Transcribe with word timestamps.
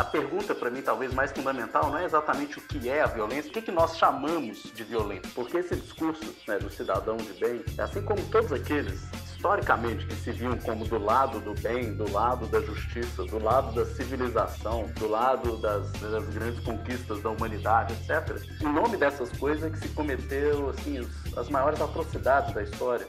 A 0.00 0.04
pergunta, 0.04 0.54
para 0.54 0.70
mim, 0.70 0.80
talvez 0.80 1.12
mais 1.12 1.30
fundamental, 1.30 1.90
não 1.90 1.98
é 1.98 2.06
exatamente 2.06 2.56
o 2.56 2.62
que 2.62 2.88
é 2.88 3.02
a 3.02 3.06
violência, 3.06 3.50
o 3.50 3.52
que, 3.52 3.60
que 3.60 3.70
nós 3.70 3.98
chamamos 3.98 4.62
de 4.74 4.82
violência. 4.82 5.30
Porque 5.34 5.58
esse 5.58 5.76
discurso 5.76 6.24
né, 6.48 6.58
do 6.58 6.70
cidadão 6.70 7.18
de 7.18 7.34
bem, 7.34 7.62
assim 7.76 8.00
como 8.00 8.18
todos 8.30 8.50
aqueles 8.50 8.98
historicamente 9.26 10.06
que 10.06 10.14
se 10.14 10.32
viam 10.32 10.56
como 10.56 10.86
do 10.86 10.96
lado 10.96 11.38
do 11.40 11.52
bem, 11.60 11.92
do 11.92 12.10
lado 12.10 12.46
da 12.46 12.62
justiça, 12.62 13.24
do 13.24 13.44
lado 13.44 13.74
da 13.74 13.84
civilização, 13.94 14.86
do 14.98 15.06
lado 15.06 15.58
das, 15.58 15.92
das 15.92 16.24
grandes 16.30 16.64
conquistas 16.64 17.20
da 17.20 17.28
humanidade, 17.28 17.92
etc. 17.92 18.42
Em 18.62 18.72
nome 18.72 18.96
dessas 18.96 19.30
coisas 19.32 19.64
é 19.64 19.68
que 19.70 19.80
se 19.80 19.88
cometeu 19.90 20.70
assim, 20.70 21.06
as 21.36 21.50
maiores 21.50 21.78
atrocidades 21.78 22.54
da 22.54 22.62
história. 22.62 23.06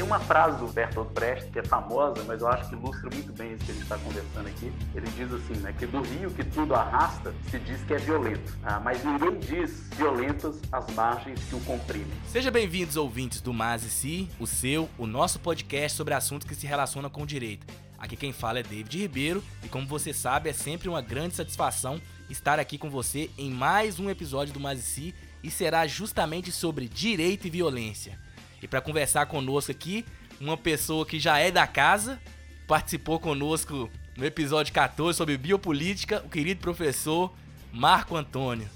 Tem 0.00 0.06
uma 0.06 0.18
frase 0.18 0.56
do 0.56 0.66
Bertolt 0.66 1.12
Brecht 1.12 1.50
que 1.50 1.58
é 1.58 1.62
famosa, 1.62 2.24
mas 2.24 2.40
eu 2.40 2.48
acho 2.48 2.70
que 2.70 2.74
ilustra 2.74 3.10
muito 3.12 3.34
bem 3.34 3.52
isso 3.52 3.66
que 3.66 3.70
a 3.70 3.74
gente 3.74 3.82
está 3.82 3.98
conversando 3.98 4.46
aqui. 4.46 4.72
Ele 4.94 5.06
diz 5.10 5.30
assim, 5.30 5.60
né, 5.60 5.74
que 5.78 5.84
do 5.84 6.00
rio 6.00 6.30
que 6.30 6.42
tudo 6.42 6.74
arrasta, 6.74 7.34
se 7.50 7.58
diz 7.58 7.82
que 7.82 7.92
é 7.92 7.98
violento, 7.98 8.58
ah, 8.62 8.80
mas 8.80 9.04
ninguém 9.04 9.38
diz 9.38 9.90
violentas 9.98 10.58
as 10.72 10.90
margens 10.94 11.38
que 11.44 11.54
o 11.54 11.60
comprimem. 11.60 12.08
Seja 12.26 12.50
bem-vindos, 12.50 12.96
ouvintes 12.96 13.42
do 13.42 13.52
Mas 13.52 13.84
e 13.84 13.90
Si, 13.90 14.30
o 14.40 14.46
seu, 14.46 14.88
o 14.96 15.06
nosso 15.06 15.38
podcast 15.38 15.98
sobre 15.98 16.14
assuntos 16.14 16.48
que 16.48 16.54
se 16.54 16.66
relacionam 16.66 17.10
com 17.10 17.24
o 17.24 17.26
direito. 17.26 17.66
Aqui 17.98 18.16
quem 18.16 18.32
fala 18.32 18.60
é 18.60 18.62
David 18.62 19.00
Ribeiro 19.00 19.44
e 19.62 19.68
como 19.68 19.86
você 19.86 20.14
sabe, 20.14 20.48
é 20.48 20.54
sempre 20.54 20.88
uma 20.88 21.02
grande 21.02 21.36
satisfação 21.36 22.00
estar 22.30 22.58
aqui 22.58 22.78
com 22.78 22.88
você 22.88 23.28
em 23.36 23.50
mais 23.50 24.00
um 24.00 24.08
episódio 24.08 24.54
do 24.54 24.60
Mas 24.60 24.78
e 24.78 24.82
Si 24.82 25.14
e 25.42 25.50
será 25.50 25.86
justamente 25.86 26.50
sobre 26.50 26.88
direito 26.88 27.46
e 27.46 27.50
violência. 27.50 28.18
E 28.62 28.68
para 28.68 28.80
conversar 28.80 29.26
conosco 29.26 29.70
aqui, 29.70 30.04
uma 30.40 30.56
pessoa 30.56 31.04
que 31.06 31.18
já 31.18 31.38
é 31.38 31.50
da 31.50 31.66
casa, 31.66 32.20
participou 32.66 33.18
conosco 33.18 33.90
no 34.16 34.24
episódio 34.24 34.72
14 34.72 35.16
sobre 35.16 35.36
biopolítica, 35.36 36.22
o 36.24 36.28
querido 36.28 36.60
professor 36.60 37.32
Marco 37.72 38.16
Antônio. 38.16 38.68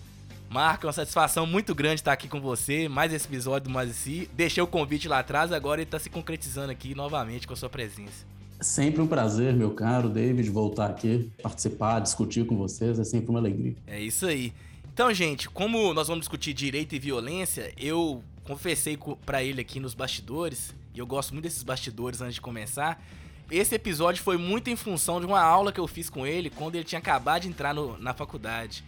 Marco, 0.48 0.86
é 0.86 0.88
uma 0.88 0.92
satisfação 0.92 1.46
muito 1.46 1.74
grande 1.74 1.96
estar 1.96 2.12
aqui 2.12 2.28
com 2.28 2.40
você, 2.40 2.88
mais 2.88 3.12
esse 3.12 3.26
episódio 3.26 3.68
do 3.68 3.70
Mazici. 3.70 4.30
Deixei 4.34 4.62
o 4.62 4.66
convite 4.66 5.08
lá 5.08 5.18
atrás, 5.18 5.52
agora 5.52 5.80
ele 5.80 5.88
está 5.88 5.98
se 5.98 6.08
concretizando 6.08 6.70
aqui 6.70 6.94
novamente 6.94 7.46
com 7.46 7.52
a 7.52 7.56
sua 7.56 7.68
presença. 7.68 8.24
Sempre 8.60 9.02
um 9.02 9.06
prazer, 9.06 9.52
meu 9.52 9.72
caro 9.72 10.08
David, 10.08 10.48
voltar 10.50 10.86
aqui, 10.86 11.30
participar, 11.42 12.00
discutir 12.00 12.46
com 12.46 12.56
vocês, 12.56 12.98
é 12.98 13.04
sempre 13.04 13.30
uma 13.30 13.38
alegria. 13.38 13.74
É 13.86 14.00
isso 14.00 14.26
aí. 14.26 14.52
Então, 14.92 15.12
gente, 15.12 15.50
como 15.50 15.92
nós 15.92 16.06
vamos 16.06 16.20
discutir 16.20 16.54
direito 16.54 16.94
e 16.94 16.98
violência, 17.00 17.72
eu 17.76 18.22
confessei 18.44 18.98
para 19.24 19.42
ele 19.42 19.60
aqui 19.60 19.80
nos 19.80 19.94
bastidores, 19.94 20.74
e 20.94 20.98
eu 20.98 21.06
gosto 21.06 21.32
muito 21.32 21.44
desses 21.44 21.62
bastidores 21.62 22.20
antes 22.20 22.34
de 22.34 22.40
começar. 22.40 23.02
Esse 23.50 23.74
episódio 23.74 24.22
foi 24.22 24.36
muito 24.36 24.70
em 24.70 24.76
função 24.76 25.20
de 25.20 25.26
uma 25.26 25.40
aula 25.40 25.72
que 25.72 25.80
eu 25.80 25.86
fiz 25.86 26.08
com 26.08 26.26
ele 26.26 26.50
quando 26.50 26.76
ele 26.76 26.84
tinha 26.84 26.98
acabado 26.98 27.42
de 27.42 27.48
entrar 27.48 27.74
no, 27.74 27.98
na 27.98 28.14
faculdade, 28.14 28.84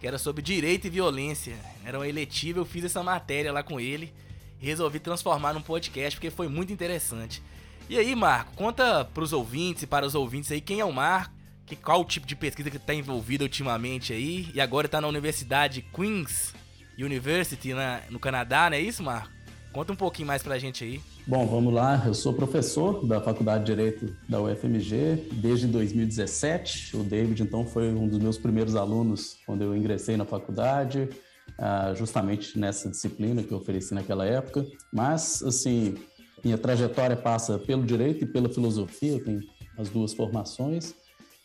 que 0.00 0.06
era 0.06 0.18
sobre 0.18 0.42
direito 0.42 0.86
e 0.86 0.90
violência. 0.90 1.56
Era 1.84 1.98
uma 1.98 2.06
eletiva, 2.06 2.58
eu 2.58 2.64
fiz 2.64 2.84
essa 2.84 3.02
matéria 3.02 3.52
lá 3.52 3.62
com 3.62 3.80
ele 3.80 4.12
e 4.60 4.66
resolvi 4.66 4.98
transformar 4.98 5.52
num 5.54 5.62
podcast 5.62 6.16
porque 6.16 6.30
foi 6.30 6.48
muito 6.48 6.72
interessante. 6.72 7.42
E 7.88 7.96
aí, 7.98 8.14
Marco, 8.14 8.52
conta 8.56 9.04
para 9.04 9.22
os 9.22 9.32
ouvintes 9.32 9.84
e 9.84 9.86
para 9.86 10.04
os 10.04 10.14
ouvintes 10.14 10.50
aí 10.50 10.60
quem 10.60 10.80
é 10.80 10.84
o 10.84 10.92
Marco, 10.92 11.34
que, 11.64 11.76
qual 11.76 12.00
o 12.00 12.04
tipo 12.04 12.26
de 12.26 12.34
pesquisa 12.34 12.70
que 12.70 12.76
está 12.76 12.94
envolvido 12.94 13.44
ultimamente 13.44 14.12
aí, 14.12 14.50
e 14.54 14.60
agora 14.60 14.86
está 14.86 15.00
na 15.00 15.08
Universidade 15.08 15.84
Queen's 15.94 16.52
University 16.98 17.74
na, 17.74 18.00
no 18.10 18.18
Canadá, 18.18 18.70
não 18.70 18.76
é 18.76 18.80
isso, 18.80 19.02
Marco? 19.02 19.36
Conta 19.72 19.92
um 19.92 19.96
pouquinho 19.96 20.26
mais 20.26 20.42
pra 20.42 20.58
gente 20.58 20.84
aí. 20.84 21.00
Bom, 21.26 21.46
vamos 21.46 21.74
lá. 21.74 22.02
Eu 22.06 22.14
sou 22.14 22.32
professor 22.32 23.06
da 23.06 23.20
Faculdade 23.20 23.64
de 23.64 23.74
Direito 23.74 24.16
da 24.26 24.40
UFMG 24.40 25.28
desde 25.32 25.66
2017. 25.66 26.96
O 26.96 27.04
David, 27.04 27.42
então, 27.42 27.66
foi 27.66 27.92
um 27.92 28.08
dos 28.08 28.18
meus 28.18 28.38
primeiros 28.38 28.74
alunos 28.74 29.36
quando 29.44 29.62
eu 29.62 29.76
ingressei 29.76 30.16
na 30.16 30.24
faculdade, 30.24 31.10
ah, 31.58 31.92
justamente 31.94 32.58
nessa 32.58 32.88
disciplina 32.88 33.42
que 33.42 33.52
eu 33.52 33.58
ofereci 33.58 33.92
naquela 33.92 34.24
época. 34.24 34.64
Mas, 34.90 35.42
assim, 35.42 35.96
minha 36.42 36.56
trajetória 36.56 37.16
passa 37.16 37.58
pelo 37.58 37.84
direito 37.84 38.24
e 38.24 38.26
pela 38.26 38.48
filosofia, 38.48 39.12
eu 39.12 39.22
tenho 39.22 39.42
as 39.76 39.90
duas 39.90 40.14
formações, 40.14 40.94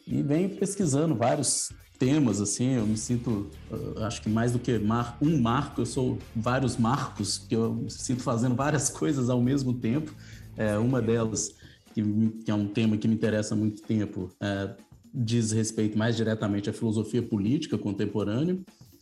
e 0.07 0.23
venho 0.23 0.49
pesquisando 0.51 1.15
vários 1.15 1.69
temas, 2.01 2.41
assim, 2.41 2.77
eu 2.77 2.87
me 2.87 2.97
sinto, 2.97 3.47
uh, 3.69 4.03
acho 4.05 4.23
que 4.23 4.29
mais 4.29 4.51
do 4.51 4.57
que 4.57 4.79
mar, 4.79 5.19
um 5.21 5.39
marco, 5.39 5.81
eu 5.81 5.85
sou 5.85 6.17
vários 6.35 6.75
marcos, 6.75 7.37
que 7.37 7.55
eu 7.55 7.75
me 7.75 7.91
sinto 7.91 8.23
fazendo 8.23 8.55
várias 8.57 8.89
coisas 8.89 9.29
ao 9.29 9.39
mesmo 9.39 9.71
tempo. 9.71 10.11
É, 10.57 10.75
uma 10.79 10.99
delas, 10.99 11.53
que, 11.93 12.01
que, 12.43 12.49
é 12.49 12.55
um 12.55 12.67
tema 12.67 12.97
que 12.97 13.07
me 13.07 13.13
interessa 13.13 13.53
há 13.53 13.57
muito 13.57 13.83
tempo, 13.83 14.31
é, 14.41 14.71
diz 15.13 15.51
respeito 15.51 15.95
mais 15.95 16.15
diretamente 16.15 16.71
à 16.71 16.73
filosofia 16.73 17.21
política 17.21 17.77
contemporânea, 17.77 18.57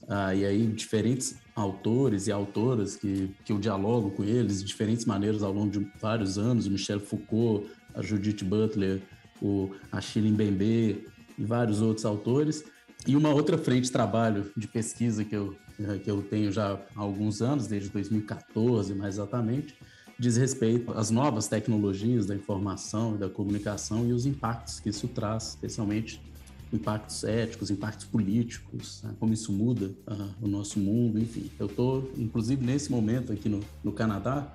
ah, 0.10 0.36
e 0.36 0.44
aí 0.44 0.68
diferentes 0.68 1.38
autores 1.56 2.28
e 2.28 2.34
autoras 2.34 2.98
que, 2.98 3.30
que 3.46 3.54
eu 3.54 3.60
dialogo 3.60 4.12
com 4.12 4.26
eles 4.26 4.60
de 4.60 4.66
diferentes 4.66 5.06
maneiras 5.06 5.42
ao 5.42 5.54
longo 5.54 5.72
de 5.72 5.88
vários 6.02 6.38
anos, 6.38 6.68
o 6.68 6.72
Michel 6.72 7.00
Foucault, 7.00 7.66
a 7.96 8.02
Judith 8.02 8.44
Butler, 8.44 9.02
o 9.42 9.70
Achille 9.90 10.32
Mbembe 10.32 11.06
e 11.38 11.46
vários 11.46 11.82
outros 11.82 12.06
autores. 12.06 12.66
E 13.10 13.16
uma 13.16 13.30
outra 13.30 13.58
frente 13.58 13.86
de 13.86 13.92
trabalho 13.92 14.52
de 14.56 14.68
pesquisa 14.68 15.26
que 15.26 15.36
eu, 15.36 15.56
eh, 15.80 15.98
que 15.98 16.12
eu 16.12 16.22
tenho 16.22 16.52
já 16.52 16.74
há 16.96 17.02
alguns 17.02 17.42
anos, 17.42 17.66
desde 17.66 17.90
2014 17.90 18.94
mais 18.94 19.16
exatamente, 19.16 19.74
diz 20.20 20.38
respeito 20.38 20.92
às 20.92 21.10
novas 21.10 21.48
tecnologias 21.48 22.28
da 22.28 22.36
informação 22.36 23.16
e 23.16 23.18
da 23.18 23.28
comunicação 23.28 24.06
e 24.06 24.14
os 24.14 24.28
impactos 24.28 24.80
que 24.80 24.90
isso 24.90 25.08
traz, 25.08 25.56
especialmente 25.56 26.22
impactos 26.72 27.24
éticos, 27.24 27.72
impactos 27.72 28.06
políticos, 28.06 29.02
né? 29.04 29.16
como 29.20 29.34
isso 29.34 29.52
muda 29.52 29.88
uh, 29.88 30.30
o 30.40 30.48
nosso 30.48 30.80
mundo, 30.80 31.18
enfim. 31.18 31.50
Eu 31.58 31.66
estou, 31.66 32.12
inclusive, 32.16 32.64
nesse 32.64 32.92
momento 32.92 33.34
aqui 33.34 33.50
no, 33.50 33.60
no 33.84 33.92
Canadá, 33.92 34.54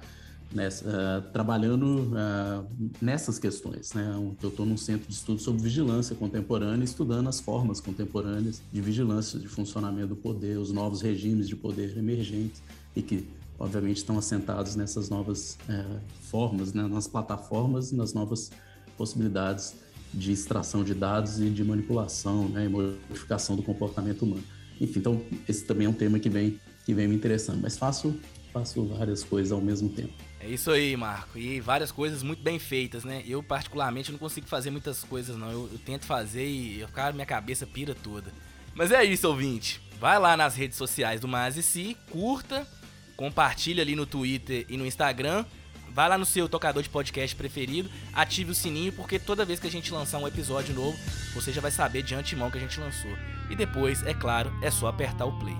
nessa, 0.54 0.84
uh, 0.87 1.32
trabalhando 1.32 2.12
uh, 2.12 2.66
nessas 3.00 3.38
questões. 3.38 3.92
Né? 3.92 4.15
Eu 4.41 4.48
estou 4.48 4.65
num 4.65 4.76
centro 4.76 5.09
de 5.09 5.15
estudo 5.15 5.41
sobre 5.41 5.60
vigilância 5.62 6.15
contemporânea, 6.15 6.84
estudando 6.84 7.28
as 7.28 7.41
formas 7.41 7.81
contemporâneas 7.81 8.62
de 8.72 8.81
vigilância, 8.81 9.38
de 9.38 9.48
funcionamento 9.48 10.09
do 10.09 10.16
poder, 10.16 10.59
os 10.59 10.70
novos 10.70 11.03
regimes 11.03 11.48
de 11.48 11.56
poder 11.56 11.97
emergentes 11.98 12.62
e 12.94 13.03
que, 13.03 13.28
obviamente, 13.59 13.97
estão 13.97 14.16
assentados 14.16 14.76
nessas 14.76 15.10
novas 15.10 15.59
uh, 15.69 16.00
formas, 16.31 16.72
né? 16.72 16.86
nas 16.86 17.09
plataformas 17.09 17.91
e 17.91 17.97
nas 17.97 18.15
novas 18.15 18.53
possibilidades 18.97 19.75
de 20.12 20.31
extração 20.31 20.84
de 20.84 20.94
dados 20.94 21.41
e 21.41 21.50
de 21.50 21.65
manipulação 21.65 22.48
né? 22.48 22.66
e 22.66 22.69
modificação 22.69 23.56
do 23.56 23.62
comportamento 23.62 24.22
humano. 24.22 24.44
Enfim, 24.81 25.00
então, 25.00 25.21
esse 25.48 25.65
também 25.65 25.86
é 25.86 25.91
um 25.91 25.94
tema 25.94 26.19
que 26.19 26.28
vem, 26.28 26.60
que 26.84 26.94
vem 26.94 27.09
me 27.09 27.15
interessando, 27.16 27.60
mas 27.60 27.76
faço, 27.76 28.15
faço 28.53 28.84
várias 28.84 29.25
coisas 29.25 29.50
ao 29.50 29.60
mesmo 29.60 29.88
tempo. 29.88 30.12
É 30.44 30.49
isso 30.50 30.71
aí, 30.71 30.94
Marco. 30.94 31.38
E 31.38 31.59
várias 31.59 31.91
coisas 31.91 32.22
muito 32.22 32.43
bem 32.43 32.59
feitas, 32.59 33.03
né? 33.03 33.25
Eu, 33.27 33.43
particularmente, 33.43 34.12
não 34.12 34.19
consigo 34.19 34.47
fazer 34.47 34.71
muitas 34.71 35.03
coisas, 35.03 35.38
não. 35.38 35.50
Eu, 35.50 35.71
eu 35.72 35.78
tento 35.78 36.05
fazer 36.05 36.47
e, 36.47 36.81
eu, 36.81 36.88
cara, 36.88 37.15
minha 37.15 37.25
cabeça 37.25 37.66
pira 37.66 37.94
toda. 37.94 38.31
Mas 38.75 38.93
é 38.93 39.03
isso, 39.03 39.27
ouvinte. 39.27 39.81
Vai 39.99 40.19
lá 40.19 40.37
nas 40.37 40.54
redes 40.54 40.77
sociais 40.77 41.19
do 41.19 41.27
Mais 41.27 41.56
e 41.56 41.62
Si, 41.62 41.97
curta, 42.10 42.69
compartilha 43.16 43.83
ali 43.83 43.97
no 43.97 44.04
Twitter 44.04 44.66
e 44.69 44.77
no 44.77 44.84
Instagram. 44.84 45.47
Vai 45.88 46.10
lá 46.10 46.19
no 46.19 46.27
seu 46.27 46.47
tocador 46.47 46.83
de 46.83 46.91
podcast 46.91 47.34
preferido, 47.37 47.88
ative 48.12 48.50
o 48.50 48.54
sininho, 48.54 48.93
porque 48.93 49.19
toda 49.19 49.47
vez 49.47 49.59
que 49.59 49.69
a 49.69 49.71
gente 49.71 49.93
lançar 49.93 50.19
um 50.19 50.28
episódio 50.28 50.75
novo, 50.75 50.99
você 51.33 51.53
já 51.53 51.62
vai 51.62 51.71
saber 51.71 52.03
de 52.03 52.15
antemão 52.15 52.50
que 52.50 52.59
a 52.59 52.60
gente 52.60 52.78
lançou. 52.78 53.12
E 53.49 53.56
depois, 53.56 54.03
é 54.03 54.12
claro, 54.12 54.53
é 54.60 54.71
só 54.71 54.88
apertar 54.88 55.25
o 55.25 55.38
play. 55.38 55.56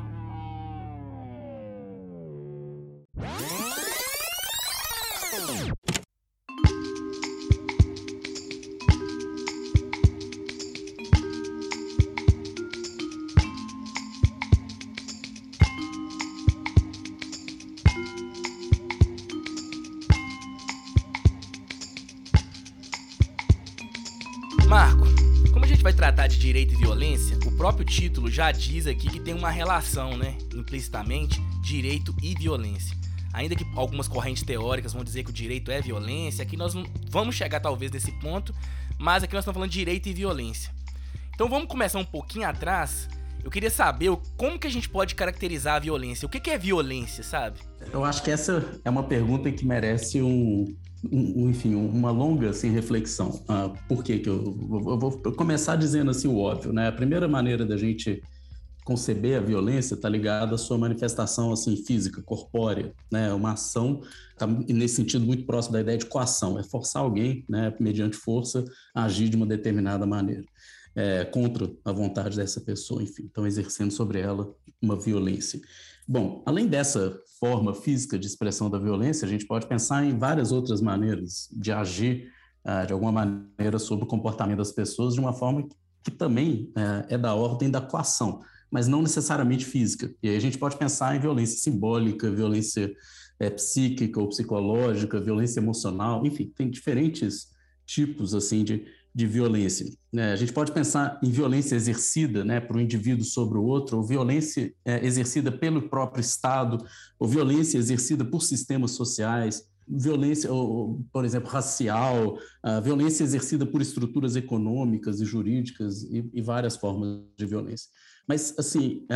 Marco, 24.67 25.05
como 25.53 25.65
a 25.65 25.69
gente 25.69 25.83
vai 25.83 25.93
tratar 25.93 26.27
de 26.27 26.39
direito 26.39 26.73
e 26.75 26.77
violência, 26.77 27.39
o 27.47 27.53
próprio 27.53 27.85
título 27.85 28.31
já 28.31 28.51
diz 28.51 28.87
aqui 28.87 29.09
que 29.09 29.21
tem 29.21 29.35
uma 29.35 29.51
relação, 29.51 30.17
né, 30.17 30.37
implicitamente, 30.55 31.41
direito 31.63 32.15
e 32.23 32.35
violência. 32.35 33.04
Ainda 33.35 33.57
que 33.57 33.67
algumas 33.75 34.07
correntes 34.07 34.45
teóricas 34.45 34.93
vão 34.93 35.03
dizer 35.03 35.25
que 35.25 35.31
o 35.31 35.33
direito 35.33 35.71
é 35.71 35.81
violência, 35.83 36.43
aqui 36.43 36.57
nós 36.57 36.73
não 36.73 36.85
vamos 37.11 37.35
chegar 37.35 37.59
talvez 37.59 37.91
nesse 37.91 38.13
ponto, 38.21 38.55
mas 38.97 39.25
aqui 39.25 39.35
nós 39.35 39.43
estamos 39.43 39.57
falando 39.57 39.71
de 39.71 39.79
direito 39.79 40.09
e 40.09 40.15
violência. 40.15 40.73
Então 41.35 41.49
vamos 41.49 41.67
começar 41.67 41.99
um 41.99 42.05
pouquinho 42.05 42.49
atrás. 42.49 43.09
Eu 43.43 43.51
queria 43.51 43.71
saber 43.71 44.17
como 44.37 44.57
que 44.57 44.69
a 44.69 44.71
gente 44.71 44.89
pode 44.89 45.17
caracterizar 45.17 45.75
a 45.75 45.79
violência. 45.81 46.27
O 46.27 46.29
que 46.29 46.49
é 46.49 46.57
violência, 46.57 47.25
sabe? 47.25 47.59
Eu 47.93 48.05
acho 48.05 48.23
que 48.23 48.31
essa 48.31 48.65
é 48.85 48.89
uma 48.89 49.03
pergunta 49.03 49.51
que 49.51 49.67
merece 49.67 50.23
um, 50.23 50.65
um, 51.11 51.51
enfim, 51.51 51.75
uma 51.75 52.13
longa 52.13 52.51
assim, 52.51 52.71
reflexão. 52.71 53.43
Ah, 53.49 53.71
por 53.89 54.05
que 54.05 54.21
que 54.21 54.29
eu, 54.29 54.45
eu, 54.45 54.99
vou 54.99 55.11
começar 55.37 55.75
dizendo 55.75 56.13
assim 56.13 56.29
o 56.29 56.39
óbvio, 56.39 56.73
né? 56.73 56.87
A 56.87 56.93
primeira 56.93 57.27
maneira 57.27 57.67
da 57.67 57.77
gente 57.77 58.23
conceber 58.85 59.39
a 59.39 59.41
violência 59.41 59.95
está 59.95 60.09
ligada 60.09 60.55
à 60.55 60.59
sua 60.59 60.77
manifestação 60.77 61.53
assim 61.53 61.75
física, 61.77 62.23
corpórea, 62.23 62.93
né? 63.11 63.33
Uma 63.33 63.53
ação 63.53 64.03
tá 64.37 64.47
nesse 64.47 64.97
sentido 64.97 65.25
muito 65.25 65.47
próximo 65.47 65.73
da 65.73 65.81
ideia 65.81 65.97
de 65.97 66.07
coação, 66.07 66.59
é 66.59 66.63
forçar 66.63 67.03
alguém, 67.03 67.45
né, 67.49 67.75
mediante 67.81 68.17
força, 68.17 68.65
a 68.95 69.05
agir 69.05 69.29
de 69.29 69.37
uma 69.37 69.47
determinada 69.47 70.05
maneira. 70.07 70.45
É, 70.97 71.25
contra 71.25 71.69
a 71.85 71.91
vontade 71.91 72.37
dessa 72.37 72.61
pessoa, 72.61 73.03
enfim, 73.03 73.25
então 73.25 73.45
exercendo 73.45 73.91
sobre 73.91 74.21
ela 74.21 74.55
uma 74.81 74.95
violência. 74.95 75.61
Bom, 76.07 76.43
além 76.47 76.69
dessa 76.69 77.19
forma 77.41 77.75
física 77.75 78.17
de 78.17 78.27
expressão 78.27 78.71
da 78.71 78.79
violência, 78.79 79.27
a 79.27 79.29
gente 79.29 79.45
pode 79.45 79.67
pensar 79.67 80.05
em 80.05 80.17
várias 80.17 80.53
outras 80.53 80.81
maneiras 80.81 81.49
de 81.51 81.73
agir 81.73 82.29
uh, 82.65 82.87
de 82.87 82.93
alguma 82.93 83.11
maneira 83.11 83.79
sobre 83.79 84.05
o 84.05 84.09
comportamento 84.09 84.59
das 84.59 84.71
pessoas 84.71 85.15
de 85.15 85.21
uma 85.21 85.33
forma 85.33 85.67
que 86.05 86.11
também 86.11 86.71
uh, 86.77 87.07
é 87.09 87.19
da 87.19 87.35
ordem 87.35 87.71
da 87.71 87.81
coação, 87.81 88.41
mas 88.75 88.89
não 88.89 89.03
necessariamente 89.03 89.65
física. 89.65 90.13
E 90.21 90.29
aí 90.29 90.37
a 90.37 90.41
gente 90.41 90.59
pode 90.59 90.77
pensar 90.77 91.15
em 91.15 91.21
violência 91.21 91.61
simbólica, 91.61 92.29
violência 92.29 92.93
é, 93.39 93.49
psíquica 93.49 94.21
ou 94.21 94.27
psicológica, 94.27 95.21
violência 95.21 95.61
emocional, 95.61 96.27
enfim, 96.27 96.53
tem 96.57 96.69
diferentes 96.69 97.53
tipos 97.87 98.35
assim 98.35 98.65
de, 98.65 98.85
de 99.15 99.27
violência. 99.29 99.87
Né? 100.13 100.33
A 100.33 100.37
gente 100.37 100.53
pode 100.53 100.73
pensar 100.73 101.21
em 101.23 101.31
violência 101.31 101.77
exercida 101.77 102.45
né, 102.45 102.59
por 102.59 102.77
um 102.77 102.81
indivíduo 102.81 103.25
sobre 103.25 103.59
o 103.59 103.63
outro, 103.63 103.99
ou 103.99 104.03
violência 104.03 104.75
é, 104.85 105.07
exercida 105.07 105.53
pelo 105.53 105.89
próprio 105.89 106.21
Estado, 106.21 106.85
ou 107.17 107.29
violência 107.29 107.79
exercida 107.79 108.25
por 108.25 108.43
sistemas 108.43 108.91
sociais, 108.91 109.71
violência, 109.87 110.53
ou, 110.53 111.01
por 111.13 111.25
exemplo, 111.25 111.49
racial, 111.49 112.39
violência 112.83 113.23
exercida 113.23 113.65
por 113.65 113.83
estruturas 113.83 114.35
econômicas 114.35 115.21
e 115.21 115.25
jurídicas 115.25 116.03
e, 116.05 116.29
e 116.35 116.43
várias 116.43 116.75
formas 116.75 117.21
de 117.37 117.47
violência. 117.47 117.89
Mas, 118.27 118.55
assim, 118.59 119.07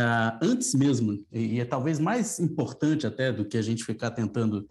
antes 0.41 0.73
mesmo, 0.75 1.25
e 1.31 1.59
é 1.59 1.65
talvez 1.65 1.99
mais 1.99 2.39
importante 2.39 3.07
até 3.07 3.31
do 3.31 3.45
que 3.45 3.57
a 3.57 3.61
gente 3.61 3.83
ficar 3.83 4.11
tentando 4.11 4.67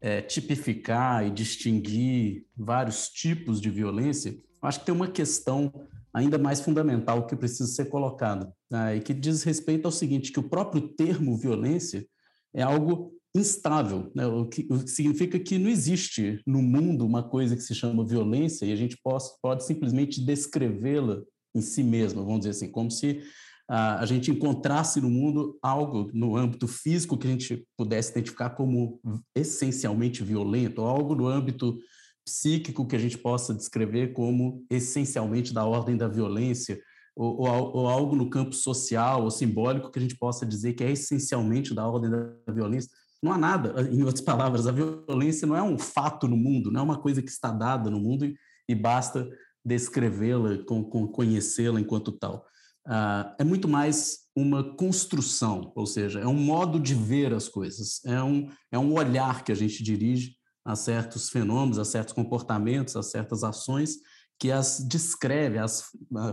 é, 0.00 0.22
tipificar 0.22 1.26
e 1.26 1.30
distinguir 1.30 2.44
vários 2.56 3.08
tipos 3.08 3.60
de 3.60 3.70
violência, 3.70 4.36
acho 4.62 4.80
que 4.80 4.86
tem 4.86 4.94
uma 4.94 5.08
questão 5.08 5.72
ainda 6.12 6.38
mais 6.38 6.60
fundamental 6.60 7.26
que 7.26 7.34
precisa 7.34 7.66
ser 7.66 7.86
colocada, 7.86 8.52
né, 8.70 8.96
e 8.96 9.00
que 9.00 9.12
diz 9.12 9.42
respeito 9.42 9.86
ao 9.86 9.92
seguinte, 9.92 10.30
que 10.30 10.38
o 10.38 10.48
próprio 10.48 10.88
termo 10.88 11.36
violência 11.36 12.06
é 12.54 12.62
algo 12.62 13.12
instável, 13.36 14.12
né, 14.14 14.24
o, 14.26 14.46
que, 14.46 14.66
o, 14.70 14.78
que, 14.78 14.90
significa 14.90 15.38
que 15.40 15.58
não 15.58 15.68
existe 15.68 16.40
no 16.46 16.62
mundo 16.62 17.04
uma 17.04 17.22
coisa 17.22 17.56
que 17.56 17.62
se 17.62 17.74
chama 17.74 18.06
violência 18.06 18.64
e 18.64 18.72
a 18.72 18.76
gente 18.76 18.96
pode, 19.02 19.24
pode 19.42 19.64
simplesmente 19.64 20.24
descrevê-la 20.24 21.20
em 21.52 21.60
si 21.60 21.82
mesma, 21.82 22.22
vamos 22.22 22.40
dizer 22.40 22.50
assim, 22.50 22.70
como 22.70 22.90
se 22.90 23.22
a, 23.68 24.04
gente 24.04 24.30
encontrasse 24.30 25.00
no 25.00 25.08
mundo 25.08 25.58
algo 25.62 26.10
no 26.12 26.36
âmbito 26.36 26.68
físico 26.68 27.16
que 27.16 27.26
a 27.26 27.30
gente 27.30 27.66
pudesse 27.76 28.10
identificar 28.10 28.50
como 28.50 29.00
essencialmente 29.34 30.22
violento, 30.22 30.82
ou 30.82 30.86
algo 30.86 31.14
no 31.14 31.26
âmbito 31.26 31.78
psíquico 32.24 32.86
que 32.86 32.96
a 32.96 32.98
gente 32.98 33.18
possa 33.18 33.54
descrever 33.54 34.12
como 34.12 34.64
essencialmente 34.70 35.52
da 35.52 35.64
ordem 35.64 35.96
da 35.96 36.08
violência, 36.08 36.78
ou, 37.16 37.42
ou, 37.42 37.76
ou, 37.76 37.88
algo 37.88 38.16
no 38.16 38.28
campo 38.28 38.54
social 38.54 39.22
ou 39.22 39.30
simbólico 39.30 39.90
que 39.90 39.98
a 39.98 40.02
gente 40.02 40.16
possa 40.16 40.44
dizer 40.44 40.72
que 40.72 40.82
é 40.82 40.90
essencialmente 40.90 41.72
da 41.72 41.86
ordem 41.86 42.10
da 42.10 42.52
violência. 42.52 42.90
Não 43.22 43.32
há 43.32 43.38
nada, 43.38 43.80
em 43.82 44.02
outras 44.02 44.24
palavras, 44.24 44.66
a 44.66 44.72
violência 44.72 45.46
não 45.46 45.56
é 45.56 45.62
um 45.62 45.78
fato 45.78 46.26
no 46.26 46.36
mundo, 46.36 46.70
não 46.70 46.80
é 46.80 46.84
uma 46.84 47.00
coisa 47.00 47.22
que 47.22 47.30
está 47.30 47.50
dada 47.50 47.88
no 47.88 48.00
mundo 48.00 48.24
e, 48.26 48.36
e 48.68 48.74
basta 48.74 49.28
descrevê-la, 49.64 50.58
com, 50.66 50.84
com 50.84 51.06
conhecê-la 51.06 51.80
enquanto 51.80 52.12
tal. 52.12 52.44
Uh, 52.86 53.34
é 53.38 53.44
muito 53.44 53.66
mais 53.66 54.18
uma 54.36 54.76
construção, 54.76 55.72
ou 55.74 55.86
seja, 55.86 56.20
é 56.20 56.26
um 56.26 56.34
modo 56.34 56.78
de 56.78 56.94
ver 56.94 57.32
as 57.32 57.48
coisas, 57.48 58.04
é 58.04 58.22
um, 58.22 58.50
é 58.70 58.78
um 58.78 58.92
olhar 58.92 59.42
que 59.42 59.52
a 59.52 59.54
gente 59.54 59.82
dirige 59.82 60.36
a 60.64 60.76
certos 60.76 61.30
fenômenos, 61.30 61.78
a 61.78 61.84
certos 61.84 62.12
comportamentos, 62.12 62.96
a 62.96 63.02
certas 63.02 63.44
ações 63.44 63.96
que 64.38 64.50
as 64.50 64.84
descreve, 64.86 65.58
as 65.58 65.84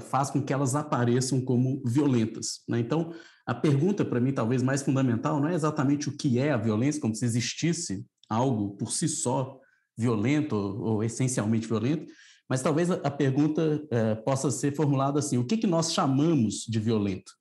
faz 0.09 0.29
com 0.29 0.41
que 0.41 0.51
elas 0.51 0.75
apareçam 0.75 1.39
como 1.39 1.81
violentas. 1.85 2.61
Né? 2.67 2.79
Então, 2.79 3.13
a 3.45 3.53
pergunta 3.53 4.03
para 4.03 4.19
mim 4.19 4.33
talvez 4.33 4.63
mais 4.63 4.81
fundamental 4.81 5.39
não 5.39 5.47
é 5.47 5.53
exatamente 5.53 6.09
o 6.09 6.17
que 6.17 6.39
é 6.39 6.51
a 6.51 6.57
violência, 6.57 7.01
como 7.01 7.15
se 7.15 7.25
existisse 7.25 8.05
algo 8.29 8.75
por 8.77 8.91
si 8.91 9.07
só 9.07 9.59
violento 9.97 10.55
ou, 10.55 10.81
ou 10.81 11.03
essencialmente 11.03 11.67
violento, 11.67 12.11
mas 12.51 12.61
talvez 12.61 12.91
a, 12.91 13.09
pergunta 13.09 13.81
é, 13.89 14.13
possa 14.13 14.51
ser 14.51 14.75
formulada 14.75 15.19
assim: 15.19 15.37
o 15.37 15.45
que, 15.45 15.55
que 15.55 15.65
nós 15.65 15.93
chamamos 15.93 16.65
de 16.67 16.81
violento? 16.81 17.31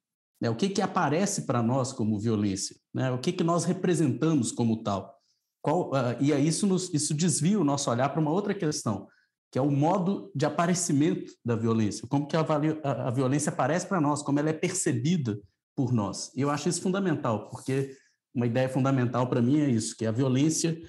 Né? 0.41 0.49
O 0.49 0.55
que, 0.55 0.69
que 0.69 0.81
aparece 0.81 1.47
para 1.47 1.61
nós 1.61 1.93
como 1.93 2.17
violência? 2.17 2.77
Né? 2.95 3.11
O 3.11 3.19
que, 3.19 3.33
que 3.33 3.43
nós 3.43 3.65
representamos 3.65 4.53
como 4.53 4.85
tal? 4.85 5.12
Qual, 5.61 5.91
uh, 5.91 6.15
e 6.21 6.33
aí 6.33 6.47
isso, 6.47 6.65
nos, 6.65 6.95
isso 6.95 7.12
desvia 7.12 7.59
o 7.59 7.65
nosso 7.65 7.91
olhar 7.91 8.09
para 8.11 8.21
uma 8.21 8.31
outra 8.31 8.55
questão, 8.55 9.09
que 9.51 9.59
é 9.59 9.62
o 9.62 9.69
modo 9.69 10.31
de 10.33 10.47
aparecimento 10.47 11.33
da 11.45 11.57
violência, 11.57 12.07
como 12.07 12.29
que 12.29 12.37
a, 12.37 12.47
a, 12.85 13.09
a 13.09 13.11
violência 13.11 13.51
aparece 13.51 13.89
para 13.89 14.01
nós, 14.01 14.23
como 14.23 14.39
ela 14.39 14.51
é 14.51 14.53
percebida 14.53 15.41
por 15.75 15.93
nós. 15.93 16.31
E 16.37 16.41
eu 16.41 16.51
acho 16.51 16.69
isso 16.69 16.81
fundamental, 16.81 17.49
porque 17.49 17.97
uma 18.33 18.47
ideia 18.47 18.69
fundamental 18.69 19.29
para 19.29 19.43
mim 19.43 19.59
é 19.59 19.69
isso, 19.69 19.97
que 19.97 20.07
a 20.07 20.12
violência 20.12 20.81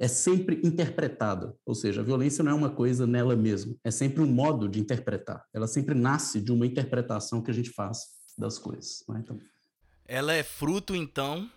é 0.00 0.08
sempre 0.08 0.58
interpretada, 0.64 1.54
ou 1.64 1.74
seja, 1.74 2.00
a 2.00 2.04
violência 2.04 2.42
não 2.42 2.52
é 2.52 2.54
uma 2.54 2.70
coisa 2.70 3.06
nela 3.06 3.36
mesma, 3.36 3.76
é 3.84 3.90
sempre 3.90 4.22
um 4.22 4.26
modo 4.26 4.66
de 4.66 4.80
interpretar. 4.80 5.44
Ela 5.52 5.68
sempre 5.68 5.94
nasce 5.94 6.40
de 6.40 6.50
uma 6.50 6.64
interpretação 6.64 7.42
que 7.42 7.50
a 7.50 7.54
gente 7.54 7.68
faz 7.68 8.06
das 8.36 8.58
coisas. 8.58 9.04
Né? 9.06 9.20
Então... 9.22 9.38
Ela 10.08 10.32
é 10.32 10.42
fruto, 10.42 10.96
então, 10.96 11.50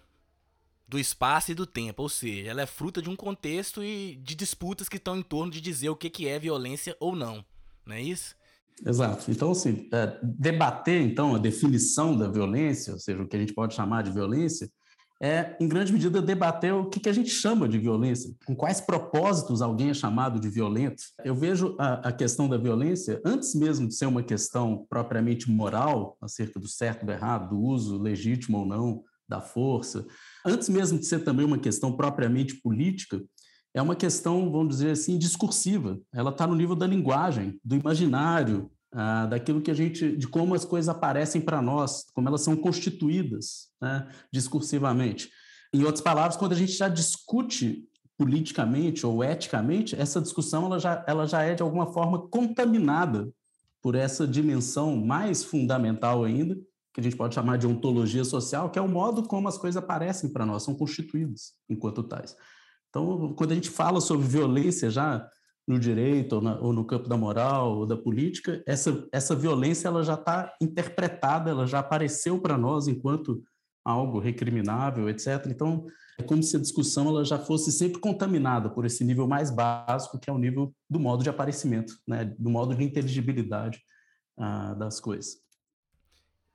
do 0.86 1.00
espaço 1.00 1.54
e 1.54 1.56
do 1.56 1.66
tempo, 1.66 2.04
ou 2.04 2.10
seja, 2.10 2.50
ela 2.50 2.62
é 2.62 2.66
fruta 2.66 3.02
de 3.02 3.10
um 3.10 3.16
contexto 3.16 3.82
e 3.82 4.18
de 4.18 4.36
disputas 4.36 4.90
que 4.90 4.98
estão 4.98 5.16
em 5.16 5.24
torno 5.24 5.50
de 5.50 5.62
dizer 5.62 5.88
o 5.88 5.96
que, 5.96 6.10
que 6.10 6.28
é 6.28 6.38
violência 6.38 6.98
ou 7.00 7.16
não, 7.16 7.46
não 7.86 7.96
é 7.96 8.02
isso? 8.02 8.36
Exato. 8.86 9.32
Então, 9.32 9.52
assim, 9.52 9.88
é, 9.94 10.20
debater, 10.22 11.02
então, 11.02 11.34
a 11.34 11.38
definição 11.38 12.18
da 12.18 12.28
violência, 12.28 12.92
ou 12.92 13.00
seja, 13.00 13.24
o 13.24 13.28
que 13.28 13.38
a 13.38 13.40
gente 13.40 13.54
pode 13.54 13.74
chamar 13.74 14.04
de 14.04 14.12
violência, 14.12 14.70
é, 15.24 15.56
em 15.58 15.70
grande 15.70 15.94
medida, 15.94 16.22
debater 16.22 16.74
o 16.74 16.90
que, 16.90 17.00
que 17.00 17.08
a 17.08 17.14
gente 17.14 17.30
chama 17.30 17.66
de 17.66 17.78
violência, 17.78 18.36
com 18.46 18.54
quais 18.54 18.82
propósitos 18.82 19.62
alguém 19.62 19.90
é 19.90 19.94
chamado 19.94 20.38
de 20.38 20.50
violento. 20.50 21.02
Eu 21.24 21.34
vejo 21.34 21.78
a, 21.80 22.10
a 22.10 22.12
questão 22.12 22.50
da 22.50 22.58
violência, 22.58 23.22
antes 23.24 23.56
mesmo 23.56 23.88
de 23.88 23.96
ser 23.96 24.06
uma 24.06 24.22
questão 24.22 24.86
propriamente 24.90 25.50
moral, 25.50 26.18
acerca 26.22 26.60
do 26.60 26.68
certo 26.68 27.06
do 27.06 27.12
errado, 27.14 27.52
do 27.52 27.58
uso 27.58 27.98
legítimo 27.98 28.58
ou 28.58 28.66
não 28.66 29.02
da 29.26 29.40
força, 29.40 30.06
antes 30.46 30.68
mesmo 30.68 31.00
de 31.00 31.06
ser 31.06 31.24
também 31.24 31.46
uma 31.46 31.58
questão 31.58 31.96
propriamente 31.96 32.56
política, 32.56 33.24
é 33.74 33.82
uma 33.82 33.96
questão, 33.96 34.52
vamos 34.52 34.76
dizer 34.76 34.92
assim, 34.92 35.18
discursiva. 35.18 36.02
Ela 36.14 36.32
está 36.32 36.46
no 36.46 36.54
nível 36.54 36.76
da 36.76 36.86
linguagem, 36.86 37.58
do 37.64 37.76
imaginário, 37.78 38.70
ah, 38.94 39.26
daquilo 39.26 39.62
que 39.62 39.72
a 39.72 39.74
gente, 39.74 40.16
de 40.16 40.28
como 40.28 40.54
as 40.54 40.64
coisas 40.64 40.88
aparecem 40.88 41.42
para 41.42 41.62
nós, 41.62 42.06
como 42.14 42.28
elas 42.28 42.42
são 42.42 42.56
constituídas 42.56 43.70
né, 43.82 44.08
discursivamente. 44.32 45.30
Em 45.74 45.84
outras 45.84 46.02
palavras, 46.02 46.38
quando 46.38 46.52
a 46.52 46.56
gente 46.56 46.74
já 46.74 46.88
discute 46.88 47.84
politicamente 48.16 49.06
ou 49.06 49.24
eticamente, 49.24 49.96
essa 49.96 50.22
discussão 50.22 50.68
ela 50.68 50.80
já, 50.80 51.04
ela 51.08 51.26
já 51.26 51.42
é 51.42 51.56
de 51.56 51.64
alguma 51.64 51.92
forma 51.92 52.28
contaminada 52.28 53.28
por 53.82 53.96
essa 53.96 54.28
dimensão 54.28 54.96
mais 54.96 55.44
fundamental 55.44 56.24
ainda, 56.24 56.56
que 56.94 57.02
a 57.02 57.04
gente 57.04 57.18
pode 57.18 57.34
chamar 57.34 57.58
de 57.58 57.66
ontologia 57.66 58.24
social, 58.24 58.70
que 58.70 58.78
é 58.78 58.82
o 58.82 58.88
modo 58.88 59.24
como 59.24 59.48
as 59.48 59.58
coisas 59.58 59.82
aparecem 59.82 60.32
para 60.32 60.46
nós, 60.46 60.62
são 60.62 60.76
constituídas 60.76 61.54
enquanto 61.68 62.04
tais. 62.04 62.36
Então, 62.90 63.34
quando 63.34 63.54
a 63.54 63.56
gente 63.56 63.72
fala 63.72 64.00
sobre 64.00 64.28
violência 64.28 64.92
já 64.92 65.28
no 65.68 65.80
direito 65.80 66.34
ou, 66.34 66.42
na, 66.42 66.60
ou 66.60 66.74
no 66.74 66.86
campo 66.86 67.08
da 67.08 67.18
moral 67.18 67.78
ou 67.78 67.86
da 67.86 67.96
política, 67.96 68.62
essa, 68.66 69.08
essa 69.12 69.36
violência 69.36 69.88
ela 69.88 70.04
já 70.04 70.16
está 70.16 70.54
interpretada, 70.62 71.50
ela 71.50 71.66
já 71.66 71.80
apareceu 71.80 72.40
para 72.40 72.58
nós 72.58 72.88
enquanto 72.88 73.44
algo 73.84 74.20
recriminável, 74.20 75.10
etc. 75.10 75.46
Então, 75.48 75.86
é 76.18 76.24
como 76.24 76.44
se 76.44 76.56
a 76.56 76.60
discussão 76.60 77.08
ela 77.10 77.26
já 77.26 77.38
fosse 77.38 77.72
sempre 77.72 78.00
contaminada 78.00 78.70
por 78.70 78.86
esse 78.86 79.04
nível 79.04 79.28
mais 79.28 79.50
básico, 79.50 80.20
que 80.20 80.30
é 80.30 80.34
o 80.34 80.38
nível 80.38 80.74
do 80.90 81.00
modo 81.00 81.24
de 81.24 81.30
aparecimento, 81.30 81.98
né? 82.08 82.26
do 82.38 82.50
modo 82.50 82.76
de 82.76 82.84
inteligibilidade 82.84 83.82
ah, 84.38 84.74
das 84.76 85.00
coisas. 85.00 85.42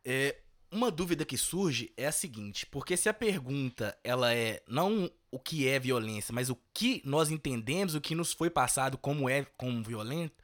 É, 0.05 0.37
uma 0.71 0.91
dúvida 0.91 1.25
que 1.25 1.37
surge 1.37 1.93
é 1.97 2.07
a 2.07 2.13
seguinte, 2.13 2.67
porque 2.67 2.97
se 2.97 3.09
a 3.09 3.15
pergunta 3.15 3.97
ela 4.05 4.35
é 4.35 4.63
não 4.69 5.11
o 5.31 5.39
que 5.39 5.69
é 5.69 5.79
violência, 5.79 6.33
mas 6.33 6.51
o 6.51 6.59
que 6.73 7.03
nós 7.05 7.31
entendemos, 7.31 7.95
o 7.95 8.01
que 8.01 8.15
nos 8.15 8.33
foi 8.33 8.51
passado 8.51 8.97
como 8.97 9.29
é 9.29 9.47
como 9.57 9.83
violento, 9.83 10.35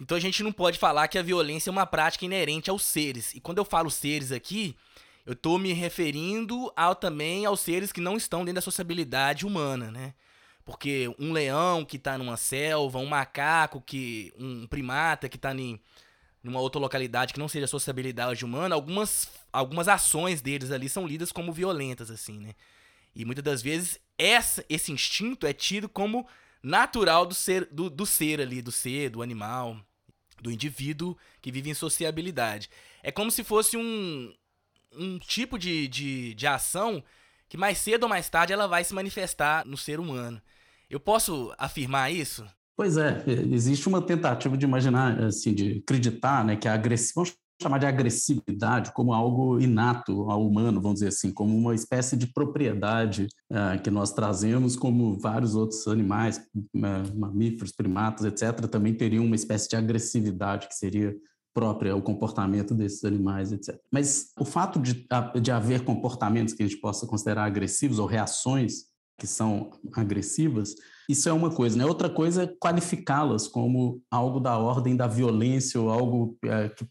então 0.00 0.16
a 0.16 0.20
gente 0.20 0.42
não 0.42 0.52
pode 0.52 0.78
falar 0.78 1.08
que 1.08 1.18
a 1.18 1.22
violência 1.22 1.70
é 1.70 1.72
uma 1.72 1.86
prática 1.86 2.24
inerente 2.24 2.68
aos 2.68 2.82
seres. 2.84 3.34
E 3.34 3.40
quando 3.40 3.58
eu 3.58 3.64
falo 3.64 3.90
seres 3.90 4.30
aqui, 4.30 4.76
eu 5.24 5.32
estou 5.32 5.58
me 5.58 5.72
referindo 5.72 6.70
ao, 6.76 6.94
também 6.94 7.46
aos 7.46 7.60
seres 7.60 7.92
que 7.92 8.00
não 8.00 8.16
estão 8.16 8.40
dentro 8.40 8.56
da 8.56 8.60
sociabilidade 8.60 9.46
humana, 9.46 9.90
né? 9.90 10.14
Porque 10.64 11.14
um 11.18 11.32
leão 11.32 11.84
que 11.84 11.98
tá 11.98 12.18
numa 12.18 12.36
selva, 12.36 12.98
um 12.98 13.06
macaco 13.06 13.80
que. 13.80 14.32
um 14.38 14.66
primata 14.66 15.28
que 15.28 15.38
tá 15.38 15.54
em 15.54 15.80
numa 16.42 16.60
outra 16.60 16.80
localidade 16.80 17.34
que 17.34 17.40
não 17.40 17.48
seja 17.48 17.66
sociabilidade 17.66 18.44
humana, 18.44 18.76
algumas, 18.76 19.28
algumas 19.52 19.88
ações 19.88 20.40
deles 20.40 20.70
ali 20.70 20.88
são 20.88 21.04
lidas 21.04 21.32
como 21.32 21.52
violentas, 21.52 22.08
assim, 22.08 22.38
né? 22.38 22.54
E 23.16 23.24
muitas 23.24 23.42
das 23.42 23.62
vezes 23.62 23.98
essa, 24.18 24.64
esse 24.68 24.92
instinto 24.92 25.46
é 25.46 25.52
tido 25.52 25.88
como 25.88 26.26
natural 26.62 27.24
do 27.24 27.34
ser, 27.34 27.66
do, 27.72 27.88
do 27.88 28.04
ser 28.04 28.40
ali, 28.40 28.60
do 28.60 28.70
ser, 28.70 29.08
do 29.10 29.22
animal, 29.22 29.80
do 30.40 30.50
indivíduo 30.50 31.16
que 31.40 31.50
vive 31.50 31.70
em 31.70 31.74
sociabilidade. 31.74 32.68
É 33.02 33.10
como 33.10 33.30
se 33.30 33.42
fosse 33.42 33.76
um, 33.76 34.32
um 34.92 35.18
tipo 35.18 35.58
de, 35.58 35.88
de, 35.88 36.34
de 36.34 36.46
ação 36.46 37.02
que 37.48 37.56
mais 37.56 37.78
cedo 37.78 38.02
ou 38.02 38.08
mais 38.08 38.28
tarde 38.28 38.52
ela 38.52 38.66
vai 38.66 38.84
se 38.84 38.92
manifestar 38.92 39.64
no 39.66 39.76
ser 39.76 39.98
humano. 39.98 40.40
Eu 40.90 41.00
posso 41.00 41.54
afirmar 41.56 42.12
isso? 42.12 42.46
Pois 42.76 42.98
é, 42.98 43.24
existe 43.26 43.88
uma 43.88 44.02
tentativa 44.02 44.56
de 44.56 44.66
imaginar, 44.66 45.18
assim, 45.24 45.54
de 45.54 45.78
acreditar, 45.78 46.44
né, 46.44 46.56
que 46.56 46.68
a 46.68 46.76
vamos 47.14 47.34
chamar 47.60 47.78
de 47.78 47.86
agressividade 47.86 48.92
como 48.92 49.12
algo 49.12 49.58
inato 49.60 50.30
ao 50.30 50.46
humano, 50.46 50.80
vamos 50.80 50.96
dizer 50.96 51.08
assim, 51.08 51.32
como 51.32 51.56
uma 51.56 51.74
espécie 51.74 52.16
de 52.16 52.26
propriedade 52.26 53.28
uh, 53.50 53.80
que 53.82 53.90
nós 53.90 54.12
trazemos, 54.12 54.76
como 54.76 55.18
vários 55.18 55.54
outros 55.54 55.86
animais, 55.88 56.38
uh, 56.54 57.18
mamíferos, 57.18 57.72
primatas, 57.72 58.26
etc., 58.26 58.66
também 58.66 58.94
teriam 58.94 59.24
uma 59.24 59.36
espécie 59.36 59.68
de 59.68 59.76
agressividade 59.76 60.68
que 60.68 60.74
seria 60.74 61.16
própria 61.54 61.92
ao 61.92 62.02
comportamento 62.02 62.74
desses 62.74 63.02
animais, 63.04 63.50
etc. 63.50 63.78
Mas 63.90 64.32
o 64.38 64.44
fato 64.44 64.78
de, 64.78 65.06
de 65.40 65.50
haver 65.50 65.84
comportamentos 65.84 66.52
que 66.52 66.62
a 66.62 66.66
gente 66.66 66.78
possa 66.78 67.06
considerar 67.06 67.44
agressivos 67.44 67.98
ou 67.98 68.06
reações 68.06 68.84
que 69.18 69.26
são 69.26 69.70
agressivas 69.94 70.74
isso 71.08 71.28
é 71.28 71.32
uma 71.32 71.50
coisa, 71.50 71.78
né? 71.78 71.86
Outra 71.86 72.10
coisa 72.10 72.42
é 72.42 72.46
qualificá-las 72.46 73.46
como 73.46 74.02
algo 74.10 74.40
da 74.40 74.58
ordem 74.58 74.96
da 74.96 75.06
violência 75.06 75.80
ou 75.80 75.88
algo 75.88 76.36
é, 76.44 76.68
que 76.68 76.84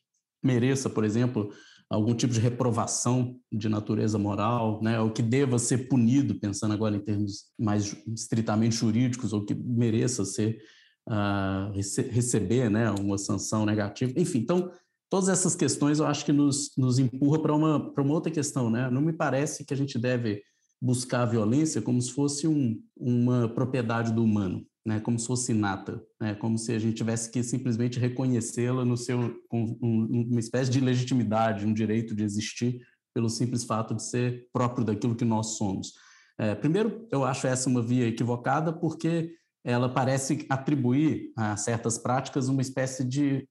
mereça, 0.46 0.90
por 0.90 1.04
exemplo, 1.04 1.52
algum 1.90 2.14
tipo 2.14 2.34
de 2.34 2.40
reprovação 2.40 3.40
de 3.52 3.70
natureza 3.70 4.18
moral, 4.18 4.82
né? 4.82 5.00
Ou 5.00 5.12
que 5.12 5.22
deva 5.22 5.60
ser 5.60 5.88
punido, 5.88 6.40
pensando 6.40 6.74
agora 6.74 6.96
em 6.96 7.00
termos 7.00 7.46
mais 7.60 7.96
estritamente 8.08 8.76
jurídicos, 8.76 9.34
ou 9.34 9.46
que 9.46 9.54
mereça 9.54 10.26
ser 10.26 10.60
uh, 11.08 11.72
rece 11.74 12.02
receber, 12.04 12.70
né? 12.70 12.90
Uma 12.92 13.18
sanção 13.18 13.66
negativa. 13.66 14.14
Enfim, 14.16 14.40
então 14.40 14.72
todas 15.10 15.30
essas 15.30 15.56
questões 15.56 16.00
eu 16.00 16.06
acho 16.06 16.26
que 16.26 16.34
nos, 16.34 16.72
nos 16.78 17.00
empurra 17.00 17.40
para 17.40 17.56
uma 17.56 17.94
para 17.94 18.04
uma 18.04 18.14
outra 18.14 18.32
questão, 18.32 18.70
né? 18.70 18.90
Não 18.90 19.02
me 19.02 19.14
parece 19.14 19.66
que 19.66 19.74
a 19.74 19.78
gente 19.78 20.00
deve 20.00 20.42
buscar 20.82 21.22
a 21.22 21.26
violência 21.26 21.82
como 21.82 22.02
se 22.02 22.12
fosse 22.12 22.48
um, 22.48 22.80
uma 22.98 23.48
propriedade 23.48 24.12
do 24.12 24.24
humano, 24.24 24.66
né? 24.86 25.00
como 25.00 25.18
se 25.18 25.26
fosse 25.26 25.52
inata, 25.52 26.02
né? 26.22 26.36
como 26.36 26.58
se 26.58 26.72
a 26.72 26.80
gente 26.80 26.96
tivesse 26.96 27.32
que 27.32 27.42
simplesmente 27.44 28.00
reconhecê-la 28.00 28.86
no 28.86 28.96
seu 28.96 29.42
com 29.50 29.78
um, 29.82 30.28
uma 30.30 30.40
espécie 30.40 30.70
de 30.70 30.80
legitimidade, 30.80 31.66
um 31.66 31.74
direito 31.74 32.16
de 32.16 32.24
existir 32.24 32.82
pelo 33.14 33.30
simples 33.30 33.64
fato 33.64 33.96
de 33.96 34.04
ser 34.04 34.48
próprio 34.54 34.86
daquilo 34.86 35.16
que 35.16 35.26
nós 35.26 35.58
somos. 35.58 35.94
É, 36.38 36.54
primeiro, 36.54 37.08
eu 37.12 37.24
acho 37.24 37.48
essa 37.48 37.70
uma 37.70 37.82
via 37.82 38.08
equivocada 38.08 38.72
porque 38.74 39.34
ela 39.64 39.90
parece 39.90 40.46
atribuir 40.48 41.32
a 41.36 41.58
certas 41.58 41.98
práticas 41.98 42.50
uma 42.50 42.62
espécie 42.62 43.04
de 43.04 43.48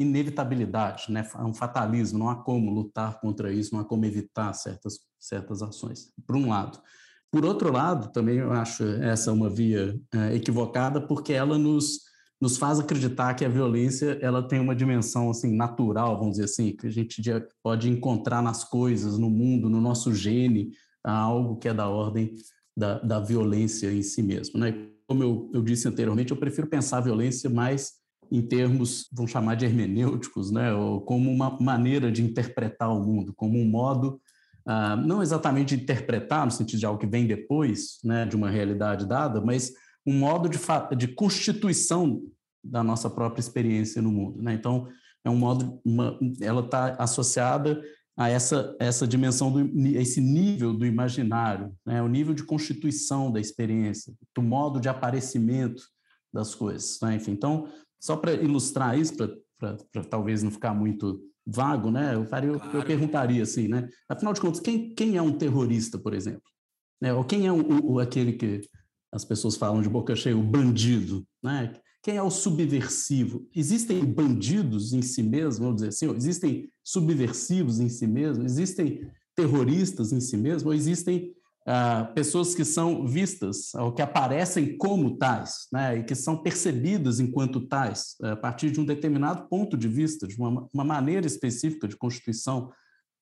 inevitabilidade, 0.00 1.12
né? 1.12 1.24
um 1.38 1.54
fatalismo, 1.54 2.18
não 2.18 2.28
há 2.28 2.34
como 2.42 2.72
lutar 2.72 3.20
contra 3.20 3.52
isso, 3.52 3.72
não 3.72 3.80
há 3.80 3.84
como 3.84 4.04
evitar 4.04 4.52
certas, 4.52 4.98
certas 5.20 5.62
ações, 5.62 6.10
por 6.26 6.34
um 6.34 6.48
lado. 6.48 6.82
Por 7.34 7.44
outro 7.44 7.72
lado, 7.72 8.12
também 8.12 8.36
eu 8.36 8.52
acho 8.52 8.84
essa 8.84 9.32
uma 9.32 9.50
via 9.50 10.00
é, 10.14 10.36
equivocada, 10.36 11.00
porque 11.00 11.32
ela 11.32 11.58
nos, 11.58 11.98
nos 12.40 12.56
faz 12.56 12.78
acreditar 12.78 13.34
que 13.34 13.44
a 13.44 13.48
violência 13.48 14.16
ela 14.22 14.40
tem 14.40 14.60
uma 14.60 14.72
dimensão 14.72 15.28
assim 15.28 15.52
natural, 15.52 16.16
vamos 16.16 16.34
dizer 16.34 16.44
assim, 16.44 16.76
que 16.76 16.86
a 16.86 16.90
gente 16.90 17.20
pode 17.60 17.90
encontrar 17.90 18.40
nas 18.40 18.62
coisas, 18.62 19.18
no 19.18 19.28
mundo, 19.28 19.68
no 19.68 19.80
nosso 19.80 20.14
gene, 20.14 20.70
algo 21.02 21.56
que 21.56 21.66
é 21.66 21.74
da 21.74 21.88
ordem 21.88 22.36
da, 22.76 23.00
da 23.00 23.18
violência 23.18 23.92
em 23.92 24.02
si 24.02 24.22
mesmo, 24.22 24.60
né? 24.60 24.86
como 25.04 25.24
eu, 25.24 25.50
eu 25.54 25.60
disse 25.60 25.88
anteriormente, 25.88 26.30
eu 26.30 26.38
prefiro 26.38 26.68
pensar 26.68 26.98
a 26.98 27.00
violência 27.00 27.50
mais 27.50 27.94
em 28.30 28.42
termos, 28.42 29.08
vamos 29.12 29.32
chamar 29.32 29.56
de 29.56 29.64
hermenêuticos, 29.64 30.52
né? 30.52 30.72
ou 30.72 31.00
como 31.00 31.32
uma 31.32 31.58
maneira 31.60 32.12
de 32.12 32.22
interpretar 32.22 32.96
o 32.96 33.04
mundo, 33.04 33.34
como 33.34 33.58
um 33.58 33.68
modo, 33.68 34.20
ah, 34.66 34.96
não 34.96 35.22
exatamente 35.22 35.74
interpretar, 35.74 36.44
no 36.44 36.50
sentido 36.50 36.80
de 36.80 36.86
algo 36.86 36.98
que 36.98 37.06
vem 37.06 37.26
depois 37.26 37.98
né, 38.02 38.24
de 38.24 38.34
uma 38.34 38.48
realidade 38.48 39.06
dada, 39.06 39.40
mas 39.40 39.72
um 40.06 40.18
modo 40.18 40.48
de, 40.48 40.58
de 40.96 41.08
constituição 41.08 42.22
da 42.62 42.82
nossa 42.82 43.10
própria 43.10 43.40
experiência 43.40 44.00
no 44.00 44.10
mundo. 44.10 44.42
Né? 44.42 44.54
Então, 44.54 44.88
é 45.22 45.30
um 45.30 45.36
modo, 45.36 45.80
uma, 45.84 46.18
ela 46.40 46.62
está 46.62 46.94
associada 46.98 47.82
a 48.16 48.28
essa, 48.28 48.74
essa 48.78 49.06
dimensão, 49.06 49.50
do, 49.50 49.88
esse 49.98 50.20
nível 50.20 50.72
do 50.72 50.86
imaginário, 50.86 51.74
né? 51.84 52.00
o 52.00 52.08
nível 52.08 52.32
de 52.32 52.44
constituição 52.44 53.30
da 53.30 53.40
experiência, 53.40 54.14
do 54.34 54.42
modo 54.42 54.80
de 54.80 54.88
aparecimento 54.88 55.82
das 56.32 56.54
coisas. 56.54 56.98
Né? 57.02 57.16
Enfim, 57.16 57.32
então, 57.32 57.68
só 58.00 58.16
para 58.16 58.32
ilustrar 58.32 58.98
isso, 58.98 59.14
para 59.58 60.04
talvez 60.08 60.42
não 60.42 60.50
ficar 60.50 60.74
muito 60.74 61.20
vago, 61.46 61.90
né? 61.90 62.14
eu, 62.14 62.24
faria, 62.26 62.52
claro. 62.52 62.78
eu 62.78 62.84
perguntaria 62.84 63.42
assim, 63.42 63.68
né? 63.68 63.88
afinal 64.08 64.32
de 64.32 64.40
contas, 64.40 64.60
quem, 64.60 64.94
quem 64.94 65.16
é 65.16 65.22
um 65.22 65.36
terrorista, 65.36 65.98
por 65.98 66.14
exemplo? 66.14 66.42
Né? 67.00 67.12
Ou 67.12 67.24
quem 67.24 67.46
é 67.46 67.52
o, 67.52 67.92
o, 67.92 68.00
aquele 68.00 68.32
que 68.32 68.62
as 69.12 69.24
pessoas 69.24 69.56
falam 69.56 69.82
de 69.82 69.88
boca 69.88 70.16
cheia, 70.16 70.36
o 70.36 70.42
bandido? 70.42 71.26
Né? 71.42 71.72
Quem 72.02 72.16
é 72.16 72.22
o 72.22 72.30
subversivo? 72.30 73.46
Existem 73.54 74.04
bandidos 74.04 74.92
em 74.92 75.02
si 75.02 75.22
mesmos, 75.22 75.58
vamos 75.58 75.76
dizer 75.76 75.88
assim, 75.88 76.10
existem 76.14 76.68
subversivos 76.82 77.80
em 77.80 77.88
si 77.88 78.06
mesmos, 78.06 78.44
existem 78.44 79.06
terroristas 79.34 80.12
em 80.12 80.20
si 80.20 80.36
mesmos, 80.36 80.66
ou 80.66 80.74
existem 80.74 81.34
ah, 81.66 82.10
pessoas 82.14 82.54
que 82.54 82.64
são 82.64 83.06
vistas, 83.06 83.74
ou 83.74 83.92
que 83.92 84.02
aparecem 84.02 84.76
como 84.76 85.16
tais, 85.16 85.66
né, 85.72 85.98
e 85.98 86.04
que 86.04 86.14
são 86.14 86.42
percebidas 86.42 87.20
enquanto 87.20 87.66
tais, 87.66 88.16
a 88.22 88.36
partir 88.36 88.70
de 88.70 88.80
um 88.80 88.84
determinado 88.84 89.48
ponto 89.48 89.76
de 89.76 89.88
vista, 89.88 90.26
de 90.26 90.36
uma, 90.36 90.68
uma 90.72 90.84
maneira 90.84 91.26
específica 91.26 91.88
de 91.88 91.96
constituição 91.96 92.70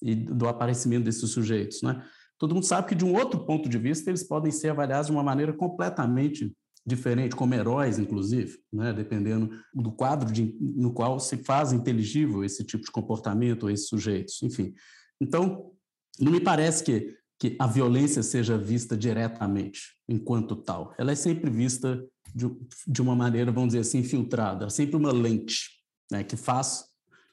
e 0.02 0.16
do 0.16 0.48
aparecimento 0.48 1.04
desses 1.04 1.30
sujeitos. 1.30 1.82
Né? 1.82 2.02
Todo 2.36 2.54
mundo 2.54 2.66
sabe 2.66 2.88
que, 2.88 2.94
de 2.94 3.04
um 3.04 3.14
outro 3.14 3.46
ponto 3.46 3.68
de 3.68 3.78
vista, 3.78 4.10
eles 4.10 4.24
podem 4.24 4.50
ser 4.50 4.70
avaliados 4.70 5.06
de 5.06 5.12
uma 5.12 5.22
maneira 5.22 5.52
completamente 5.52 6.52
diferente, 6.84 7.36
como 7.36 7.54
heróis, 7.54 8.00
inclusive, 8.00 8.58
né? 8.72 8.92
dependendo 8.92 9.50
do 9.72 9.92
quadro 9.92 10.32
de, 10.32 10.56
no 10.60 10.92
qual 10.92 11.20
se 11.20 11.36
faz 11.36 11.72
inteligível 11.72 12.42
esse 12.42 12.64
tipo 12.64 12.84
de 12.84 12.90
comportamento 12.90 13.62
ou 13.62 13.70
esses 13.70 13.86
sujeitos, 13.86 14.42
enfim. 14.42 14.74
Então, 15.20 15.70
não 16.18 16.32
me 16.32 16.40
parece 16.40 16.82
que, 16.82 17.14
que 17.42 17.56
a 17.58 17.66
violência 17.66 18.22
seja 18.22 18.56
vista 18.56 18.96
diretamente 18.96 19.96
enquanto 20.08 20.54
tal. 20.54 20.94
Ela 20.96 21.10
é 21.10 21.16
sempre 21.16 21.50
vista 21.50 22.00
de, 22.32 22.48
de 22.86 23.02
uma 23.02 23.16
maneira, 23.16 23.50
vamos 23.50 23.70
dizer 23.70 23.80
assim, 23.80 23.98
infiltrada, 23.98 24.70
sempre 24.70 24.94
uma 24.94 25.10
lente 25.10 25.68
né? 26.08 26.22
que 26.22 26.36
faz 26.36 26.84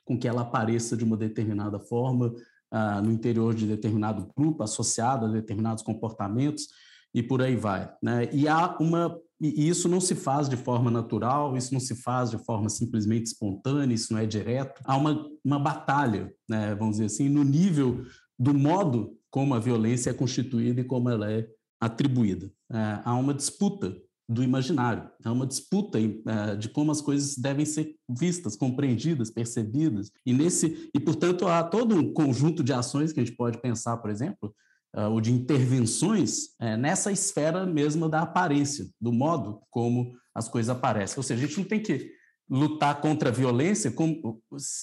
com 0.04 0.18
que 0.18 0.28
ela 0.28 0.42
apareça 0.42 0.98
de 0.98 1.04
uma 1.04 1.16
determinada 1.16 1.80
forma 1.80 2.34
ah, 2.72 3.00
no 3.04 3.12
interior 3.12 3.54
de 3.54 3.68
determinado 3.68 4.28
grupo, 4.36 4.64
associado 4.64 5.28
a 5.28 5.30
determinados 5.30 5.84
comportamentos, 5.84 6.70
e 7.14 7.22
por 7.22 7.44
aí 7.44 7.56
vai. 7.56 7.94
Né? 8.02 8.34
E 8.34 8.48
há 8.48 8.76
uma 8.80 9.16
e 9.40 9.70
isso 9.70 9.88
não 9.88 10.02
se 10.02 10.16
faz 10.16 10.50
de 10.50 10.58
forma 10.58 10.90
natural, 10.90 11.56
isso 11.56 11.72
não 11.72 11.80
se 11.80 11.96
faz 11.96 12.32
de 12.32 12.38
forma 12.40 12.68
simplesmente 12.68 13.28
espontânea, 13.28 13.94
isso 13.94 14.12
não 14.12 14.20
é 14.20 14.26
direto. 14.26 14.82
Há 14.84 14.98
uma, 14.98 15.30
uma 15.46 15.60
batalha, 15.60 16.34
né, 16.50 16.76
vamos 16.76 16.98
dizer 16.98 17.06
assim, 17.06 17.30
no 17.30 17.44
nível 17.44 18.04
do 18.38 18.54
modo 18.54 19.19
como 19.30 19.54
a 19.54 19.60
violência 19.60 20.10
é 20.10 20.14
constituída 20.14 20.82
e 20.82 20.84
como 20.84 21.10
ela 21.10 21.32
é 21.32 21.48
atribuída. 21.80 22.52
É, 22.72 23.00
há 23.04 23.16
uma 23.16 23.34
disputa 23.34 23.96
do 24.28 24.44
imaginário, 24.44 25.10
há 25.24 25.32
uma 25.32 25.48
disputa 25.48 25.98
é, 26.00 26.56
de 26.56 26.70
como 26.70 26.92
as 26.92 27.02
coisas 27.02 27.36
devem 27.36 27.66
ser 27.66 27.96
vistas, 28.08 28.56
compreendidas, 28.56 29.32
percebidas. 29.32 30.12
E 30.26 30.34
nesse 30.34 30.90
e 30.94 31.00
portanto 31.00 31.48
há 31.48 31.64
todo 31.64 31.96
um 31.96 32.14
conjunto 32.14 32.64
de 32.64 32.74
ações 32.74 33.12
que 33.12 33.20
a 33.20 33.24
gente 33.24 33.36
pode 33.36 33.60
pensar, 33.60 33.98
por 33.98 34.12
exemplo, 34.12 34.54
uh, 34.96 35.10
ou 35.10 35.20
de 35.20 35.32
intervenções 35.32 36.50
nessa 36.80 37.12
esfera 37.12 37.66
mesma 37.66 38.08
da 38.08 38.22
aparência, 38.22 38.88
do 39.02 39.12
modo 39.12 39.62
como 39.72 40.14
as 40.34 40.48
coisas 40.48 40.70
aparecem. 40.70 41.18
Ou 41.18 41.24
seja, 41.24 41.44
a 41.44 41.48
gente 41.48 41.58
não 41.58 41.66
tem 41.66 41.82
que 41.82 42.12
lutar 42.50 43.00
contra 43.00 43.30
a 43.30 43.32
violência 43.32 43.94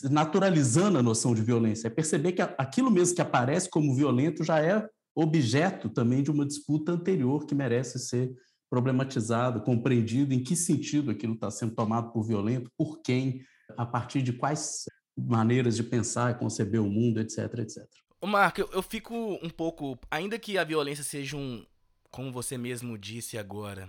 naturalizando 0.08 0.99
a 0.99 1.02
noção 1.02 1.35
de 1.35 1.42
violência, 1.42 1.88
é 1.88 1.90
perceber 1.90 2.32
que 2.32 2.42
aquilo 2.42 2.90
mesmo 2.90 3.16
que 3.16 3.20
aparece 3.20 3.68
como 3.68 3.94
violento 3.94 4.44
já 4.44 4.61
é 4.61 4.88
objeto 5.14 5.88
também 5.88 6.23
de 6.23 6.30
uma 6.30 6.46
disputa 6.46 6.92
anterior 6.92 7.44
que 7.44 7.54
merece 7.54 7.99
ser 7.99 8.32
problematizado, 8.70 9.62
compreendido 9.62 10.35
em 10.35 10.42
que 10.42 10.54
sentido 10.54 11.11
aquilo 11.11 11.35
está 11.35 11.50
sendo 11.50 11.75
tomado 11.75 12.12
por 12.12 12.23
violento, 12.23 12.70
por 12.76 13.00
quem, 13.00 13.42
a 13.76 13.87
partir 13.87 14.23
de 14.23 14.32
quais 14.32 14.85
maneiras 15.16 15.76
de 15.76 15.82
pensar 15.82 16.32
e 16.32 16.38
conceber 16.38 16.80
o 16.80 16.90
mundo, 16.90 17.20
etc, 17.20 17.58
etc. 17.58 17.85
Ô 18.20 18.26
Marco, 18.26 18.61
eu, 18.61 18.68
eu 18.73 18.82
fico 18.82 19.14
um 19.42 19.50
pouco. 19.50 19.99
Ainda 20.11 20.38
que 20.38 20.58
a 20.58 20.64
violência 20.64 21.04
seja 21.04 21.37
um. 21.37 21.64
Como 22.11 22.32
você 22.32 22.56
mesmo 22.56 22.96
disse 22.99 23.38
agora. 23.38 23.88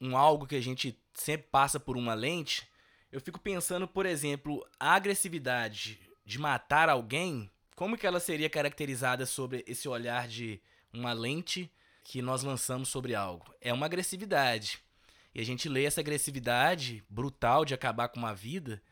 um 0.00 0.16
algo 0.16 0.46
que 0.46 0.56
a 0.56 0.60
gente 0.60 0.98
sempre 1.14 1.48
passa 1.50 1.80
por 1.80 1.96
uma 1.96 2.14
lente, 2.14 2.68
eu 3.10 3.20
fico 3.20 3.40
pensando, 3.40 3.88
por 3.88 4.06
exemplo, 4.06 4.64
a 4.78 4.94
agressividade 4.94 6.00
de 6.24 6.38
matar 6.38 6.88
alguém, 6.88 7.50
como 7.74 7.96
que 7.96 8.06
ela 8.06 8.20
seria 8.20 8.50
caracterizada 8.50 9.24
sobre 9.24 9.64
esse 9.66 9.88
olhar 9.88 10.28
de 10.28 10.60
uma 10.92 11.12
lente 11.12 11.70
que 12.04 12.20
nós 12.20 12.42
lançamos 12.42 12.88
sobre 12.88 13.14
algo? 13.14 13.46
É 13.60 13.72
uma 13.72 13.86
agressividade. 13.86 14.80
E 15.34 15.40
a 15.40 15.44
gente 15.44 15.68
lê 15.68 15.84
essa 15.84 16.00
agressividade 16.00 17.02
brutal 17.08 17.64
de 17.64 17.74
acabar 17.74 18.08
com 18.08 18.18
uma 18.18 18.34
vida 18.34 18.82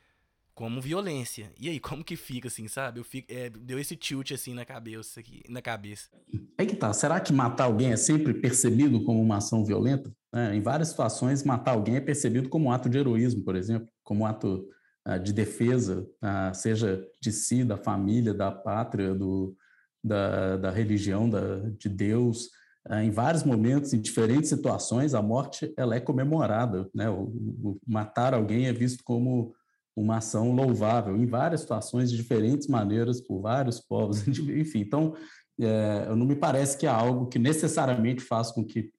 como 0.55 0.81
violência. 0.81 1.53
E 1.61 1.69
aí, 1.69 1.79
como 1.79 2.03
que 2.03 2.17
fica, 2.17 2.49
assim, 2.49 2.67
sabe? 2.67 2.99
Eu 2.99 3.05
fico, 3.05 3.31
é, 3.31 3.51
deu 3.51 3.79
esse 3.79 3.95
tilt, 3.95 4.33
assim, 4.33 4.55
na 4.55 4.65
cabeça. 4.65 5.21
Aqui, 5.21 5.43
na 5.49 5.61
cabeça. 5.61 6.09
É 6.57 6.65
que 6.65 6.75
tá. 6.75 6.93
Será 6.95 7.21
que 7.21 7.31
matar 7.31 7.65
alguém 7.65 7.93
é 7.93 7.97
sempre 7.97 8.33
percebido 8.33 9.05
como 9.05 9.21
uma 9.21 9.37
ação 9.37 9.63
violenta? 9.63 10.11
É, 10.37 10.55
em 10.55 10.61
várias 10.61 10.89
situações, 10.89 11.43
matar 11.43 11.71
alguém 11.71 11.97
é 11.97 12.01
percebido 12.01 12.51
como 12.51 12.67
um 12.67 12.71
ato 12.71 12.91
de 12.91 12.99
heroísmo, 12.99 13.43
por 13.43 13.57
exemplo, 13.57 13.89
como 14.05 14.25
um 14.25 14.27
ato 14.27 14.69
uh, 15.09 15.19
de 15.19 15.33
defesa, 15.33 16.07
uh, 16.23 16.55
seja 16.55 17.03
de 17.23 17.33
si, 17.33 17.65
da 17.65 17.79
família, 17.79 18.35
da 18.35 18.51
pátria, 18.51 19.15
do, 19.15 19.57
da, 20.05 20.59
da 20.59 20.71
religião, 20.71 21.31
da, 21.31 21.61
de 21.79 21.89
Deus. 21.89 22.51
Uh, 22.87 22.97
em 22.97 23.11
vários 23.11 23.45
momentos, 23.45 23.95
em 23.95 24.01
diferentes 24.01 24.51
situações, 24.51 25.15
a 25.15 25.23
morte 25.23 25.73
ela 25.75 25.97
é 25.97 26.01
comemorada. 26.01 26.87
Né? 26.95 27.09
O, 27.09 27.23
o 27.63 27.81
matar 27.87 28.35
alguém 28.35 28.67
é 28.67 28.75
visto 28.75 29.03
como 29.05 29.55
uma 29.97 30.19
ação 30.19 30.53
louvável 30.53 31.17
em 31.17 31.25
várias 31.25 31.63
situações, 31.63 32.11
de 32.11 32.17
diferentes 32.19 32.69
maneiras, 32.69 33.23
por 33.23 33.41
vários 33.41 33.81
povos, 33.81 34.29
enfim. 34.29 34.81
Então, 34.81 35.15
é, 35.59 36.15
não 36.15 36.27
me 36.27 36.37
parece 36.37 36.77
que 36.77 36.87
é 36.87 36.91
algo 36.91 37.27
que 37.27 37.39
necessariamente 37.39 38.23
faz 38.23 38.53
com 38.53 38.63
que, 38.63 38.91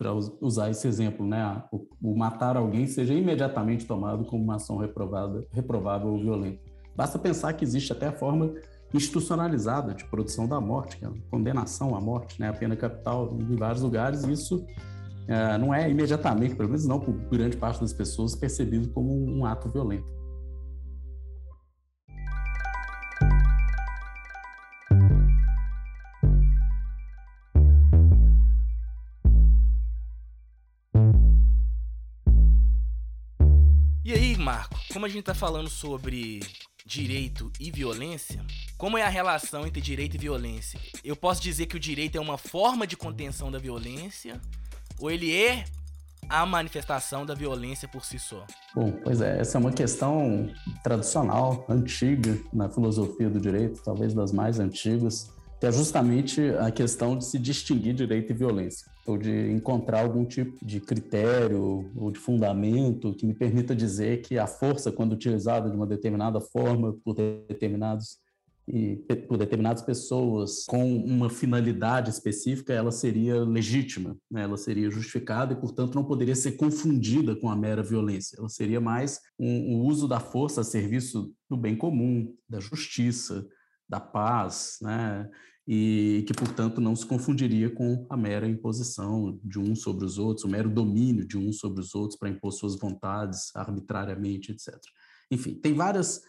para 0.00 0.14
usar 0.14 0.70
esse 0.70 0.88
exemplo, 0.88 1.26
né, 1.26 1.62
o, 1.70 1.86
o, 2.02 2.16
matar 2.16 2.56
alguém 2.56 2.86
seja 2.86 3.12
imediatamente 3.12 3.84
tomado 3.84 4.24
como 4.24 4.42
uma 4.42 4.56
ação 4.56 4.78
reprovada, 4.78 5.46
reprovável 5.52 6.08
ou 6.08 6.18
violenta. 6.18 6.58
Basta 6.96 7.18
pensar 7.18 7.52
que 7.52 7.62
existe 7.62 7.92
até 7.92 8.06
a 8.06 8.12
forma 8.12 8.54
institucionalizada 8.94 9.92
de 9.92 10.06
produção 10.06 10.48
da 10.48 10.58
morte, 10.58 10.96
que 10.96 11.04
é 11.04 11.08
a 11.08 11.12
condenação 11.30 11.94
à 11.94 12.00
morte, 12.00 12.40
né, 12.40 12.48
a 12.48 12.52
pena 12.54 12.74
capital 12.76 13.36
em 13.38 13.56
vários 13.56 13.82
lugares, 13.82 14.22
isso 14.24 14.64
é, 15.28 15.58
não 15.58 15.74
é 15.74 15.90
imediatamente, 15.90 16.54
pelo 16.54 16.70
menos 16.70 16.86
não 16.86 16.98
por 16.98 17.12
grande 17.30 17.58
parte 17.58 17.82
das 17.82 17.92
pessoas, 17.92 18.34
percebido 18.34 18.88
como 18.88 19.12
um 19.12 19.44
ato 19.44 19.68
violento. 19.68 20.08
Como 35.00 35.06
a 35.06 35.08
gente 35.08 35.20
está 35.20 35.34
falando 35.34 35.70
sobre 35.70 36.40
direito 36.84 37.50
e 37.58 37.70
violência, 37.70 38.44
como 38.76 38.98
é 38.98 39.02
a 39.02 39.08
relação 39.08 39.66
entre 39.66 39.80
direito 39.80 40.16
e 40.16 40.18
violência? 40.18 40.78
Eu 41.02 41.16
posso 41.16 41.40
dizer 41.40 41.64
que 41.64 41.76
o 41.76 41.80
direito 41.80 42.18
é 42.18 42.20
uma 42.20 42.36
forma 42.36 42.86
de 42.86 42.98
contenção 42.98 43.50
da 43.50 43.58
violência 43.58 44.38
ou 44.98 45.10
ele 45.10 45.34
é 45.34 45.64
a 46.28 46.44
manifestação 46.44 47.24
da 47.24 47.32
violência 47.32 47.88
por 47.88 48.04
si 48.04 48.18
só? 48.18 48.44
Bom, 48.74 48.92
pois 49.02 49.22
é, 49.22 49.40
essa 49.40 49.56
é 49.56 49.58
uma 49.58 49.72
questão 49.72 50.52
tradicional, 50.84 51.64
antiga 51.66 52.38
na 52.52 52.68
filosofia 52.68 53.30
do 53.30 53.40
direito, 53.40 53.80
talvez 53.82 54.12
das 54.12 54.32
mais 54.32 54.60
antigas 54.60 55.30
que 55.58 55.66
é 55.66 55.72
justamente 55.72 56.40
a 56.58 56.70
questão 56.70 57.16
de 57.16 57.24
se 57.24 57.38
distinguir 57.38 57.92
direito 57.92 58.32
e 58.32 58.34
violência, 58.34 58.89
ou 59.06 59.16
de 59.16 59.50
encontrar 59.50 60.00
algum 60.00 60.24
tipo 60.24 60.64
de 60.64 60.80
critério 60.80 61.90
ou 61.96 62.10
de 62.10 62.18
fundamento 62.18 63.14
que 63.14 63.26
me 63.26 63.34
permita 63.34 63.74
dizer 63.74 64.22
que 64.22 64.38
a 64.38 64.46
força, 64.46 64.92
quando 64.92 65.12
utilizada 65.12 65.70
de 65.70 65.76
uma 65.76 65.86
determinada 65.86 66.40
forma 66.40 66.96
por 67.04 67.14
determinados 67.14 68.18
e 68.72 68.96
por 69.26 69.36
determinadas 69.36 69.82
pessoas 69.82 70.64
com 70.64 70.96
uma 70.96 71.28
finalidade 71.28 72.10
específica, 72.10 72.72
ela 72.72 72.92
seria 72.92 73.42
legítima, 73.42 74.16
né? 74.30 74.42
ela 74.42 74.56
seria 74.56 74.90
justificada 74.90 75.52
e, 75.52 75.56
portanto, 75.56 75.94
não 75.94 76.04
poderia 76.04 76.36
ser 76.36 76.52
confundida 76.52 77.34
com 77.34 77.50
a 77.50 77.56
mera 77.56 77.82
violência. 77.82 78.36
Ela 78.38 78.48
seria 78.48 78.80
mais 78.80 79.20
um, 79.38 79.74
um 79.74 79.80
uso 79.80 80.06
da 80.06 80.20
força 80.20 80.60
a 80.60 80.64
serviço 80.64 81.32
do 81.48 81.56
bem 81.56 81.74
comum, 81.74 82.32
da 82.48 82.60
justiça, 82.60 83.44
da 83.88 83.98
paz, 83.98 84.78
né? 84.80 85.28
E 85.66 86.24
que, 86.26 86.34
portanto, 86.34 86.80
não 86.80 86.96
se 86.96 87.06
confundiria 87.06 87.70
com 87.70 88.06
a 88.08 88.16
mera 88.16 88.48
imposição 88.48 89.38
de 89.44 89.58
um 89.58 89.74
sobre 89.74 90.04
os 90.04 90.18
outros, 90.18 90.44
o 90.44 90.48
mero 90.48 90.68
domínio 90.68 91.26
de 91.26 91.38
um 91.38 91.52
sobre 91.52 91.80
os 91.80 91.94
outros 91.94 92.18
para 92.18 92.28
impor 92.28 92.52
suas 92.52 92.78
vontades 92.78 93.54
arbitrariamente, 93.54 94.52
etc. 94.52 94.74
Enfim, 95.30 95.54
tem 95.54 95.74
várias 95.74 96.22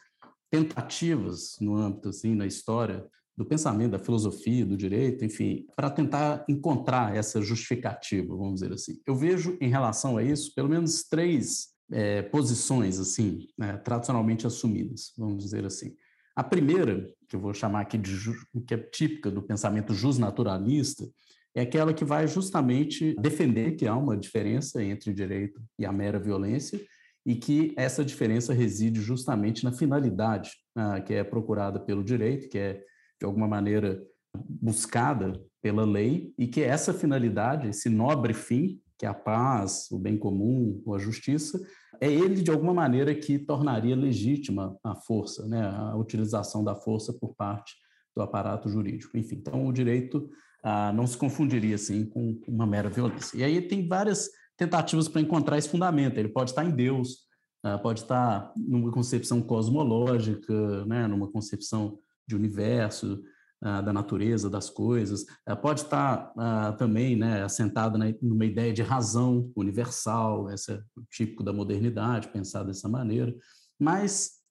tentativas 0.51 1.55
no 1.59 1.75
âmbito, 1.75 2.09
assim, 2.09 2.35
na 2.35 2.45
história 2.45 3.07
do 3.35 3.45
pensamento, 3.45 3.91
da 3.91 3.99
filosofia, 3.99 4.65
do 4.65 4.77
direito, 4.77 5.23
enfim, 5.23 5.65
para 5.75 5.89
tentar 5.89 6.45
encontrar 6.47 7.15
essa 7.15 7.41
justificativa, 7.41 8.35
vamos 8.35 8.55
dizer 8.55 8.73
assim. 8.73 9.01
Eu 9.07 9.15
vejo, 9.15 9.57
em 9.61 9.69
relação 9.69 10.17
a 10.17 10.23
isso, 10.23 10.53
pelo 10.53 10.69
menos 10.69 11.03
três 11.03 11.69
é, 11.91 12.21
posições, 12.21 12.99
assim, 12.99 13.47
né, 13.57 13.77
tradicionalmente 13.77 14.45
assumidas, 14.45 15.13
vamos 15.17 15.43
dizer 15.43 15.65
assim. 15.65 15.95
A 16.35 16.43
primeira, 16.43 17.09
que 17.27 17.35
eu 17.35 17.39
vou 17.39 17.53
chamar 17.53 17.81
aqui 17.81 17.97
de 17.97 18.17
que 18.65 18.73
é 18.73 18.77
típica 18.77 19.29
do 19.29 19.41
pensamento 19.41 19.93
justnaturalista, 19.93 21.05
é 21.53 21.61
aquela 21.61 21.93
que 21.93 22.05
vai 22.05 22.27
justamente 22.27 23.13
defender 23.19 23.75
que 23.75 23.85
há 23.85 23.95
uma 23.95 24.15
diferença 24.15 24.81
entre 24.81 25.11
o 25.11 25.13
direito 25.13 25.61
e 25.77 25.85
a 25.85 25.91
mera 25.91 26.19
violência 26.19 26.79
e 27.25 27.35
que 27.35 27.73
essa 27.77 28.03
diferença 28.03 28.53
reside 28.53 29.01
justamente 29.01 29.63
na 29.63 29.71
finalidade 29.71 30.51
ah, 30.75 31.01
que 31.01 31.13
é 31.13 31.23
procurada 31.23 31.79
pelo 31.79 32.03
direito, 32.03 32.49
que 32.49 32.57
é 32.57 32.81
de 33.19 33.25
alguma 33.25 33.47
maneira 33.47 34.01
buscada 34.33 35.39
pela 35.61 35.85
lei 35.85 36.33
e 36.37 36.47
que 36.47 36.61
essa 36.61 36.93
finalidade, 36.93 37.67
esse 37.67 37.89
nobre 37.89 38.33
fim, 38.33 38.79
que 38.97 39.05
é 39.05 39.09
a 39.09 39.13
paz, 39.13 39.91
o 39.91 39.99
bem 39.99 40.17
comum, 40.17 40.81
ou 40.85 40.95
a 40.95 40.99
justiça, 40.99 41.59
é 42.01 42.11
ele, 42.11 42.41
de 42.41 42.49
alguma 42.49 42.73
maneira, 42.73 43.13
que 43.13 43.37
tornaria 43.37 43.95
legítima 43.95 44.75
a 44.83 44.95
força, 44.95 45.47
né, 45.47 45.61
a 45.61 45.95
utilização 45.95 46.63
da 46.63 46.73
força 46.73 47.13
por 47.13 47.35
parte 47.35 47.75
do 48.15 48.23
aparato 48.23 48.67
jurídico. 48.67 49.15
Enfim, 49.15 49.35
então 49.35 49.67
o 49.67 49.71
direito 49.71 50.27
ah, 50.63 50.91
não 50.91 51.05
se 51.05 51.15
confundiria, 51.15 51.75
assim, 51.75 52.05
com 52.05 52.41
uma 52.47 52.65
mera 52.65 52.89
violência. 52.89 53.37
E 53.37 53.43
aí 53.43 53.61
tem 53.61 53.87
várias 53.87 54.29
tentativas 54.57 55.07
para 55.07 55.21
encontrar 55.21 55.59
esse 55.59 55.69
fundamento. 55.69 56.17
Ele 56.17 56.29
pode 56.29 56.49
estar 56.49 56.65
em 56.65 56.71
Deus, 56.71 57.19
ah, 57.63 57.77
pode 57.77 58.01
estar 58.01 58.51
numa 58.57 58.91
concepção 58.91 59.39
cosmológica, 59.39 60.83
né, 60.85 61.05
numa 61.05 61.31
concepção 61.31 61.99
de 62.27 62.35
universo, 62.35 63.21
da 63.61 63.93
natureza 63.93 64.49
das 64.49 64.71
coisas, 64.71 65.23
pode 65.61 65.81
estar 65.81 66.33
uh, 66.35 66.75
também 66.77 67.15
né, 67.15 67.43
assentado 67.43 67.95
na, 67.95 68.05
numa 68.19 68.45
ideia 68.45 68.73
de 68.73 68.81
razão 68.81 69.51
universal, 69.55 70.49
esse 70.49 70.71
é 70.71 70.81
o 70.97 71.03
típico 71.11 71.43
da 71.43 71.53
modernidade, 71.53 72.29
pensar 72.29 72.63
dessa 72.63 72.89
maneira, 72.89 73.31
mas 73.79 74.41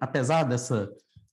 apesar 0.00 0.44
dessa 0.44 0.90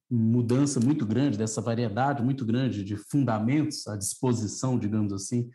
mudança 0.10 0.80
muito 0.80 1.06
grande, 1.06 1.38
dessa 1.38 1.62
variedade 1.62 2.22
muito 2.22 2.46
grande 2.46 2.84
de 2.84 2.96
fundamentos 2.96 3.88
à 3.88 3.98
disposição, 3.98 4.78
digamos 4.78 5.12
assim, 5.12 5.50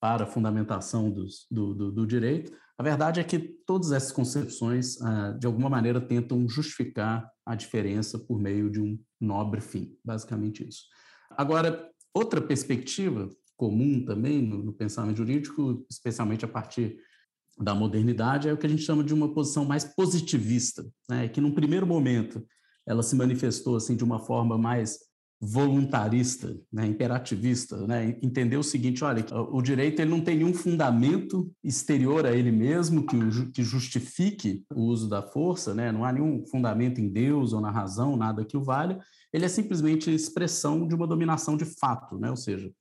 para 0.00 0.24
a 0.24 0.26
fundamentação 0.26 1.10
dos, 1.10 1.46
do, 1.50 1.74
do, 1.74 1.90
do, 1.90 2.06
direito, 2.06 2.52
a 2.78 2.82
verdade 2.82 3.20
é 3.20 3.24
que 3.24 3.38
todas 3.38 3.90
essas 3.90 4.12
concepções, 4.12 4.96
de 5.38 5.46
alguma 5.46 5.68
maneira, 5.68 6.00
tentam 6.00 6.48
justificar 6.48 7.28
a 7.46 7.54
diferença 7.54 8.18
por 8.18 8.38
meio 8.38 8.70
de 8.70 8.80
um 8.80 8.98
nobre 9.20 9.60
fim, 9.60 9.96
basicamente 10.04 10.66
isso. 10.68 10.82
Agora, 11.36 11.90
outra 12.12 12.40
perspectiva 12.40 13.28
comum 13.56 14.04
também 14.04 14.42
no, 14.42 14.62
no 14.62 14.72
pensamento 14.72 15.18
jurídico, 15.18 15.84
especialmente 15.90 16.44
a 16.44 16.48
partir 16.48 16.98
da 17.58 17.74
modernidade, 17.74 18.48
é 18.48 18.52
o 18.52 18.56
que 18.56 18.66
a 18.66 18.68
gente 18.68 18.82
chama 18.82 19.04
de 19.04 19.14
uma 19.14 19.32
posição 19.32 19.64
mais 19.64 19.84
positivista, 19.84 20.84
né? 21.08 21.28
que 21.28 21.40
num 21.40 21.52
primeiro 21.52 21.86
momento 21.86 22.44
ela 22.86 23.02
se 23.02 23.14
manifestou 23.14 23.76
assim 23.76 23.96
de 23.96 24.04
uma 24.04 24.18
forma 24.18 24.58
mais 24.58 24.98
voluntarista, 25.40 26.56
né, 26.72 26.86
imperativista, 26.86 27.86
né, 27.86 28.18
entender 28.22 28.56
o 28.56 28.62
seguinte, 28.62 29.04
olha, 29.04 29.24
o 29.50 29.60
direito 29.60 30.00
ele 30.00 30.10
não 30.10 30.20
tem 30.20 30.36
nenhum 30.36 30.54
fundamento 30.54 31.52
exterior 31.62 32.24
a 32.24 32.32
ele 32.32 32.50
mesmo 32.50 33.04
que, 33.06 33.16
o, 33.16 33.50
que 33.50 33.62
justifique 33.62 34.64
o 34.74 34.82
uso 34.82 35.08
da 35.08 35.22
força, 35.22 35.74
né, 35.74 35.92
não 35.92 36.04
há 36.04 36.12
nenhum 36.12 36.46
fundamento 36.46 37.00
em 37.00 37.08
Deus 37.08 37.52
ou 37.52 37.60
na 37.60 37.70
razão, 37.70 38.16
nada 38.16 38.44
que 38.44 38.56
o 38.56 38.62
valha, 38.62 38.98
ele 39.32 39.44
é 39.44 39.48
simplesmente 39.48 40.12
expressão 40.12 40.86
de 40.86 40.94
uma 40.94 41.06
dominação 41.06 41.56
de 41.56 41.64
fato, 41.64 42.18
né, 42.18 42.30
ou 42.30 42.36
seja, 42.36 42.72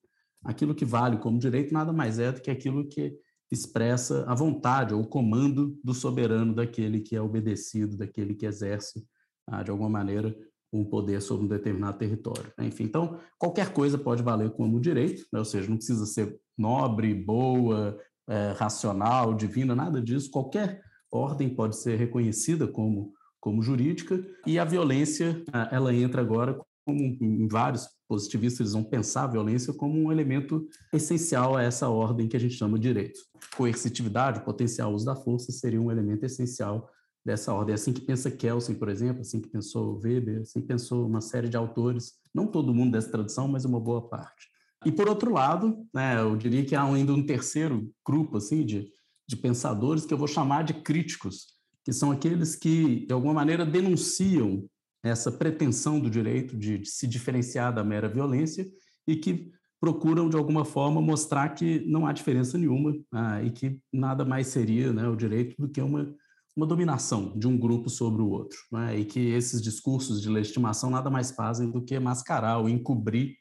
aquilo 0.44 0.76
que 0.76 0.86
vale 0.86 1.18
como 1.18 1.40
direito 1.40 1.74
nada 1.74 1.92
mais 1.92 2.20
é 2.20 2.32
do 2.32 2.42
que 2.42 2.52
aquilo 2.52 2.88
que 2.88 3.14
expressa 3.52 4.26
a 4.28 4.34
vontade 4.34 4.94
ou 4.94 5.02
o 5.02 5.08
comando 5.08 5.78
do 5.84 5.94
soberano, 5.94 6.56
daquele 6.56 7.02
que 7.02 7.16
é 7.16 7.22
obedecido, 7.22 7.96
daquele 7.96 8.34
que 8.34 8.46
exerce, 8.46 9.06
ah, 9.48 9.62
de 9.62 9.70
alguma 9.70 9.90
maneira, 9.90 10.36
um 10.74 10.84
poder 10.84 11.22
sobre 11.22 11.46
um 11.46 11.48
determinado 11.48 11.98
território. 11.98 12.52
Né? 12.58 12.68
Enfim, 12.68 12.86
então, 12.86 13.20
qualquer 13.38 13.72
coisa 13.72 13.98
pode 13.98 14.24
valer 14.24 14.52
como 14.52 14.80
direito, 14.80 15.26
né? 15.32 15.40
ou 15.40 15.46
seja, 15.46 15.70
não 15.70 15.78
precisa 15.78 16.06
ser 16.06 16.40
nobre, 16.58 17.14
boa, 17.14 17.98
é, 18.28 18.54
racional, 18.58 19.34
divina, 19.34 19.76
nada 19.76 20.02
disso. 20.02 20.32
Qualquer 20.32 20.82
ordem 21.12 21.50
pode 21.50 21.78
ser 21.78 21.98
reconhecida 21.98 22.68
como, 22.68 23.14
como 23.40 23.62
jurídica, 23.62 24.26
e 24.48 24.58
a 24.58 24.66
violência 24.66 25.44
ela 25.72 25.94
entra 25.94 26.22
agora 26.22 26.60
como 26.86 27.00
em 27.00 27.48
vários 27.48 27.88
positivistas 28.08 28.60
eles 28.60 28.74
vão 28.74 28.84
pensar 28.84 29.24
a 29.24 29.28
violência 29.28 29.74
como 29.74 29.98
um 29.98 30.12
elemento 30.12 30.68
essencial 30.92 31.56
a 31.56 31.64
essa 31.64 31.88
ordem 31.88 32.28
que 32.28 32.36
a 32.36 32.40
gente 32.40 32.56
chama 32.56 32.78
de 32.78 32.88
direito. 32.88 33.20
Coercitividade, 33.56 34.44
potencial 34.44 34.94
uso 34.94 35.06
da 35.06 35.16
força 35.16 35.52
seria 35.52 35.82
um 35.82 35.92
elemento 35.92 36.26
essencial 36.26 36.90
dessa 37.26 37.54
ordem. 37.54 37.74
Assim 37.74 37.94
que 37.94 38.02
pensa 38.02 38.30
Kelsen, 38.30 38.76
por 38.76 38.90
exemplo, 38.90 39.22
assim 39.22 39.40
que 39.40 39.48
pensou 39.48 40.00
Weber, 40.04 40.42
assim 40.42 40.62
que 40.62 40.68
pensou 40.68 41.06
uma 41.08 41.22
série 41.22 41.50
de 41.50 41.58
autores, 41.58 42.14
não 42.34 42.48
todo 42.48 42.74
mundo 42.74 42.92
dessa 42.92 43.12
tradição, 43.12 43.48
mas 43.48 43.66
uma 43.66 43.80
boa 43.80 44.08
parte. 44.08 44.48
E 44.86 44.92
por 44.92 45.08
outro 45.08 45.32
lado, 45.32 45.86
né, 45.94 46.20
eu 46.20 46.36
diria 46.36 46.66
que 46.66 46.76
há 46.76 46.84
ainda 46.84 47.14
um 47.14 47.26
terceiro 47.26 47.90
grupo 48.06 48.38
assim 48.38 48.66
de, 48.66 48.90
de 49.28 49.36
pensadores 49.38 50.06
que 50.06 50.14
eu 50.14 50.18
vou 50.18 50.28
chamar 50.28 50.64
de 50.64 50.74
críticos, 50.74 51.54
que 51.86 51.94
são 51.94 52.12
aqueles 52.12 52.56
que 52.56 53.06
de 53.06 53.14
alguma 53.14 53.34
maneira 53.34 53.66
denunciam 53.66 54.68
essa 55.02 55.32
pretensão 55.32 56.00
do 56.00 56.10
direito 56.10 56.58
de, 56.58 56.80
de 56.80 56.90
se 56.90 57.08
diferenciar 57.08 57.74
da 57.74 57.84
mera 57.84 58.10
violência 58.10 58.66
e 59.08 59.16
que 59.16 59.52
procuram, 59.80 60.30
de 60.30 60.38
alguma 60.38 60.64
forma, 60.64 61.02
mostrar 61.02 61.50
que 61.50 61.82
não 61.86 62.08
há 62.08 62.14
diferença 62.14 62.58
nenhuma 62.58 62.96
ah, 63.12 63.44
e 63.44 63.52
que 63.52 63.78
nada 63.92 64.24
mais 64.24 64.48
seria 64.48 64.94
né, 64.94 65.08
o 65.10 65.16
direito 65.16 65.56
do 65.60 65.68
que 65.68 65.82
uma, 65.82 66.16
uma 66.56 66.66
dominação 66.66 67.38
de 67.38 67.48
um 67.48 67.58
grupo 67.58 67.90
sobre 67.90 68.22
o 68.22 68.30
outro. 68.30 68.58
Né, 68.72 69.00
e 69.00 69.06
que 69.06 69.20
esses 69.20 69.62
discursos 69.62 70.22
de 70.22 70.30
legitimação 70.30 70.90
nada 70.90 71.10
mais 71.10 71.32
fazem 71.32 71.70
do 71.70 71.84
que 71.84 71.98
mascarar 72.00 72.60
ou 72.60 72.70
encobrir 72.70 73.36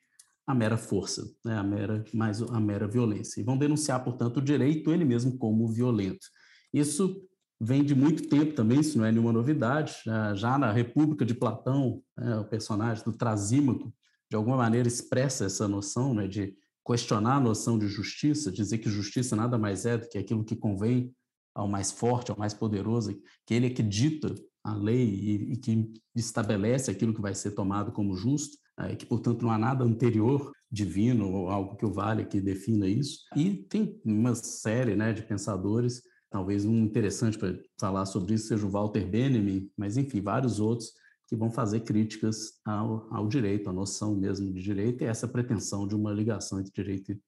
a 0.47 0.55
mera 0.55 0.77
força, 0.77 1.23
né, 1.45 1.57
a, 1.57 1.63
mera, 1.63 2.05
mais, 2.13 2.43
a 2.43 2.61
mera 2.61 2.89
violência. 2.89 3.41
E 3.41 3.45
vão 3.45 3.57
denunciar, 3.57 4.03
portanto, 4.03 4.39
o 4.39 4.43
direito 4.43 4.93
ele 4.93 5.05
mesmo 5.05 5.39
como 5.39 5.69
violento. 5.69 6.27
Isso 6.73 7.23
vem 7.61 7.85
de 7.85 7.95
muito 7.95 8.29
tempo 8.29 8.55
também, 8.55 8.81
isso 8.81 8.99
não 8.99 9.05
é 9.05 9.13
nenhuma 9.13 9.33
novidade. 9.33 9.99
Já 10.35 10.59
na 10.59 10.73
República 10.73 11.25
de 11.25 11.35
Platão, 11.35 12.03
né, 12.17 12.39
o 12.39 12.45
personagem 12.45 13.05
do 13.05 13.13
Trasímaco, 13.13 13.95
de 14.29 14.37
alguma 14.37 14.57
maneira 14.57 14.89
expressa 14.89 15.45
essa 15.45 15.69
noção 15.69 16.13
né, 16.13 16.27
de 16.27 16.57
questionar 16.85 17.37
a 17.37 17.41
noção 17.41 17.79
de 17.79 17.87
justiça, 17.87 18.51
dizer 18.51 18.79
que 18.79 18.91
justiça 18.91 19.37
nada 19.37 19.57
mais 19.57 19.87
é 19.87 19.97
do 19.97 20.09
que 20.09 20.19
aquilo 20.19 20.45
que 20.45 20.57
convém 20.57 21.15
ao 21.55 21.69
mais 21.69 21.91
forte, 21.91 22.31
ao 22.31 22.39
mais 22.39 22.55
poderoso, 22.55 23.15
que 23.47 23.55
ele 23.55 23.67
é 23.67 23.71
que 23.71 23.83
dita 23.83 24.35
a 24.65 24.75
lei 24.75 25.09
e, 25.09 25.53
e 25.53 25.57
que 25.57 25.93
estabelece 26.15 26.91
aquilo 26.91 27.15
que 27.15 27.21
vai 27.21 27.35
ser 27.35 27.53
tomado 27.53 27.93
como 27.93 28.15
justo, 28.15 28.57
é, 28.79 28.97
que, 28.97 29.05
portanto, 29.05 29.43
não 29.43 29.51
há 29.51 29.59
nada 29.59 29.85
anterior, 29.85 30.53
divino, 30.71 31.31
ou 31.31 31.51
algo 31.51 31.77
que 31.77 31.85
o 31.85 31.93
vale 31.93 32.25
que 32.25 32.41
defina 32.41 32.89
isso. 32.89 33.21
E 33.37 33.55
tem 33.65 34.01
uma 34.05 34.35
série 34.35 34.97
né, 34.97 35.13
de 35.13 35.23
pensadores 35.23 36.03
Talvez 36.33 36.65
um 36.65 36.79
interessante 36.79 37.39
para 37.39 37.55
falar 37.79 38.07
sobre 38.07 38.33
isso 38.33 38.49
seja 38.49 38.67
o 38.67 38.71
Walter 38.71 39.07
Benjamin, 39.07 39.71
mas 39.77 39.99
enfim, 39.99 40.23
vários 40.23 40.59
outros 40.59 40.91
que 41.29 41.37
vão 41.37 41.51
fazer 41.51 41.81
críticas 41.81 42.55
ao, 42.65 43.07
ao 43.15 43.29
direito, 43.29 43.69
à 43.69 43.73
noção 43.73 44.17
mesmo 44.17 44.51
de 44.51 44.63
direito 44.63 45.05
e 45.05 45.07
essa 45.07 45.29
pretensão 45.29 45.87
de 45.87 45.95
uma 45.95 46.11
ligação 46.11 46.59
entre 46.59 46.73
direito 46.73 47.13
e 47.13 47.21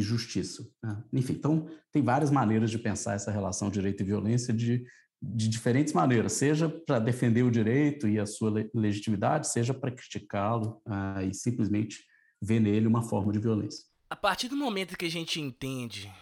justiça. 0.00 0.66
Né? 0.82 1.02
Enfim, 1.12 1.34
então 1.34 1.68
tem 1.90 2.02
várias 2.02 2.30
maneiras 2.30 2.70
de 2.70 2.78
pensar 2.78 3.14
essa 3.14 3.30
relação 3.30 3.70
direito 3.70 4.02
e 4.02 4.06
violência 4.06 4.54
de, 4.54 4.84
de 5.20 5.48
diferentes 5.48 5.92
maneiras, 5.92 6.32
seja 6.32 6.68
para 6.68 6.98
defender 6.98 7.42
o 7.42 7.50
direito 7.50 8.08
e 8.08 8.18
a 8.18 8.26
sua 8.26 8.68
legitimidade, 8.74 9.48
seja 9.48 9.74
para 9.74 9.90
criticá-lo 9.90 10.80
uh, 10.86 11.22
e 11.28 11.34
simplesmente 11.34 12.04
ver 12.40 12.60
nele 12.60 12.86
uma 12.86 13.02
forma 13.02 13.32
de 13.32 13.38
violência. 13.38 13.84
A 14.08 14.16
partir 14.16 14.48
do 14.48 14.56
momento 14.56 14.96
que 14.96 15.06
a 15.06 15.10
gente 15.10 15.40
entende 15.40 16.12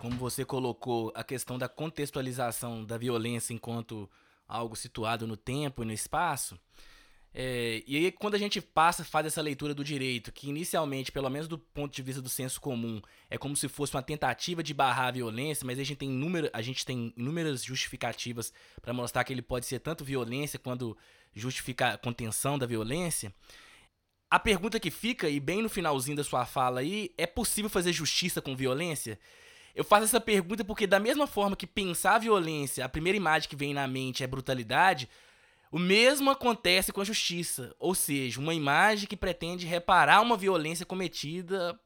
como 0.00 0.16
você 0.16 0.44
colocou, 0.44 1.12
a 1.14 1.24
questão 1.24 1.56
da 1.56 1.68
contextualização 1.68 2.84
da 2.84 2.98
violência 2.98 3.54
enquanto 3.54 4.10
algo 4.46 4.76
situado 4.76 5.26
no 5.26 5.36
tempo 5.36 5.82
e 5.82 5.86
no 5.86 5.92
espaço. 5.92 6.58
É, 7.36 7.82
e 7.84 7.96
aí, 7.96 8.12
quando 8.12 8.36
a 8.36 8.38
gente 8.38 8.60
passa, 8.60 9.02
faz 9.04 9.26
essa 9.26 9.42
leitura 9.42 9.74
do 9.74 9.82
direito, 9.82 10.30
que 10.30 10.48
inicialmente, 10.48 11.10
pelo 11.10 11.28
menos 11.28 11.48
do 11.48 11.58
ponto 11.58 11.92
de 11.92 12.00
vista 12.00 12.22
do 12.22 12.28
senso 12.28 12.60
comum, 12.60 13.02
é 13.28 13.36
como 13.36 13.56
se 13.56 13.66
fosse 13.66 13.92
uma 13.92 14.02
tentativa 14.02 14.62
de 14.62 14.72
barrar 14.72 15.08
a 15.08 15.10
violência, 15.10 15.66
mas 15.66 15.80
a 15.80 15.82
gente 15.82 15.96
tem, 15.96 16.10
inúmero, 16.10 16.48
a 16.52 16.62
gente 16.62 16.86
tem 16.86 17.12
inúmeras 17.16 17.64
justificativas 17.64 18.52
para 18.80 18.92
mostrar 18.92 19.24
que 19.24 19.32
ele 19.32 19.42
pode 19.42 19.66
ser 19.66 19.80
tanto 19.80 20.04
violência 20.04 20.60
quanto 20.60 20.96
justificar 21.34 21.94
a 21.94 21.98
contenção 21.98 22.56
da 22.56 22.66
violência. 22.66 23.34
A 24.30 24.38
pergunta 24.38 24.78
que 24.78 24.90
fica, 24.90 25.28
e 25.28 25.40
bem 25.40 25.60
no 25.60 25.68
finalzinho 25.68 26.16
da 26.16 26.22
sua 26.22 26.46
fala 26.46 26.80
aí, 26.80 27.12
é 27.18 27.26
possível 27.26 27.68
fazer 27.68 27.92
justiça 27.92 28.40
com 28.40 28.54
violência? 28.54 29.18
Eu 29.74 29.82
faço 29.82 30.04
essa 30.04 30.20
pergunta 30.20 30.64
porque, 30.64 30.86
da 30.86 31.00
mesma 31.00 31.26
forma 31.26 31.56
que 31.56 31.66
pensar 31.66 32.14
a 32.14 32.18
violência, 32.18 32.84
a 32.84 32.88
primeira 32.88 33.16
imagem 33.16 33.48
que 33.48 33.56
vem 33.56 33.74
na 33.74 33.88
mente 33.88 34.22
é 34.22 34.26
brutalidade, 34.28 35.08
o 35.74 35.78
mesmo 35.80 36.30
acontece 36.30 36.92
com 36.92 37.00
a 37.00 37.04
justiça. 37.04 37.74
Ou 37.80 37.96
seja, 37.96 38.38
uma 38.38 38.54
imagem 38.54 39.08
que 39.08 39.16
pretende 39.16 39.66
reparar 39.66 40.20
uma 40.20 40.36
violência 40.36 40.86
cometida, 40.86 41.76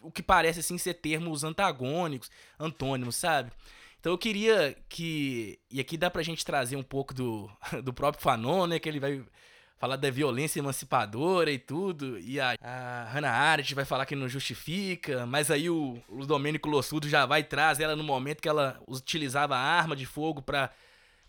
o 0.00 0.10
que 0.10 0.22
parece 0.22 0.60
assim 0.60 0.78
ser 0.78 0.94
termos 0.94 1.44
antagônicos, 1.44 2.30
antônimos, 2.58 3.14
sabe? 3.14 3.52
Então 4.00 4.10
eu 4.10 4.16
queria 4.16 4.74
que. 4.88 5.58
E 5.70 5.78
aqui 5.78 5.98
dá 5.98 6.10
pra 6.10 6.22
gente 6.22 6.46
trazer 6.46 6.76
um 6.76 6.82
pouco 6.82 7.12
do, 7.12 7.50
do 7.84 7.92
próprio 7.92 8.22
Fanon, 8.22 8.66
né? 8.68 8.78
Que 8.78 8.88
ele 8.88 8.98
vai 8.98 9.22
falar 9.76 9.96
da 9.96 10.10
violência 10.10 10.58
emancipadora 10.58 11.50
e 11.50 11.58
tudo. 11.58 12.18
E 12.18 12.40
a, 12.40 12.56
a 12.58 13.04
Hannah 13.12 13.32
Arendt 13.32 13.74
vai 13.74 13.84
falar 13.84 14.06
que 14.06 14.16
não 14.16 14.30
justifica, 14.30 15.26
mas 15.26 15.50
aí 15.50 15.68
o, 15.68 16.02
o 16.08 16.24
Domênico 16.24 16.70
Lossudo 16.70 17.06
já 17.06 17.26
vai 17.26 17.44
trazer 17.44 17.82
ela 17.82 17.96
no 17.96 18.02
momento 18.02 18.40
que 18.40 18.48
ela 18.48 18.80
utilizava 18.88 19.54
a 19.54 19.60
arma 19.60 19.94
de 19.94 20.06
fogo 20.06 20.40
para 20.40 20.70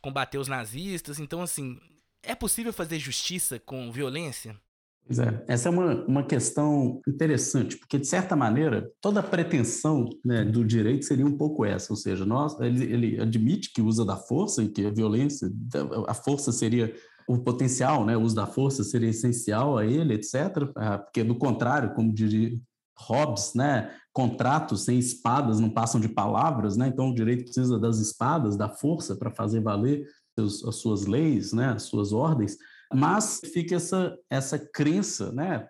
combater 0.01 0.37
os 0.37 0.47
nazistas. 0.47 1.19
Então, 1.19 1.41
assim, 1.41 1.77
é 2.27 2.35
possível 2.35 2.73
fazer 2.73 2.99
justiça 2.99 3.59
com 3.59 3.91
violência? 3.91 4.55
Pois 5.07 5.19
é, 5.19 5.43
essa 5.47 5.69
é 5.69 5.71
uma, 5.71 6.05
uma 6.05 6.23
questão 6.23 6.99
interessante, 7.07 7.77
porque, 7.77 7.97
de 7.97 8.05
certa 8.05 8.35
maneira, 8.35 8.91
toda 8.99 9.21
a 9.21 9.23
pretensão 9.23 10.09
né, 10.23 10.43
do 10.43 10.65
direito 10.65 11.05
seria 11.05 11.25
um 11.25 11.37
pouco 11.37 11.63
essa, 11.63 11.93
ou 11.93 11.97
seja, 11.97 12.25
nós, 12.25 12.59
ele, 12.59 12.83
ele 12.83 13.21
admite 13.21 13.71
que 13.71 13.81
usa 13.81 14.03
da 14.03 14.17
força 14.17 14.61
e 14.61 14.67
que 14.67 14.85
a 14.85 14.91
violência, 14.91 15.49
a 16.07 16.13
força 16.13 16.51
seria 16.51 16.93
o 17.25 17.37
potencial, 17.37 18.05
né, 18.05 18.17
o 18.17 18.21
uso 18.21 18.35
da 18.35 18.45
força 18.45 18.83
seria 18.83 19.09
essencial 19.09 19.77
a 19.77 19.85
ele, 19.85 20.13
etc. 20.13 20.35
Ah, 20.75 20.97
porque, 20.97 21.23
do 21.23 21.35
contrário, 21.35 21.93
como 21.93 22.13
diria 22.13 22.57
Hobbes, 22.97 23.53
né, 23.53 23.89
contratos 24.11 24.83
sem 24.83 24.99
espadas 24.99 25.59
não 25.59 25.69
passam 25.69 26.01
de 26.01 26.09
palavras, 26.09 26.75
né, 26.75 26.87
então 26.87 27.11
o 27.11 27.15
direito 27.15 27.45
precisa 27.45 27.79
das 27.79 27.99
espadas, 27.99 28.57
da 28.57 28.67
força 28.67 29.15
para 29.15 29.31
fazer 29.31 29.61
valer 29.61 30.05
as 30.37 30.75
suas 30.75 31.05
leis, 31.05 31.53
né, 31.53 31.69
as 31.69 31.83
suas 31.83 32.13
ordens, 32.13 32.57
mas 32.93 33.41
fica 33.53 33.75
essa, 33.75 34.17
essa 34.29 34.57
crença, 34.57 35.31
né, 35.31 35.67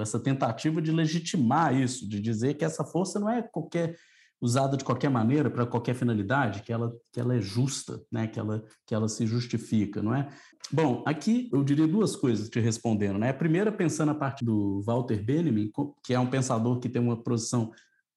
essa 0.00 0.18
tentativa 0.18 0.82
de 0.82 0.90
legitimar 0.90 1.74
isso, 1.74 2.08
de 2.08 2.20
dizer 2.20 2.54
que 2.54 2.64
essa 2.64 2.84
força 2.84 3.20
não 3.20 3.30
é 3.30 3.42
qualquer 3.42 3.96
usada 4.40 4.76
de 4.76 4.84
qualquer 4.84 5.10
maneira 5.10 5.50
para 5.50 5.66
qualquer 5.66 5.94
finalidade, 5.94 6.62
que 6.62 6.72
ela, 6.72 6.92
que 7.12 7.20
ela 7.20 7.36
é 7.36 7.40
justa, 7.40 8.02
né? 8.10 8.26
que, 8.26 8.40
ela, 8.40 8.64
que 8.86 8.94
ela 8.94 9.06
se 9.06 9.26
justifica, 9.26 10.02
não 10.02 10.14
é? 10.14 10.28
Bom, 10.72 11.02
aqui 11.06 11.50
eu 11.52 11.62
diria 11.62 11.86
duas 11.86 12.16
coisas 12.16 12.48
te 12.48 12.58
respondendo. 12.58 13.18
Né? 13.18 13.28
A 13.28 13.34
primeira, 13.34 13.70
pensando 13.70 14.12
a 14.12 14.14
parte 14.14 14.44
do 14.44 14.80
Walter 14.82 15.22
Benjamin, 15.22 15.70
que 16.02 16.14
é 16.14 16.18
um 16.18 16.30
pensador 16.30 16.78
que 16.78 16.88
tem 16.88 17.02
uma 17.02 17.22
posição 17.22 17.70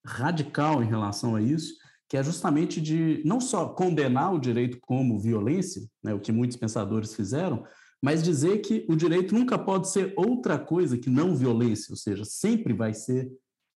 radical 0.05 0.81
em 0.81 0.87
relação 0.87 1.35
a 1.35 1.41
isso, 1.41 1.73
que 2.13 2.17
é 2.17 2.23
justamente 2.23 2.79
de 2.79 3.23
não 3.25 3.41
só 3.41 3.69
condenar 3.69 4.35
o 4.35 4.39
direito 4.39 4.77
como 4.79 5.17
violência, 5.17 5.81
né, 6.03 6.13
o 6.13 6.19
que 6.19 6.31
muitos 6.31 6.55
pensadores 6.55 7.15
fizeram, 7.15 7.65
mas 7.99 8.21
dizer 8.21 8.59
que 8.59 8.85
o 8.87 8.95
direito 8.95 9.33
nunca 9.33 9.57
pode 9.57 9.89
ser 9.89 10.13
outra 10.15 10.59
coisa 10.59 10.95
que 10.95 11.09
não 11.09 11.35
violência, 11.35 11.87
ou 11.89 11.97
seja, 11.97 12.23
sempre 12.23 12.71
vai 12.71 12.93
ser 12.93 13.31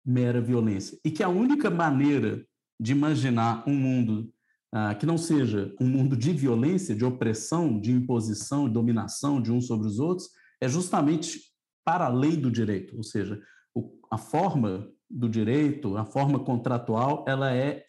mera 0.06 0.42
violência. 0.42 1.00
E 1.06 1.12
que 1.12 1.24
a 1.24 1.30
única 1.30 1.70
maneira 1.70 2.46
de 2.78 2.92
imaginar 2.92 3.64
um 3.66 3.74
mundo 3.74 4.30
ah, 4.70 4.94
que 4.94 5.06
não 5.06 5.18
seja 5.18 5.74
um 5.80 5.88
mundo 5.88 6.18
de 6.18 6.34
violência, 6.34 6.94
de 6.94 7.06
opressão, 7.06 7.80
de 7.80 7.94
imposição, 7.94 8.68
de 8.68 8.74
dominação 8.74 9.42
de 9.42 9.50
uns 9.50 9.66
sobre 9.66 9.88
os 9.88 9.98
outros, 9.98 10.28
é 10.60 10.68
justamente 10.68 11.40
para 11.86 12.08
a 12.08 12.14
lei 12.14 12.36
do 12.36 12.52
direito, 12.52 12.98
ou 12.98 13.04
seja, 13.04 13.42
o, 13.74 13.98
a 14.12 14.18
forma 14.18 14.92
do 15.10 15.30
direito, 15.30 15.96
a 15.96 16.04
forma 16.04 16.38
contratual, 16.38 17.24
ela 17.30 17.56
é 17.56 17.86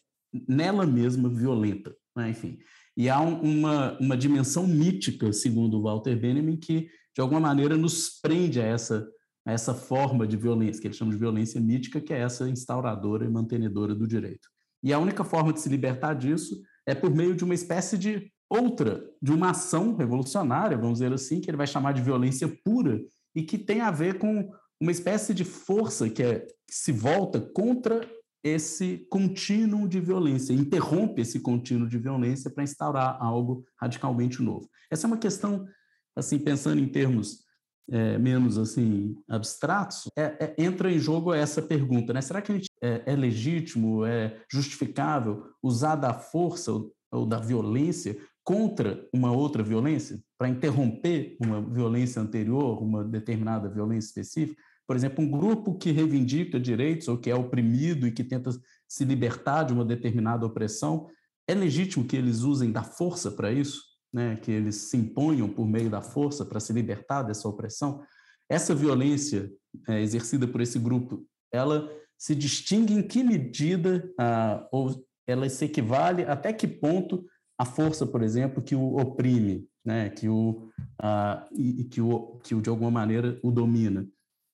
nela 0.49 0.87
mesma 0.87 1.29
violenta, 1.29 1.95
né? 2.17 2.31
enfim. 2.31 2.59
E 2.97 3.09
há 3.09 3.21
um, 3.21 3.41
uma, 3.41 3.99
uma 3.99 4.17
dimensão 4.17 4.67
mítica, 4.67 5.33
segundo 5.33 5.83
Walter 5.83 6.17
Benjamin, 6.17 6.57
que 6.57 6.89
de 7.15 7.21
alguma 7.21 7.41
maneira 7.41 7.77
nos 7.77 8.21
prende 8.21 8.61
a 8.61 8.65
essa 8.65 9.07
essa 9.47 9.73
forma 9.73 10.27
de 10.27 10.37
violência, 10.37 10.81
que 10.81 10.89
eles 10.89 10.97
chamam 10.97 11.15
de 11.15 11.21
violência 11.21 11.61
mítica, 11.61 12.01
que 12.01 12.13
é 12.13 12.19
essa 12.19 12.49
instauradora 12.49 13.25
e 13.25 13.31
mantenedora 13.31 13.95
do 13.95 14.07
direito. 14.07 14.49
E 14.83 14.93
a 14.93 14.99
única 14.99 15.23
forma 15.23 15.53
de 15.53 15.61
se 15.61 15.69
libertar 15.69 16.15
disso 16.15 16.61
é 16.85 16.95
por 16.95 17.15
meio 17.15 17.35
de 17.35 17.45
uma 17.45 17.55
espécie 17.55 17.97
de 17.97 18.31
outra, 18.51 19.05
de 19.23 19.33
uma 19.33 19.51
ação 19.51 19.97
revolucionária, 19.97 20.77
vamos 20.77 20.95
dizer 20.99 21.13
assim, 21.13 21.41
que 21.41 21.49
ele 21.49 21.57
vai 21.57 21.67
chamar 21.67 21.93
de 21.93 22.03
violência 22.03 22.49
pura, 22.65 23.01
e 23.35 23.43
que 23.43 23.57
tem 23.57 23.81
a 23.81 23.91
ver 23.91 24.19
com 24.19 24.51
uma 24.81 24.91
espécie 24.91 25.33
de 25.33 25.45
força 25.45 26.09
que, 26.09 26.23
é, 26.23 26.41
que 26.41 26.75
se 26.75 26.91
volta 26.91 27.41
contra 27.41 28.09
esse 28.47 29.07
contínuo 29.11 29.89
de 29.89 29.99
violência, 30.01 30.53
interrompe 30.53 31.23
esse 31.23 31.41
contínuo 31.41 31.89
de 31.89 31.99
violência 31.99 32.51
para 32.51 32.63
instaurar 32.63 33.17
algo 33.21 33.65
radicalmente 33.81 34.41
novo. 34.41 34.69
Essa 34.91 35.07
é 35.07 35.09
uma 35.09 35.19
questão, 35.19 35.67
assim, 36.15 36.39
pensando 36.39 36.81
em 36.81 36.89
termos 36.89 37.45
é, 37.91 38.19
menos 38.19 38.59
assim 38.59 39.17
abstratos, 39.29 40.11
é, 40.17 40.23
é, 40.41 40.55
entra 40.59 40.91
em 40.91 40.99
jogo 40.99 41.33
essa 41.33 41.63
pergunta, 41.63 42.13
né? 42.13 42.21
Será 42.21 42.43
que 42.43 42.53
gente 42.53 42.69
é, 42.83 43.03
é 43.07 43.17
legítimo, 43.17 44.05
é 44.05 44.41
justificável 44.51 45.45
usar 45.63 45.97
da 45.97 46.13
força 46.13 46.73
ou, 46.73 46.93
ou 47.13 47.27
da 47.27 47.39
violência 47.39 48.17
contra 48.45 49.07
uma 49.13 49.33
outra 49.33 49.63
violência 49.63 50.21
para 50.39 50.49
interromper 50.49 51.37
uma 51.41 51.61
violência 51.61 52.21
anterior, 52.21 52.83
uma 52.83 53.05
determinada 53.05 53.69
violência 53.69 54.09
específica? 54.09 54.61
Por 54.87 54.95
exemplo, 54.95 55.25
um 55.25 55.31
grupo 55.31 55.77
que 55.77 55.91
reivindica 55.91 56.61
direitos 56.61 57.09
ou 57.09 57.19
que 57.19 57.31
é 57.31 57.35
oprimido 57.35 58.07
e 58.07 58.13
que 58.13 58.23
tenta 58.23 58.51
se 58.89 59.05
libertar 59.05 59.65
de 59.65 59.73
uma 59.73 59.85
determinada 59.85 60.47
opressão, 60.47 61.09
é 61.49 61.55
legítimo 61.55 62.05
que 62.05 62.17
eles 62.17 62.43
usem 62.43 62.71
da 62.71 62.85
força 62.85 63.31
para 63.31 63.53
isso? 63.53 63.83
Né? 64.13 64.37
Que 64.37 64.53
eles 64.53 64.77
se 64.77 64.97
imponham 64.97 65.49
por 65.49 65.67
meio 65.67 65.91
da 65.91 66.01
força 66.01 66.45
para 66.45 66.61
se 66.61 66.73
libertar 66.73 67.23
dessa 67.23 67.49
opressão? 67.49 68.01
Essa 68.49 68.75
violência 68.75 69.51
é, 69.89 70.01
exercida 70.01 70.47
por 70.47 70.61
esse 70.61 70.79
grupo, 70.79 71.27
ela 71.53 71.91
se 72.17 72.35
distingue 72.35 72.95
em 72.95 73.03
que 73.03 73.25
medida, 73.25 74.09
ah, 74.19 74.67
ou 74.71 75.05
ela 75.27 75.49
se 75.49 75.65
equivale 75.65 76.23
até 76.23 76.53
que 76.53 76.67
ponto 76.67 77.27
a 77.59 77.65
força, 77.65 78.07
por 78.07 78.23
exemplo, 78.23 78.63
que 78.63 78.77
o 78.77 78.97
oprime, 78.97 79.69
né? 79.85 80.11
que, 80.11 80.29
o, 80.29 80.71
ah, 81.01 81.45
e, 81.53 81.85
que, 81.85 82.01
o, 82.01 82.39
que 82.45 82.55
o, 82.55 82.63
de 82.63 82.71
alguma 82.71 82.91
maneira, 82.91 83.39
o 83.43 83.51
domina 83.51 84.07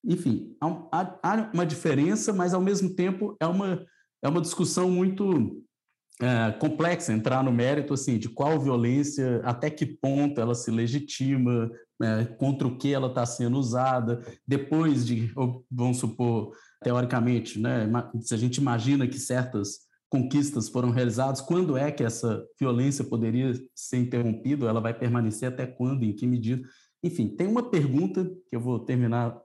enfim, 0.05 0.57
há, 0.61 1.19
há, 1.23 1.51
uma 1.53 1.67
diferença, 1.67 2.33
mas 2.33 2.55
ao 2.55 2.61
mesmo 2.61 2.95
tempo 2.95 3.37
é 3.41 3.47
uma, 3.47 3.85
é 4.23 4.29
uma 4.29 4.41
discussão 4.41 4.91
muito 4.91 5.63
é, 6.21 6.53
complexa 6.53 7.13
entrar 7.13 7.43
no 7.43 7.53
mérito 7.53 7.95
assim 7.95 8.19
de 8.19 8.29
qual 8.29 8.61
violência, 8.61 9.41
até 9.45 9.71
que 9.71 9.87
ponto 9.87 10.41
ela 10.41 10.55
se 10.55 10.71
legitima, 10.71 11.71
é, 12.03 12.25
contra 12.25 12.67
o 12.67 12.77
que 12.77 12.93
ela 12.93 13.09
está 13.09 13.25
sendo 13.25 13.59
usada, 13.59 14.21
depois 14.47 15.07
de, 15.07 15.33
vamos 15.71 15.99
supor, 15.99 16.53
teoricamente, 16.83 17.61
né, 17.61 17.89
se 18.21 18.35
a 18.35 18.37
gente 18.37 18.57
imagina 18.57 19.07
que 19.07 19.19
certas 19.19 19.81
conquistas 20.09 20.69
foram 20.69 20.91
realizadas, 20.91 21.41
quando 21.41 21.77
é 21.77 21.91
que 21.91 22.05
essa 22.05 22.45
violência 22.61 23.05
poderia 23.05 23.53
ser 23.75 23.99
interrompida, 23.99 24.67
ela 24.67 24.81
vai 24.81 24.93
permanecer 24.93 25.49
até 25.49 25.67
quando, 25.67 26.03
em 26.03 26.13
que 26.13 26.27
medida? 26.27 26.63
Enfim, 27.03 27.29
tem 27.29 27.47
uma 27.47 27.69
pergunta 27.69 28.25
que 28.49 28.57
eu 28.57 28.61
vou 28.61 28.79
terminar 28.79 29.41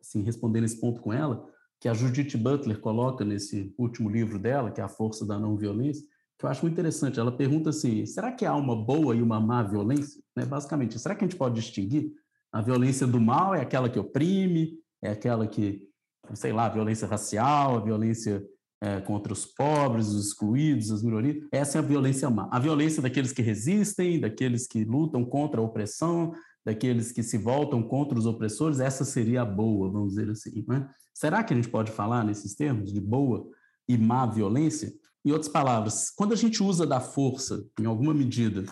assim, 0.00 0.22
respondendo 0.22 0.64
esse 0.64 0.80
ponto 0.80 1.00
com 1.00 1.12
ela, 1.12 1.46
que 1.80 1.88
a 1.88 1.94
Judith 1.94 2.36
Butler 2.36 2.80
coloca 2.80 3.24
nesse 3.24 3.74
último 3.78 4.08
livro 4.08 4.38
dela, 4.38 4.70
que 4.70 4.80
é 4.80 4.84
A 4.84 4.88
Força 4.88 5.24
da 5.24 5.38
Não 5.38 5.56
Violência, 5.56 6.04
que 6.38 6.44
eu 6.44 6.48
acho 6.48 6.62
muito 6.62 6.74
interessante. 6.74 7.18
Ela 7.18 7.32
pergunta 7.32 7.70
assim: 7.70 8.06
será 8.06 8.32
que 8.32 8.46
há 8.46 8.54
uma 8.54 8.76
boa 8.76 9.14
e 9.14 9.22
uma 9.22 9.40
má 9.40 9.62
violência? 9.62 10.22
Né? 10.36 10.44
Basicamente, 10.44 10.98
será 10.98 11.14
que 11.14 11.24
a 11.24 11.28
gente 11.28 11.36
pode 11.36 11.56
distinguir? 11.56 12.12
A 12.52 12.62
violência 12.62 13.06
do 13.06 13.20
mal 13.20 13.54
é 13.54 13.60
aquela 13.60 13.90
que 13.90 13.98
oprime, 13.98 14.78
é 15.02 15.10
aquela 15.10 15.46
que, 15.46 15.86
sei 16.34 16.52
lá, 16.52 16.66
a 16.66 16.70
violência 16.70 17.06
racial, 17.06 17.76
a 17.76 17.80
violência 17.80 18.42
é, 18.80 19.00
contra 19.00 19.32
os 19.32 19.44
pobres, 19.44 20.08
os 20.08 20.28
excluídos, 20.28 20.90
as 20.90 21.02
minorias. 21.02 21.44
Essa 21.52 21.78
é 21.78 21.80
a 21.80 21.84
violência 21.84 22.30
má. 22.30 22.48
A 22.50 22.58
violência 22.58 23.02
daqueles 23.02 23.32
que 23.32 23.42
resistem, 23.42 24.20
daqueles 24.20 24.66
que 24.66 24.84
lutam 24.84 25.24
contra 25.24 25.60
a 25.60 25.64
opressão, 25.64 26.32
daqueles 26.64 27.12
que 27.12 27.22
se 27.22 27.38
voltam 27.38 27.82
contra 27.82 28.18
os 28.18 28.26
opressores, 28.26 28.80
essa 28.80 29.04
seria 29.04 29.42
a 29.42 29.44
boa, 29.44 29.90
vamos 29.90 30.14
dizer 30.14 30.30
assim. 30.30 30.64
Né? 30.68 30.88
Será 31.14 31.42
que 31.42 31.52
a 31.52 31.56
gente 31.56 31.68
pode 31.68 31.90
falar 31.90 32.24
nesses 32.24 32.54
termos 32.54 32.92
de 32.92 33.00
boa 33.00 33.48
e 33.88 33.96
má 33.96 34.26
violência? 34.26 34.92
Em 35.24 35.32
outras 35.32 35.50
palavras, 35.50 36.10
quando 36.10 36.32
a 36.32 36.36
gente 36.36 36.62
usa 36.62 36.86
da 36.86 37.00
força, 37.00 37.66
em 37.80 37.86
alguma 37.86 38.14
medida, 38.14 38.64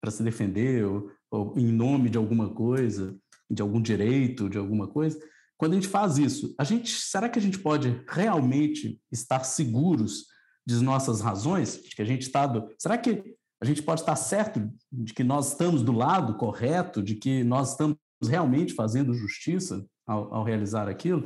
para 0.00 0.10
se 0.10 0.22
defender, 0.22 0.84
ou, 0.84 1.10
ou 1.30 1.54
em 1.56 1.72
nome 1.72 2.10
de 2.10 2.18
alguma 2.18 2.50
coisa, 2.50 3.16
de 3.50 3.62
algum 3.62 3.80
direito, 3.80 4.50
de 4.50 4.58
alguma 4.58 4.86
coisa, 4.88 5.18
quando 5.56 5.72
a 5.72 5.74
gente 5.76 5.88
faz 5.88 6.18
isso, 6.18 6.54
a 6.58 6.64
gente, 6.64 6.90
será 6.90 7.28
que 7.28 7.38
a 7.38 7.42
gente 7.42 7.58
pode 7.58 8.02
realmente 8.08 9.00
estar 9.10 9.42
seguros 9.44 10.26
de 10.66 10.76
nossas 10.82 11.20
razões, 11.20 11.82
de 11.82 11.94
que 11.94 12.02
a 12.02 12.04
gente 12.04 12.22
está 12.22 12.46
do, 12.46 12.68
será 12.78 12.98
que 12.98 13.22
a 13.66 13.68
gente 13.68 13.82
pode 13.82 14.00
estar 14.00 14.14
certo 14.14 14.70
de 14.92 15.12
que 15.12 15.24
nós 15.24 15.48
estamos 15.48 15.82
do 15.82 15.90
lado 15.90 16.36
correto, 16.36 17.02
de 17.02 17.16
que 17.16 17.42
nós 17.42 17.72
estamos 17.72 17.96
realmente 18.22 18.72
fazendo 18.74 19.12
justiça 19.12 19.84
ao, 20.06 20.32
ao 20.32 20.44
realizar 20.44 20.88
aquilo? 20.88 21.24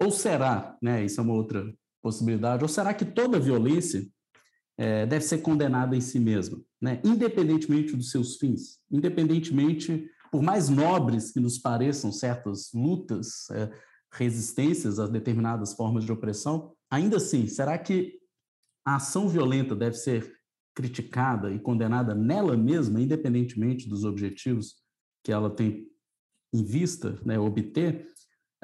Ou 0.00 0.12
será, 0.12 0.76
né, 0.80 1.04
isso 1.04 1.20
é 1.20 1.24
uma 1.24 1.34
outra 1.34 1.74
possibilidade, 2.00 2.62
ou 2.62 2.68
será 2.68 2.94
que 2.94 3.04
toda 3.04 3.40
violência 3.40 4.06
é, 4.78 5.04
deve 5.06 5.24
ser 5.24 5.38
condenada 5.38 5.96
em 5.96 6.00
si 6.00 6.20
mesma, 6.20 6.60
né, 6.80 7.00
independentemente 7.04 7.96
dos 7.96 8.12
seus 8.12 8.36
fins, 8.36 8.78
independentemente, 8.88 10.08
por 10.30 10.40
mais 10.40 10.68
nobres 10.68 11.32
que 11.32 11.40
nos 11.40 11.58
pareçam 11.58 12.12
certas 12.12 12.70
lutas, 12.72 13.50
é, 13.50 13.70
resistências 14.12 15.00
a 15.00 15.08
determinadas 15.08 15.74
formas 15.74 16.04
de 16.04 16.12
opressão, 16.12 16.72
ainda 16.88 17.16
assim, 17.16 17.48
será 17.48 17.76
que 17.76 18.20
a 18.86 18.96
ação 18.96 19.28
violenta 19.28 19.74
deve 19.74 19.96
ser 19.96 20.41
criticada 20.74 21.50
e 21.50 21.58
condenada 21.58 22.14
nela 22.14 22.56
mesma, 22.56 23.00
independentemente 23.00 23.88
dos 23.88 24.04
objetivos 24.04 24.76
que 25.22 25.32
ela 25.32 25.50
tem 25.50 25.86
em 26.52 26.64
vista 26.64 27.18
né, 27.24 27.38
obter, 27.38 28.06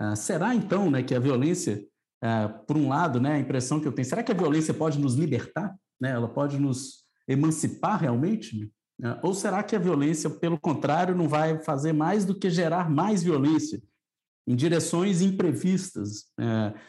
uh, 0.01 0.15
será 0.15 0.55
então 0.55 0.91
né, 0.91 1.03
que 1.03 1.15
a 1.15 1.21
violência, 1.21 1.85
uh, 2.23 2.67
por 2.67 2.77
um 2.77 2.89
lado, 2.89 3.21
né, 3.21 3.35
a 3.35 3.39
impressão 3.39 3.81
que 3.81 3.89
eu 3.89 3.93
tenho, 3.93 4.07
será 4.07 4.23
que 4.23 4.33
a 4.33 4.37
violência 4.37 4.75
pode 4.75 4.99
nos 4.99 5.15
libertar? 5.15 5.75
Né, 6.01 6.11
ela 6.11 6.29
pode 6.29 6.59
nos 6.59 7.05
emancipar 7.27 8.01
realmente? 8.01 8.71
Uh, 9.01 9.19
ou 9.23 9.35
será 9.35 9.63
que 9.63 9.75
a 9.75 9.79
violência, 9.79 10.29
pelo 10.29 10.59
contrário, 10.59 11.15
não 11.15 11.29
vai 11.29 11.63
fazer 11.63 11.93
mais 11.93 12.25
do 12.25 12.39
que 12.39 12.51
gerar 12.51 12.91
mais 12.91 13.23
violência 13.23 13.83
em 14.47 14.57
direções 14.57 15.21
imprevistas, 15.21 16.25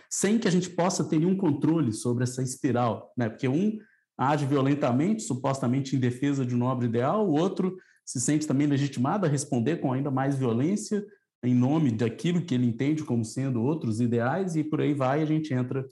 sem 0.10 0.40
que 0.40 0.48
a 0.48 0.52
gente 0.52 0.70
possa 0.70 1.04
ter 1.04 1.20
nenhum 1.20 1.36
controle 1.36 1.92
sobre 1.92 2.24
essa 2.24 2.42
espiral? 2.42 3.12
Né? 3.18 3.28
Porque 3.28 3.50
um 3.50 3.78
age 4.20 4.46
violentamente, 4.46 5.24
supostamente 5.24 5.96
em 5.96 6.00
defesa 6.00 6.46
de 6.46 6.54
um 6.54 6.58
nobre 6.58 6.88
ideal, 6.88 7.26
o 7.26 7.40
outro 7.40 7.78
se 8.06 8.20
sente 8.20 8.46
também 8.46 8.68
legitimado 8.68 9.26
a 9.26 9.30
responder 9.30 9.78
com 9.78 9.94
ainda 9.94 10.12
mais 10.12 10.36
violência 10.36 11.06
em 11.42 11.56
nome 11.56 11.90
daquilo 11.90 12.42
que 12.42 12.54
ele 12.54 12.66
entende 12.66 13.04
como 13.04 13.24
sendo 13.24 13.64
outros 13.64 14.02
ideais, 14.02 14.58
e 14.58 14.64
por 14.64 14.82
aí 14.82 14.94
vai, 14.94 15.22
a 15.22 15.26
gente 15.26 15.54
entra 15.54 15.90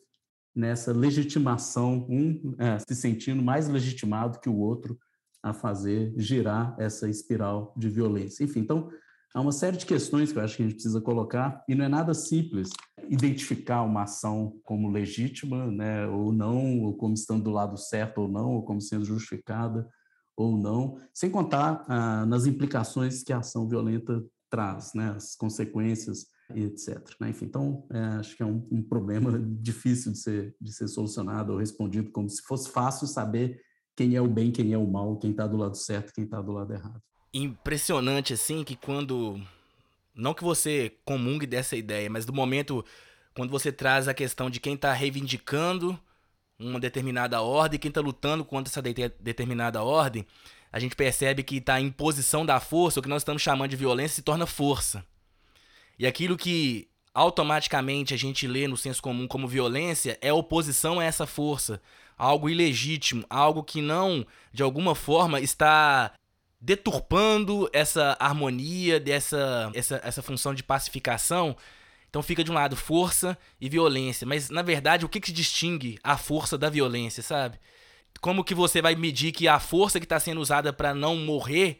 nessa 0.53 0.91
legitimação, 0.91 2.05
um 2.09 2.53
é, 2.57 2.77
se 2.79 2.95
sentindo 2.95 3.41
mais 3.41 3.69
legitimado 3.69 4.39
que 4.41 4.49
o 4.49 4.57
outro 4.57 4.99
a 5.41 5.53
fazer 5.53 6.13
girar 6.17 6.75
essa 6.77 7.07
espiral 7.07 7.73
de 7.77 7.87
violência. 7.87 8.43
Enfim, 8.43 8.59
então, 8.59 8.89
há 9.37 9.41
uma 9.41 9.51
série 9.51 9.77
de 9.77 9.85
questões 9.85 10.31
que 10.31 10.39
eu 10.39 10.43
acho 10.43 10.57
que 10.57 10.63
a 10.63 10.65
gente 10.65 10.73
precisa 10.73 10.99
colocar, 10.99 11.63
e 11.69 11.75
não 11.75 11.85
é 11.85 11.87
nada 11.87 12.11
simples 12.15 12.69
identificar 13.07 13.83
uma 13.83 14.01
ação 14.01 14.59
como 14.63 14.89
legítima, 14.89 15.67
né, 15.67 16.07
ou 16.07 16.33
não, 16.33 16.81
ou 16.81 16.97
como 16.97 17.13
estando 17.13 17.43
do 17.43 17.51
lado 17.51 17.77
certo 17.77 18.21
ou 18.21 18.27
não, 18.27 18.53
ou 18.53 18.63
como 18.63 18.81
sendo 18.81 19.05
justificada 19.05 19.87
ou 20.35 20.57
não, 20.57 20.97
sem 21.13 21.29
contar 21.29 21.85
ah, 21.87 22.25
nas 22.25 22.47
implicações 22.47 23.21
que 23.21 23.31
a 23.31 23.37
ação 23.37 23.67
violenta 23.67 24.25
traz, 24.49 24.93
né, 24.95 25.13
as 25.15 25.35
consequências 25.35 26.25
e 26.55 26.63
etc. 26.63 26.97
Né? 27.21 27.29
Enfim, 27.29 27.45
então, 27.45 27.85
é, 27.91 27.99
acho 28.19 28.35
que 28.35 28.41
é 28.41 28.45
um, 28.45 28.67
um, 28.71 28.81
problema 28.81 29.37
difícil 29.61 30.13
de 30.13 30.17
ser, 30.17 30.55
de 30.59 30.73
ser 30.73 30.87
solucionado 30.87 31.53
ou 31.53 31.59
respondido, 31.59 32.09
como 32.09 32.27
se 32.27 32.41
fosse 32.41 32.71
fácil 32.71 33.05
saber 33.05 33.61
quem 33.95 34.15
é 34.15 34.21
o 34.21 34.27
bem, 34.27 34.51
quem 34.51 34.73
é 34.73 34.77
o 34.79 34.87
mal, 34.87 35.19
quem 35.19 35.29
está 35.29 35.45
do 35.45 35.57
lado 35.57 35.77
certo, 35.77 36.11
quem 36.11 36.23
está 36.23 36.41
do 36.41 36.51
lado 36.51 36.73
errado. 36.73 37.01
Impressionante, 37.37 38.33
assim, 38.33 38.63
que 38.63 38.75
quando 38.75 39.39
não 40.15 40.33
que 40.33 40.43
você 40.43 40.93
comungue 41.05 41.45
dessa 41.45 41.75
ideia, 41.75 42.09
mas 42.09 42.25
do 42.25 42.33
momento 42.33 42.83
quando 43.35 43.51
você 43.51 43.71
traz 43.71 44.07
a 44.07 44.13
questão 44.13 44.49
de 44.49 44.59
quem 44.59 44.73
está 44.73 44.91
reivindicando 44.91 45.99
uma 46.57 46.79
determinada 46.79 47.39
ordem, 47.39 47.79
quem 47.79 47.89
está 47.89 48.01
lutando 48.01 48.43
contra 48.43 48.71
essa 48.71 48.81
de 48.81 48.91
determinada 49.19 49.83
ordem, 49.83 50.25
a 50.71 50.79
gente 50.79 50.95
percebe 50.95 51.43
que 51.43 51.57
está 51.57 51.79
em 51.79 51.91
posição 51.91 52.43
da 52.43 52.59
força, 52.59 52.99
o 52.99 53.03
que 53.03 53.09
nós 53.09 53.21
estamos 53.21 53.43
chamando 53.43 53.69
de 53.69 53.75
violência, 53.75 54.15
se 54.15 54.21
torna 54.23 54.47
força. 54.47 55.05
E 55.99 56.07
aquilo 56.07 56.35
que 56.35 56.87
automaticamente 57.13 58.15
a 58.15 58.17
gente 58.17 58.47
lê 58.47 58.67
no 58.67 58.75
senso 58.75 59.01
comum 59.01 59.27
como 59.27 59.47
violência 59.47 60.17
é 60.21 60.33
oposição 60.33 60.99
a 60.99 61.03
essa 61.03 61.27
força, 61.27 61.79
algo 62.17 62.49
ilegítimo, 62.49 63.23
algo 63.29 63.63
que 63.63 63.81
não, 63.81 64.25
de 64.51 64.63
alguma 64.63 64.95
forma, 64.95 65.39
está 65.39 66.11
deturpando 66.59 67.69
essa 67.71 68.17
harmonia, 68.19 68.99
dessa 68.99 69.71
essa, 69.73 70.01
essa 70.03 70.21
função 70.21 70.53
de 70.53 70.63
pacificação. 70.63 71.55
Então 72.09 72.23
fica 72.23 72.43
de 72.43 72.51
um 72.51 72.55
lado 72.55 72.75
força 72.75 73.37
e 73.59 73.69
violência, 73.69 74.25
mas 74.25 74.49
na 74.49 74.61
verdade 74.61 75.05
o 75.05 75.09
que, 75.09 75.19
que 75.19 75.31
distingue 75.31 75.99
a 76.03 76.17
força 76.17 76.57
da 76.57 76.69
violência, 76.69 77.21
sabe? 77.21 77.59
Como 78.21 78.43
que 78.43 78.55
você 78.55 78.81
vai 78.81 78.95
medir 78.95 79.31
que 79.31 79.47
a 79.47 79.59
força 79.59 79.99
que 79.99 80.05
está 80.05 80.19
sendo 80.19 80.41
usada 80.41 80.73
para 80.73 80.93
não 80.93 81.15
morrer, 81.15 81.79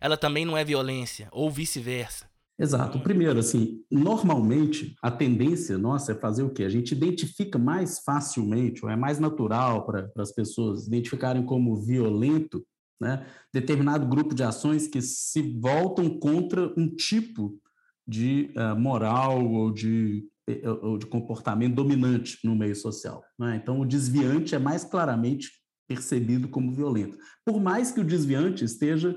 ela 0.00 0.16
também 0.16 0.44
não 0.44 0.56
é 0.56 0.64
violência, 0.64 1.28
ou 1.32 1.50
vice-versa? 1.50 2.28
Exato. 2.58 2.98
Primeiro, 2.98 3.38
assim, 3.38 3.84
normalmente 3.88 4.96
a 5.00 5.10
tendência 5.10 5.78
nossa 5.78 6.12
é 6.12 6.14
fazer 6.14 6.42
o 6.42 6.50
quê? 6.50 6.64
A 6.64 6.68
gente 6.68 6.92
identifica 6.92 7.56
mais 7.56 8.00
facilmente, 8.00 8.84
ou 8.84 8.90
é 8.90 8.96
mais 8.96 9.20
natural 9.20 9.86
para 9.86 10.10
as 10.18 10.32
pessoas 10.32 10.88
identificarem 10.88 11.44
como 11.44 11.80
violento, 11.80 12.66
né, 13.00 13.26
determinado 13.52 14.06
grupo 14.06 14.34
de 14.34 14.42
ações 14.42 14.86
que 14.86 15.00
se 15.00 15.58
voltam 15.58 16.18
contra 16.18 16.72
um 16.76 16.88
tipo 16.94 17.58
de 18.06 18.52
uh, 18.56 18.78
moral 18.78 19.44
ou 19.46 19.70
de, 19.70 20.26
eh, 20.48 20.68
ou 20.68 20.96
de 20.96 21.06
comportamento 21.06 21.74
dominante 21.74 22.38
no 22.42 22.56
meio 22.56 22.74
social. 22.74 23.22
Né? 23.38 23.60
Então, 23.62 23.80
o 23.80 23.86
desviante 23.86 24.54
é 24.54 24.58
mais 24.58 24.84
claramente 24.84 25.50
percebido 25.86 26.48
como 26.48 26.72
violento. 26.72 27.18
Por 27.44 27.60
mais 27.60 27.90
que 27.90 28.00
o 28.00 28.04
desviante 28.04 28.64
esteja 28.64 29.14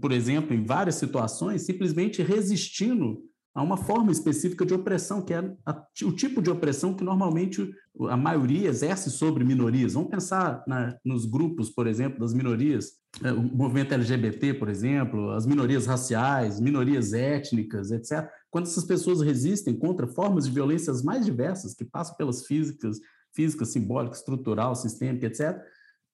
por 0.00 0.12
exemplo, 0.12 0.54
em 0.54 0.64
várias 0.64 0.96
situações, 0.96 1.62
simplesmente 1.62 2.22
resistindo 2.22 3.22
a 3.54 3.62
uma 3.62 3.76
forma 3.76 4.10
específica 4.10 4.64
de 4.64 4.72
opressão, 4.72 5.20
que 5.20 5.34
é 5.34 5.54
a, 5.66 5.86
o 6.04 6.12
tipo 6.12 6.40
de 6.40 6.50
opressão 6.50 6.94
que 6.94 7.04
normalmente 7.04 7.70
a 8.08 8.16
maioria 8.16 8.68
exerce 8.68 9.10
sobre 9.10 9.44
minorias. 9.44 9.92
Vamos 9.92 10.10
pensar 10.10 10.64
na, 10.66 10.96
nos 11.04 11.26
grupos, 11.26 11.68
por 11.68 11.86
exemplo, 11.86 12.18
das 12.18 12.32
minorias, 12.32 12.92
é, 13.22 13.30
o 13.30 13.42
movimento 13.42 13.92
LGBT, 13.92 14.54
por 14.54 14.68
exemplo, 14.68 15.30
as 15.32 15.44
minorias 15.44 15.86
raciais, 15.86 16.58
minorias 16.60 17.12
étnicas, 17.12 17.90
etc. 17.90 18.26
Quando 18.50 18.66
essas 18.66 18.84
pessoas 18.84 19.20
resistem 19.20 19.78
contra 19.78 20.06
formas 20.06 20.46
de 20.46 20.50
violências 20.50 21.02
mais 21.02 21.26
diversas, 21.26 21.74
que 21.74 21.84
passam 21.84 22.16
pelas 22.16 22.46
físicas, 22.46 22.98
física, 23.34 23.66
simbólica, 23.66 24.16
estrutural, 24.16 24.74
sistêmica, 24.74 25.26
etc., 25.26 25.60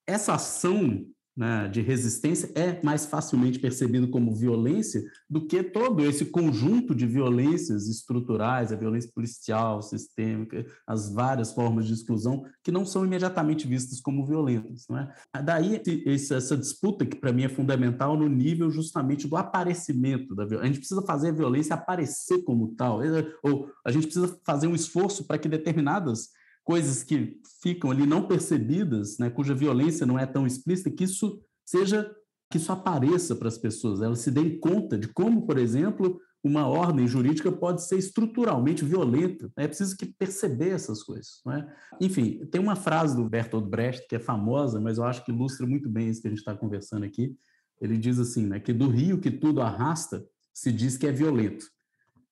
essa 0.07 0.35
ação 0.35 1.07
né, 1.39 1.69
de 1.69 1.81
resistência 1.81 2.51
é 2.57 2.83
mais 2.83 3.07
facilmente 3.07 3.61
percebido 3.61 4.09
como 4.09 4.35
violência 4.35 5.01
do 5.31 5.47
que 5.47 5.63
todo 5.63 6.05
esse 6.05 6.25
conjunto 6.25 6.93
de 6.93 7.07
violências 7.07 7.87
estruturais, 7.87 8.73
a 8.73 8.77
violência 8.77 9.09
policial, 9.15 9.81
sistêmica, 9.81 10.67
as 10.85 11.15
várias 11.15 11.53
formas 11.53 11.87
de 11.87 11.93
exclusão 11.93 12.45
que 12.61 12.73
não 12.73 12.85
são 12.85 13.05
imediatamente 13.05 13.69
vistas 13.69 14.01
como 14.01 14.27
violentas. 14.27 14.85
É? 14.91 15.41
Daí 15.41 15.81
essa 16.07 16.57
disputa 16.57 17.07
que 17.07 17.17
para 17.17 17.33
mim 17.33 17.45
é 17.45 17.49
fundamental 17.49 18.17
no 18.17 18.29
nível 18.29 18.69
justamente 18.69 19.29
do 19.29 19.37
aparecimento 19.37 20.35
da 20.35 20.45
violência. 20.45 20.65
A 20.65 20.67
gente 20.67 20.81
precisa 20.81 21.03
fazer 21.03 21.29
a 21.29 21.33
violência 21.33 21.75
aparecer 21.75 22.43
como 22.43 22.75
tal, 22.75 23.01
ou 23.45 23.71
a 23.87 23.93
gente 23.93 24.09
precisa 24.09 24.37
fazer 24.45 24.67
um 24.67 24.75
esforço 24.75 25.25
para 25.25 25.39
que 25.39 25.49
determinadas 25.49 26.31
coisas 26.69 27.03
que 27.03 27.41
ficam 27.63 27.91
ali 27.91 28.07
não 28.07 28.29
percebidas, 28.29 29.17
né, 29.17 29.31
cuja 29.31 29.55
violência 29.55 30.05
não 30.05 30.19
é 30.19 30.27
tão 30.27 30.47
explícita, 30.47 30.91
que 30.91 31.05
isso 31.05 31.41
seja 31.65 32.15
que 32.53 32.59
isso 32.59 32.71
apareça 32.71 33.35
para 33.35 33.49
as 33.49 33.57
pessoas, 33.57 34.03
elas 34.03 34.19
se 34.19 34.31
deem 34.31 34.61
conta 34.61 34.99
de 34.99 35.09
como, 35.09 35.47
por 35.47 35.57
exemplo, 35.57 36.21
uma 36.45 36.67
ordem 36.67 37.07
jurídica 37.07 37.51
pode 37.51 37.83
ser 37.87 37.97
estruturalmente 37.97 38.85
violenta. 38.85 39.47
Né? 39.57 39.65
É 39.65 39.67
preciso 39.67 39.97
que 39.97 40.05
perceber 40.05 40.69
essas 40.69 41.03
coisas. 41.03 41.41
Não 41.45 41.55
é? 41.55 41.75
Enfim, 42.03 42.45
tem 42.51 42.61
uma 42.61 42.77
frase 42.77 43.17
do 43.17 43.27
Bertolt 43.27 43.65
Brecht 43.65 44.07
que 44.07 44.17
é 44.17 44.19
famosa, 44.19 44.79
mas 44.79 44.99
eu 44.99 45.05
acho 45.05 45.25
que 45.25 45.33
ilustra 45.33 45.67
muito 45.67 45.89
bem 45.89 46.11
isso 46.11 46.21
que 46.21 46.29
a 46.29 46.31
gente 46.31 46.41
está 46.41 46.55
conversando 46.55 47.05
aqui. 47.05 47.35
Ele 47.81 47.97
diz 47.97 48.19
assim, 48.19 48.45
né, 48.45 48.61
que 48.61 48.75
do 48.75 48.89
rio 48.89 49.19
que 49.19 49.31
tudo 49.31 49.63
arrasta, 49.63 50.23
se 50.53 50.71
diz 50.71 50.99
que 50.99 51.07
é 51.07 51.13
violento. 51.13 51.65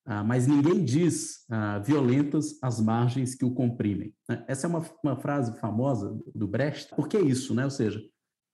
Ah, 0.09 0.23
mas 0.23 0.47
ninguém 0.47 0.85
diz 0.85 1.45
ah, 1.51 1.81
violentas 1.81 2.57
as 2.63 2.81
margens 2.81 3.35
que 3.35 3.45
o 3.45 3.51
comprimem. 3.51 4.15
Né? 4.29 4.45
Essa 4.47 4.69
é 4.69 4.71
uma, 4.71 4.85
uma, 5.03 5.17
frase 5.17 5.59
famosa 5.59 6.17
do 6.33 6.47
Brecht. 6.47 6.95
Por 6.95 7.09
que 7.09 7.19
isso? 7.19 7.53
Né? 7.53 7.65
Ou 7.65 7.71
seja, 7.71 8.01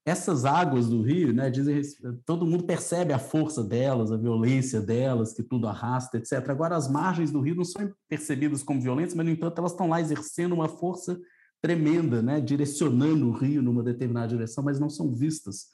essas 0.05 0.47
águas 0.47 0.88
do 0.88 1.03
rio, 1.03 1.33
né, 1.33 1.51
dizem, 1.51 1.81
todo 2.25 2.47
mundo 2.47 2.65
percebe 2.65 3.12
a 3.12 3.19
força 3.19 3.62
delas, 3.62 4.11
a 4.11 4.17
violência 4.17 4.81
delas, 4.81 5.33
que 5.33 5.43
tudo 5.43 5.69
arrasta, 5.69 6.17
etc. 6.17 6.49
Agora, 6.49 6.75
as 6.75 6.91
margens 6.91 7.31
do 7.31 7.41
rio 7.41 7.55
não 7.55 7.65
são 7.65 7.93
percebidas 8.09 8.62
como 8.62 8.81
violentas, 8.81 9.15
mas, 9.15 9.25
no 9.25 9.31
entanto, 9.31 9.59
elas 9.59 9.73
estão 9.73 9.88
lá 9.88 10.01
exercendo 10.01 10.55
uma 10.55 10.69
força 10.69 11.21
tremenda, 11.61 12.21
né, 12.21 12.41
direcionando 12.41 13.29
o 13.29 13.33
rio 13.33 13.62
numa 13.62 13.83
determinada 13.83 14.29
direção, 14.29 14.65
mas 14.65 14.81
não 14.81 14.91
são 14.91 15.12
vistas 15.15 15.67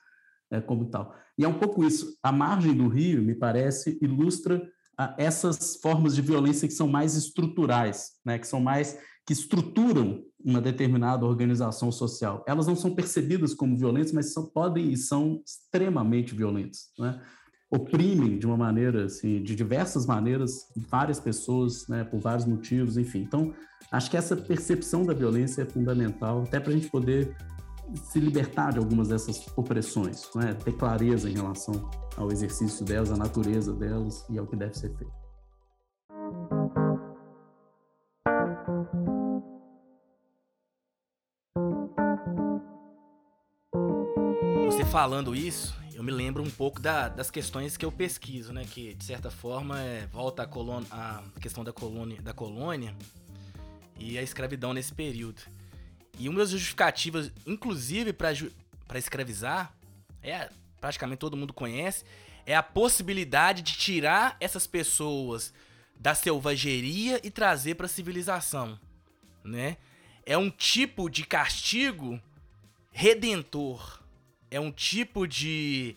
é, 0.50 0.60
como 0.60 0.90
tal. 0.90 1.14
E 1.38 1.44
é 1.44 1.48
um 1.48 1.58
pouco 1.58 1.82
isso. 1.84 2.18
A 2.22 2.30
margem 2.32 2.74
do 2.74 2.88
rio, 2.88 3.22
me 3.22 3.34
parece, 3.34 3.96
ilustra 4.02 4.60
essas 5.16 5.76
formas 5.76 6.14
de 6.14 6.22
violência 6.22 6.66
que 6.66 6.74
são 6.74 6.88
mais 6.88 7.14
estruturais, 7.14 8.12
né, 8.24 8.38
que 8.38 8.46
são 8.46 8.60
mais 8.60 8.98
que 9.26 9.32
estruturam 9.32 10.22
uma 10.42 10.60
determinada 10.60 11.26
organização 11.26 11.92
social. 11.92 12.42
Elas 12.48 12.66
não 12.66 12.74
são 12.74 12.94
percebidas 12.94 13.52
como 13.52 13.76
violentas, 13.76 14.12
mas 14.12 14.32
são, 14.32 14.46
podem 14.46 14.90
e 14.90 14.96
são 14.96 15.42
extremamente 15.44 16.34
violentas, 16.34 16.88
né? 16.98 17.20
oprimem 17.70 18.38
de 18.38 18.46
uma 18.46 18.56
maneira, 18.56 19.04
assim, 19.04 19.42
de 19.42 19.54
diversas 19.54 20.06
maneiras, 20.06 20.66
várias 20.74 21.20
pessoas, 21.20 21.86
né, 21.86 22.02
por 22.02 22.18
vários 22.18 22.46
motivos, 22.46 22.96
enfim. 22.96 23.20
Então, 23.20 23.52
acho 23.92 24.10
que 24.10 24.16
essa 24.16 24.34
percepção 24.34 25.04
da 25.04 25.12
violência 25.12 25.62
é 25.62 25.66
fundamental, 25.66 26.42
até 26.42 26.58
para 26.58 26.70
a 26.70 26.74
gente 26.74 26.88
poder 26.88 27.36
se 27.94 28.20
libertar 28.20 28.72
de 28.72 28.78
algumas 28.78 29.08
dessas 29.08 29.46
opressões, 29.56 30.28
né? 30.34 30.54
ter 30.54 30.72
clareza 30.72 31.28
em 31.28 31.34
relação 31.34 31.90
ao 32.16 32.30
exercício 32.30 32.84
delas, 32.84 33.10
à 33.10 33.16
natureza 33.16 33.72
delas 33.72 34.24
e 34.28 34.38
ao 34.38 34.46
que 34.46 34.56
deve 34.56 34.74
ser 34.74 34.94
feito. 34.96 35.12
Você 44.66 44.84
falando 44.84 45.34
isso, 45.34 45.74
eu 45.94 46.04
me 46.04 46.12
lembro 46.12 46.42
um 46.42 46.50
pouco 46.50 46.80
da, 46.80 47.08
das 47.08 47.30
questões 47.30 47.76
que 47.76 47.84
eu 47.84 47.90
pesquiso, 47.90 48.52
né? 48.52 48.64
Que 48.64 48.94
de 48.94 49.04
certa 49.04 49.30
forma 49.30 49.80
é, 49.80 50.06
volta 50.06 50.42
à, 50.42 51.18
à 51.18 51.40
questão 51.40 51.64
da 51.64 51.72
colônia, 51.72 52.22
da 52.22 52.32
colônia 52.32 52.94
e 53.98 54.16
a 54.16 54.22
escravidão 54.22 54.72
nesse 54.72 54.94
período. 54.94 55.42
E 56.18 56.28
uma 56.28 56.40
das 56.40 56.50
justificativas, 56.50 57.30
inclusive 57.46 58.12
para 58.12 58.98
escravizar, 58.98 59.72
é 60.22 60.50
praticamente 60.80 61.18
todo 61.18 61.36
mundo 61.36 61.52
conhece, 61.52 62.04
é 62.44 62.56
a 62.56 62.62
possibilidade 62.62 63.62
de 63.62 63.76
tirar 63.76 64.36
essas 64.40 64.66
pessoas 64.66 65.52
da 65.98 66.14
selvageria 66.14 67.20
e 67.22 67.30
trazer 67.30 67.74
para 67.74 67.86
a 67.86 67.88
civilização, 67.88 68.78
né? 69.44 69.76
É 70.24 70.36
um 70.36 70.50
tipo 70.50 71.08
de 71.08 71.24
castigo 71.24 72.20
redentor. 72.90 74.00
É 74.50 74.58
um 74.58 74.72
tipo 74.72 75.26
de, 75.26 75.94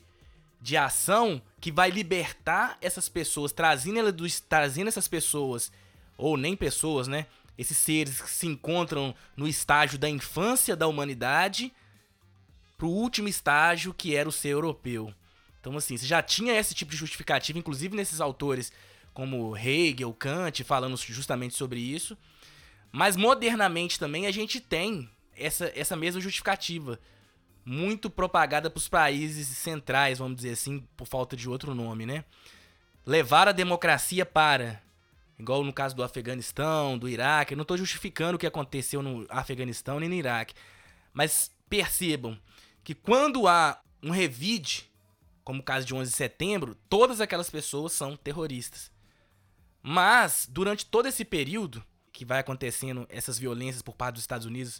de 0.61 0.75
ação 0.75 1.41
que 1.59 1.71
vai 1.71 1.89
libertar 1.89 2.77
essas 2.81 3.07
pessoas, 3.07 3.51
trazendo, 3.51 3.99
ela 3.99 4.11
do, 4.11 4.25
trazendo 4.47 4.87
essas 4.87 5.07
pessoas, 5.07 5.71
ou 6.17 6.37
nem 6.37 6.55
pessoas, 6.55 7.07
né? 7.07 7.27
Esses 7.61 7.77
seres 7.77 8.19
que 8.19 8.29
se 8.29 8.47
encontram 8.47 9.13
no 9.37 9.47
estágio 9.47 9.99
da 9.99 10.09
infância 10.09 10.75
da 10.75 10.87
humanidade 10.87 11.71
para 12.75 12.87
o 12.87 12.91
último 12.91 13.27
estágio 13.27 13.93
que 13.93 14.15
era 14.15 14.27
o 14.27 14.31
ser 14.31 14.49
europeu. 14.49 15.13
Então, 15.59 15.77
assim, 15.77 15.95
você 15.95 16.07
já 16.07 16.23
tinha 16.23 16.57
esse 16.57 16.73
tipo 16.73 16.89
de 16.89 16.97
justificativa, 16.97 17.59
inclusive 17.59 17.95
nesses 17.95 18.19
autores 18.19 18.73
como 19.13 19.55
Hegel, 19.55 20.11
Kant, 20.13 20.63
falando 20.63 20.97
justamente 20.97 21.55
sobre 21.55 21.79
isso. 21.79 22.17
Mas 22.91 23.15
modernamente 23.15 23.99
também 23.99 24.25
a 24.25 24.31
gente 24.31 24.59
tem 24.59 25.07
essa, 25.37 25.71
essa 25.75 25.95
mesma 25.95 26.19
justificativa, 26.19 26.99
muito 27.63 28.09
propagada 28.09 28.71
para 28.71 28.79
os 28.79 28.89
países 28.89 29.47
centrais, 29.49 30.17
vamos 30.17 30.37
dizer 30.37 30.53
assim, 30.53 30.83
por 30.97 31.05
falta 31.05 31.37
de 31.37 31.47
outro 31.47 31.75
nome, 31.75 32.07
né? 32.07 32.25
Levar 33.05 33.47
a 33.47 33.51
democracia 33.51 34.25
para 34.25 34.81
Igual 35.41 35.63
no 35.63 35.73
caso 35.73 35.95
do 35.95 36.03
Afeganistão, 36.03 36.99
do 36.99 37.09
Iraque. 37.09 37.53
Eu 37.53 37.57
não 37.57 37.63
estou 37.63 37.75
justificando 37.75 38.35
o 38.35 38.39
que 38.39 38.45
aconteceu 38.45 39.01
no 39.01 39.25
Afeganistão 39.27 39.99
nem 39.99 40.07
no 40.07 40.13
Iraque. 40.13 40.53
Mas 41.11 41.51
percebam 41.67 42.37
que 42.83 42.93
quando 42.93 43.47
há 43.47 43.81
um 44.03 44.11
revide, 44.11 44.87
como 45.43 45.61
o 45.61 45.63
caso 45.63 45.87
de 45.87 45.95
11 45.95 46.11
de 46.11 46.15
setembro, 46.15 46.75
todas 46.87 47.19
aquelas 47.19 47.49
pessoas 47.49 47.91
são 47.91 48.15
terroristas. 48.15 48.91
Mas, 49.81 50.47
durante 50.47 50.85
todo 50.85 51.07
esse 51.07 51.25
período 51.25 51.83
que 52.13 52.23
vai 52.23 52.39
acontecendo 52.39 53.07
essas 53.09 53.39
violências 53.39 53.81
por 53.81 53.95
parte 53.95 54.15
dos 54.15 54.23
Estados 54.23 54.45
Unidos, 54.45 54.79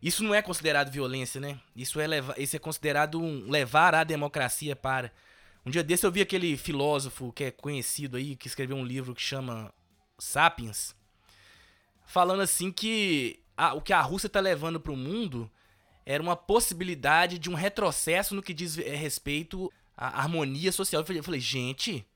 isso 0.00 0.24
não 0.24 0.34
é 0.34 0.40
considerado 0.40 0.90
violência, 0.90 1.38
né? 1.38 1.60
Isso 1.76 2.00
é, 2.00 2.06
leva, 2.06 2.34
isso 2.38 2.56
é 2.56 2.58
considerado 2.58 3.20
um 3.20 3.50
levar 3.50 3.94
a 3.94 4.04
democracia 4.04 4.74
para. 4.74 5.12
Um 5.66 5.70
dia 5.70 5.84
desse 5.84 6.06
eu 6.06 6.10
vi 6.10 6.22
aquele 6.22 6.56
filósofo 6.56 7.30
que 7.30 7.44
é 7.44 7.50
conhecido 7.50 8.16
aí, 8.16 8.36
que 8.36 8.48
escreveu 8.48 8.78
um 8.78 8.84
livro 8.86 9.14
que 9.14 9.20
chama 9.20 9.70
Sapiens, 10.22 10.94
falando 12.06 12.42
assim 12.42 12.70
que 12.70 13.40
a, 13.56 13.74
o 13.74 13.82
que 13.82 13.92
a 13.92 14.00
Rússia 14.00 14.28
está 14.28 14.40
levando 14.40 14.78
para 14.78 14.92
o 14.92 14.96
mundo 14.96 15.50
era 16.06 16.22
uma 16.22 16.36
possibilidade 16.36 17.38
de 17.38 17.50
um 17.50 17.54
retrocesso 17.54 18.34
no 18.34 18.42
que 18.42 18.54
diz 18.54 18.78
eh, 18.78 18.94
respeito 18.94 19.70
à 19.96 20.20
harmonia 20.20 20.70
social. 20.70 21.02
Eu 21.02 21.06
falei, 21.06 21.20
eu 21.20 21.40
gente, 21.40 22.06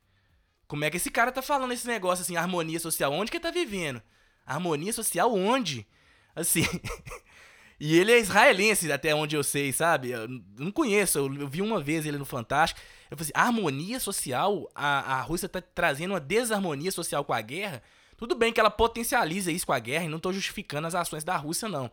como 0.68 0.84
é 0.84 0.90
que 0.90 0.96
esse 0.96 1.10
cara 1.10 1.32
tá 1.32 1.42
falando 1.42 1.72
esse 1.72 1.86
negócio 1.86 2.22
assim, 2.22 2.36
harmonia 2.36 2.78
social? 2.78 3.12
Onde 3.12 3.30
que 3.30 3.36
ele 3.36 3.42
tá 3.42 3.50
vivendo? 3.50 4.00
Harmonia 4.46 4.92
social 4.92 5.34
onde? 5.34 5.86
Assim, 6.34 6.62
E 7.78 7.94
ele 7.98 8.10
é 8.10 8.18
israelense, 8.18 8.90
até 8.90 9.14
onde 9.14 9.36
eu 9.36 9.44
sei, 9.44 9.70
sabe? 9.70 10.10
Eu 10.10 10.26
não 10.58 10.72
conheço, 10.72 11.18
eu 11.18 11.46
vi 11.46 11.60
uma 11.60 11.80
vez 11.80 12.06
ele 12.06 12.16
no 12.16 12.24
Fantástico. 12.24 12.80
Eu 13.10 13.18
falei 13.18 13.30
assim, 13.30 13.48
harmonia 13.48 14.00
social? 14.00 14.68
A, 14.74 15.16
a 15.16 15.20
Rússia 15.20 15.48
tá 15.48 15.60
trazendo 15.60 16.12
uma 16.12 16.20
desarmonia 16.20 16.90
social 16.90 17.22
com 17.24 17.34
a 17.34 17.40
guerra? 17.40 17.82
Tudo 18.16 18.34
bem 18.34 18.52
que 18.52 18.60
ela 18.60 18.70
potencializa 18.70 19.52
isso 19.52 19.66
com 19.66 19.72
a 19.72 19.78
guerra 19.78 20.04
e 20.04 20.08
não 20.08 20.18
tô 20.18 20.32
justificando 20.32 20.86
as 20.86 20.94
ações 20.94 21.24
da 21.24 21.36
Rússia, 21.36 21.68
não. 21.68 21.90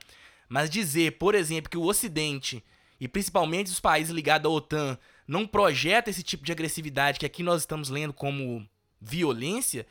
Mas 0.47 0.69
dizer, 0.69 1.17
por 1.17 1.35
exemplo, 1.35 1.69
que 1.69 1.77
o 1.77 1.83
Ocidente, 1.83 2.63
e 2.99 3.07
principalmente 3.07 3.71
os 3.71 3.79
países 3.79 4.13
ligados 4.13 4.49
à 4.49 4.53
OTAN, 4.53 4.97
não 5.27 5.47
projeta 5.47 6.09
esse 6.09 6.23
tipo 6.23 6.43
de 6.43 6.51
agressividade 6.51 7.19
que 7.19 7.25
aqui 7.25 7.43
nós 7.43 7.61
estamos 7.61 7.89
lendo 7.89 8.13
como 8.13 8.67
violência, 9.01 9.85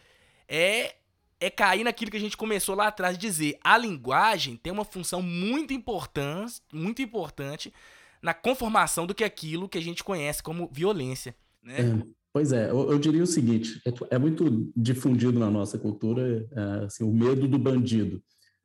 é 0.48 0.94
é 1.42 1.50
cair 1.50 1.82
naquilo 1.82 2.08
que 2.08 2.16
a 2.16 2.20
gente 2.20 2.36
começou 2.36 2.76
lá 2.76 2.86
atrás 2.86 3.18
de 3.18 3.26
dizer. 3.26 3.58
A 3.64 3.76
linguagem 3.76 4.56
tem 4.56 4.72
uma 4.72 4.84
função 4.84 5.20
muito 5.20 5.74
importante, 5.74 6.62
muito 6.72 7.02
importante 7.02 7.74
na 8.22 8.32
conformação 8.32 9.08
do 9.08 9.14
que 9.14 9.24
aquilo 9.24 9.68
que 9.68 9.76
a 9.76 9.82
gente 9.82 10.04
conhece 10.04 10.40
como 10.40 10.70
violência. 10.72 11.34
Né? 11.60 11.80
É, 11.80 12.06
pois 12.32 12.52
é, 12.52 12.70
eu, 12.70 12.90
eu, 12.90 12.98
diria 12.98 13.22
o 13.22 13.26
seguinte: 13.26 13.80
é, 13.86 14.14
é, 14.14 14.18
muito 14.18 14.72
difundido 14.76 15.38
na 15.38 15.50
nossa 15.50 15.78
cultura 15.78 16.46
é, 16.50 16.84
assim, 16.84 17.04
o 17.04 17.12
medo 17.12 17.46
do 17.46 17.58
bandido. 17.58 18.22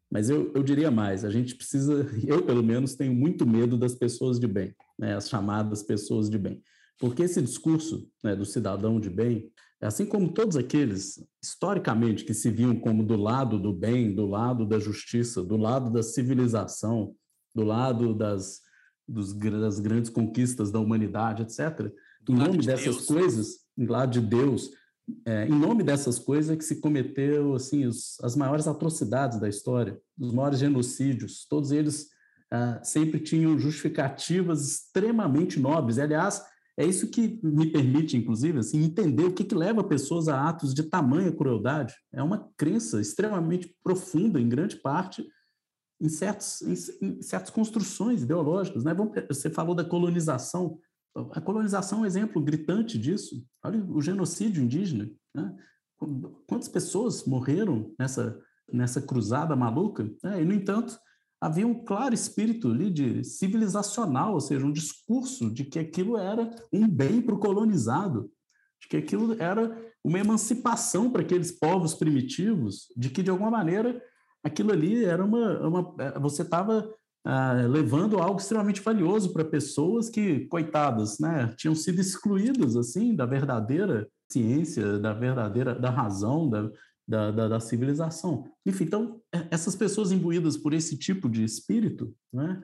Mas 0.09 0.29
eu, 0.29 0.53
eu 0.55 0.63
diria 0.63 0.89
mais, 0.89 1.25
a 1.25 1.29
gente 1.29 1.55
precisa, 1.55 2.07
eu 2.25 2.41
pelo 2.43 2.63
menos 2.63 2.95
tenho 2.95 3.13
muito 3.13 3.45
medo 3.45 3.77
das 3.77 3.93
pessoas 3.93 4.39
de 4.39 4.47
bem, 4.47 4.73
né, 4.97 5.15
as 5.15 5.29
chamadas 5.29 5.83
pessoas 5.83 6.29
de 6.29 6.37
bem. 6.37 6.61
Porque 6.99 7.23
esse 7.23 7.41
discurso 7.41 8.09
né, 8.23 8.35
do 8.35 8.45
cidadão 8.45 8.99
de 8.99 9.09
bem, 9.09 9.51
Assim 9.79 10.07
como 10.07 10.33
todos 10.33 10.57
aqueles, 10.57 11.23
historicamente, 11.41 12.25
que 12.25 12.33
se 12.33 12.49
viam 12.49 12.75
como 12.75 13.03
do 13.03 13.15
lado 13.15 13.59
do 13.59 13.71
bem, 13.71 14.13
do 14.13 14.25
lado 14.25 14.65
da 14.65 14.79
justiça, 14.79 15.43
do 15.43 15.55
lado 15.55 15.91
da 15.91 16.01
civilização, 16.01 17.13
do 17.53 17.63
lado 17.63 18.15
das, 18.15 18.61
dos, 19.07 19.33
das 19.33 19.79
grandes 19.79 20.09
conquistas 20.09 20.71
da 20.71 20.79
humanidade, 20.79 21.43
etc., 21.43 21.91
em 22.29 22.35
nome 22.35 22.59
de 22.59 22.67
dessas 22.67 22.95
Deus. 22.95 23.05
coisas, 23.05 23.47
lado 23.77 24.11
de 24.11 24.21
Deus, 24.21 24.71
é, 25.25 25.45
em 25.47 25.57
nome 25.57 25.83
dessas 25.83 26.19
coisas 26.19 26.51
é 26.51 26.57
que 26.57 26.65
se 26.65 26.81
cometeu 26.81 27.55
assim 27.55 27.85
os, 27.85 28.17
as 28.21 28.35
maiores 28.35 28.67
atrocidades 28.67 29.39
da 29.39 29.47
história, 29.47 29.97
os 30.19 30.33
maiores 30.33 30.59
genocídios, 30.59 31.45
todos 31.49 31.71
eles 31.71 32.09
ah, 32.51 32.79
sempre 32.83 33.19
tinham 33.19 33.57
justificativas 33.57 34.65
extremamente 34.65 35.59
nobres. 35.59 35.97
Aliás, 35.97 36.43
é 36.77 36.85
isso 36.85 37.07
que 37.07 37.39
me 37.43 37.71
permite, 37.71 38.15
inclusive, 38.15 38.59
assim, 38.59 38.83
entender 38.83 39.23
o 39.23 39.33
que, 39.33 39.43
que 39.43 39.55
leva 39.55 39.83
pessoas 39.83 40.27
a 40.27 40.47
atos 40.47 40.73
de 40.73 40.83
tamanha 40.83 41.31
crueldade. 41.31 41.93
É 42.13 42.21
uma 42.21 42.49
crença 42.55 43.01
extremamente 43.01 43.75
profunda, 43.83 44.39
em 44.39 44.47
grande 44.47 44.75
parte, 44.77 45.27
em, 45.99 46.07
certos, 46.07 46.61
em, 46.61 46.75
em 47.01 47.21
certas 47.21 47.49
construções 47.49 48.21
ideológicas. 48.21 48.83
Né? 48.83 48.95
Você 49.27 49.49
falou 49.49 49.73
da 49.73 49.83
colonização. 49.83 50.79
A 51.31 51.41
colonização 51.41 51.99
é 51.99 52.01
um 52.01 52.05
exemplo 52.05 52.41
gritante 52.41 52.97
disso. 52.97 53.43
Olha 53.63 53.83
o 53.83 54.01
genocídio 54.01 54.63
indígena. 54.63 55.09
Né? 55.33 55.55
Quantas 56.47 56.67
pessoas 56.67 57.25
morreram 57.25 57.93
nessa, 57.97 58.39
nessa 58.71 59.01
cruzada 59.01 59.55
maluca? 59.55 60.09
É, 60.23 60.41
e, 60.41 60.45
no 60.45 60.53
entanto, 60.53 60.97
havia 61.41 61.65
um 61.65 61.83
claro 61.83 62.13
espírito 62.13 62.69
ali 62.69 62.91
de 62.91 63.23
civilizacional, 63.23 64.33
ou 64.33 64.41
seja, 64.41 64.65
um 64.65 64.71
discurso 64.71 65.51
de 65.51 65.63
que 65.65 65.79
aquilo 65.79 66.17
era 66.17 66.49
um 66.71 66.87
bem 66.87 67.21
para 67.21 67.35
o 67.35 67.39
colonizado, 67.39 68.31
de 68.81 68.87
que 68.87 68.97
aquilo 68.97 69.35
era 69.41 69.75
uma 70.03 70.19
emancipação 70.19 71.11
para 71.11 71.21
aqueles 71.21 71.51
povos 71.51 71.93
primitivos, 71.93 72.87
de 72.95 73.09
que 73.09 73.23
de 73.23 73.29
alguma 73.29 73.51
maneira 73.51 74.01
aquilo 74.43 74.71
ali 74.71 75.03
era 75.03 75.23
uma, 75.23 75.67
uma 75.67 75.95
eh, 75.99 76.19
você 76.19 76.43
estava 76.43 76.89
ah, 77.29 77.51
levando 77.67 78.19
algo 78.19 78.39
extremamente 78.39 78.79
valioso 78.79 79.33
para 79.33 79.43
pessoas 79.43 80.09
que 80.09 80.45
coitadas, 80.45 81.19
né, 81.19 81.53
tinham 81.57 81.75
sido 81.75 81.99
excluídas 81.99 82.77
assim 82.77 83.13
da 83.13 83.25
verdadeira 83.25 84.07
ciência, 84.31 84.97
da 84.97 85.11
verdadeira 85.11 85.75
da 85.75 85.89
razão, 85.89 86.49
da, 86.49 86.71
da, 87.05 87.31
da, 87.31 87.47
da, 87.49 87.59
civilização. 87.59 88.45
Enfim, 88.65 88.85
então, 88.85 89.21
é, 89.35 89.45
essas 89.51 89.75
pessoas 89.75 90.13
imbuídas 90.13 90.55
por 90.55 90.73
esse 90.73 90.97
tipo 90.97 91.27
de 91.27 91.43
espírito, 91.43 92.15
né, 92.31 92.63